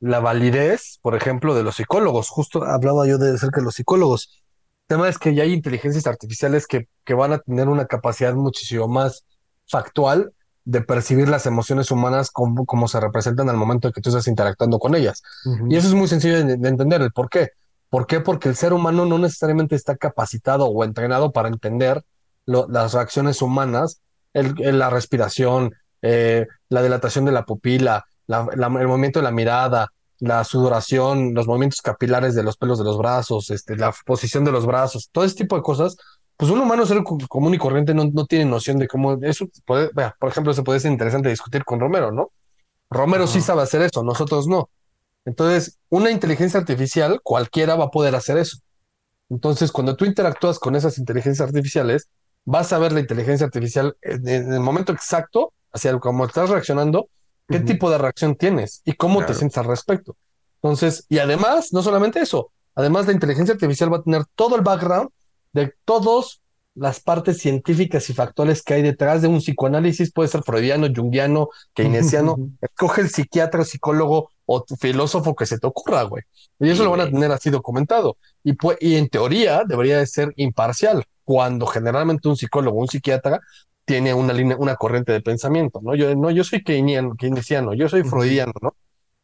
[0.00, 2.28] la validez, por ejemplo, de los psicólogos.
[2.30, 4.44] Justo hablaba yo de acerca de los psicólogos.
[4.88, 8.32] El tema es que ya hay inteligencias artificiales que, que van a tener una capacidad
[8.34, 9.24] muchísimo más
[9.68, 10.32] factual
[10.64, 14.28] de percibir las emociones humanas como, como se representan al momento de que tú estás
[14.28, 15.24] interactuando con ellas.
[15.68, 17.48] Y eso es muy sencillo de, de entender el por qué.
[17.90, 18.20] ¿Por qué?
[18.20, 22.04] Porque el ser humano no necesariamente está capacitado o entrenado para entender
[22.44, 24.00] lo- las reacciones humanas,
[24.34, 29.24] el- el- la respiración, eh, la dilatación de la pupila, la- la- el movimiento de
[29.24, 29.88] la mirada,
[30.20, 34.52] la sudoración, los movimientos capilares de los pelos de los brazos, este, la posición de
[34.52, 35.96] los brazos, todo ese tipo de cosas.
[36.36, 39.46] Pues un humano ser co- común y corriente no, no tiene noción de cómo eso
[39.66, 42.30] puede, vea, por ejemplo, se puede ser interesante discutir con Romero, ¿no?
[42.90, 44.70] Romero sí sabe hacer eso, nosotros no.
[45.26, 48.58] Entonces, una inteligencia artificial, cualquiera va a poder hacer eso.
[49.28, 52.08] Entonces, cuando tú interactúas con esas inteligencias artificiales,
[52.44, 57.08] vas a ver la inteligencia artificial en, en el momento exacto, hacia cómo estás reaccionando,
[57.48, 57.66] qué Ujú.
[57.66, 60.16] tipo de reacción tienes y cómo te sientes al respecto.
[60.62, 64.62] Entonces, y además, no solamente eso, además la inteligencia artificial va a tener todo el
[64.62, 65.10] background
[65.52, 66.40] de todas
[66.74, 71.48] las partes científicas y factuales que hay detrás de un psicoanálisis, puede ser freudiano, junguiano,
[71.72, 76.24] keynesiano, escoge el psiquiatra, psicólogo o tu filósofo que se te ocurra, güey.
[76.58, 78.18] Y eso Sí, lo van a tener así documentado.
[78.44, 83.40] Y, pues, y en teoría debería de ser imparcial, cuando generalmente un psicólogo, un psiquiatra,
[83.86, 85.94] tiene una línea, una corriente de pensamiento, ¿no?
[85.94, 88.76] Yo, no, yo soy keynesiano, keynesiano, yo soy freudiano, ¿no?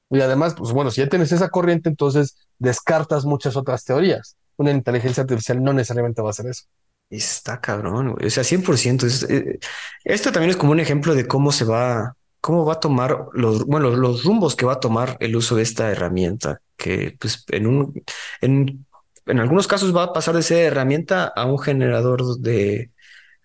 [0.08, 4.36] Y además, pues bueno, si ya tienes esa corriente, entonces descartas muchas otras teorías.
[4.56, 6.64] Una inteligencia artificial no necesariamente va a hacer eso.
[7.10, 8.26] Está cabrón, güey.
[8.26, 9.06] O sea, 100%.
[9.06, 9.58] Es, eh,
[10.04, 13.64] esto también es como un ejemplo de cómo se va, cómo va a tomar los,
[13.66, 17.44] bueno, los, los rumbos que va a tomar el uso de esta herramienta, que pues
[17.48, 18.02] en un,
[18.40, 18.86] en,
[19.26, 22.91] en algunos casos va a pasar de ser herramienta a un generador de,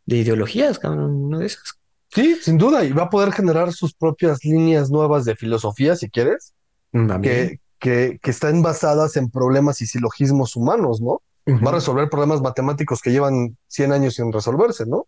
[0.07, 1.75] de ideologías, cabrón, una de esas.
[2.09, 6.09] Sí, sin duda, y va a poder generar sus propias líneas nuevas de filosofía, si
[6.09, 6.53] quieres,
[6.91, 7.21] También.
[7.21, 11.21] que, que, que están basadas en problemas y silogismos humanos, ¿no?
[11.65, 15.07] Va a resolver problemas matemáticos que llevan 100 años sin resolverse, ¿no?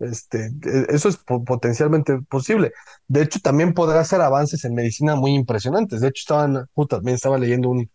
[0.00, 2.72] Este, eh, eso es po- potencialmente posible.
[3.08, 6.00] De hecho, también podrá hacer avances en medicina muy impresionantes.
[6.00, 7.90] De hecho, estaban, justo también estaba leyendo un,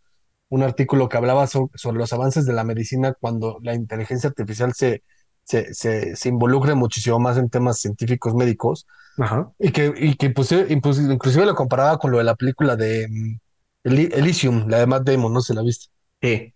[0.50, 4.74] un artículo que hablaba so- sobre los avances de la medicina cuando la inteligencia artificial
[4.74, 5.04] se,
[5.48, 8.86] se, se, se involucre muchísimo más en temas científicos médicos
[9.18, 9.52] Ajá.
[9.60, 10.50] y que, y que pues,
[10.82, 13.40] pues, inclusive lo comparaba con lo de la película de mm,
[13.86, 15.88] Eli- Elysium, la de Matt Damon, no si la viste.
[16.22, 16.54] Sí,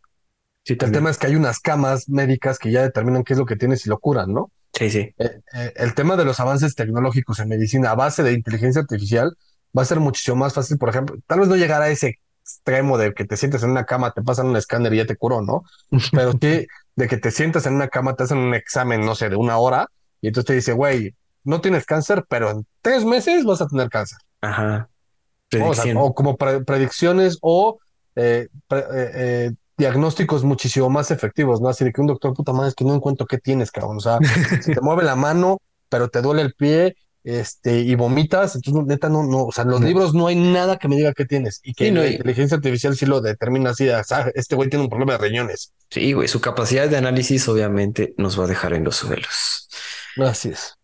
[0.66, 3.46] sí, El tema es que hay unas camas médicas que ya determinan qué es lo
[3.46, 4.52] que tienes y lo curan, ¿no?
[4.74, 5.16] Sí, sí.
[5.18, 9.36] Eh, eh, el tema de los avances tecnológicos en medicina a base de inteligencia artificial
[9.78, 12.20] va a ser muchísimo más fácil, por ejemplo, tal vez no llegar a ese
[12.56, 15.16] extremo de que te sientes en una cama, te pasan un escáner y ya te
[15.16, 15.64] curó, ¿no?
[16.12, 16.66] Pero sí
[16.96, 19.58] de que te sientas en una cama, te hacen un examen, no sé, de una
[19.58, 19.88] hora
[20.20, 23.90] y entonces te dice, güey, no tienes cáncer, pero en tres meses vas a tener
[23.90, 24.18] cáncer.
[24.42, 24.88] Ajá.
[24.88, 25.98] O sea, Predicción.
[26.00, 27.80] o como pre- predicciones o
[28.16, 31.70] eh, pre- eh, eh, diagnósticos muchísimo más efectivos, ¿no?
[31.70, 33.98] Así de que un doctor, puta madre, es que no encuentro qué tienes, cabrón.
[33.98, 34.20] O sea,
[34.62, 35.58] se te mueve la mano,
[35.90, 39.80] pero te duele el pie, este, y vomitas, entonces neta no, no, o sea, los
[39.82, 39.88] No.
[39.88, 42.12] libros no hay nada que me diga qué tienes y que Sí, no, la y-
[42.14, 45.74] inteligencia artificial sí lo determina así, o sea, este güey tiene un problema de riñones.
[45.90, 49.70] Sí, güey, su capacidad de análisis obviamente nos va a dejar en los suelos.
[50.18, 50.76] Así es.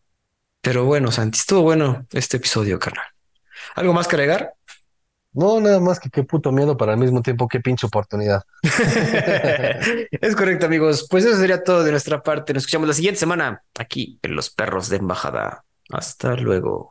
[0.61, 3.05] Pero bueno, Santi, estuvo bueno este episodio, carnal.
[3.75, 4.53] ¿Algo más que agregar?
[5.33, 8.41] No, nada más que qué puto miedo, pero al mismo tiempo qué pinche oportunidad.
[10.21, 11.07] Es correcto, amigos.
[11.09, 12.53] Pues eso sería todo de nuestra parte.
[12.53, 15.63] Nos escuchamos la siguiente semana aquí en Los Perros de Embajada.
[15.89, 16.89] Hasta luego.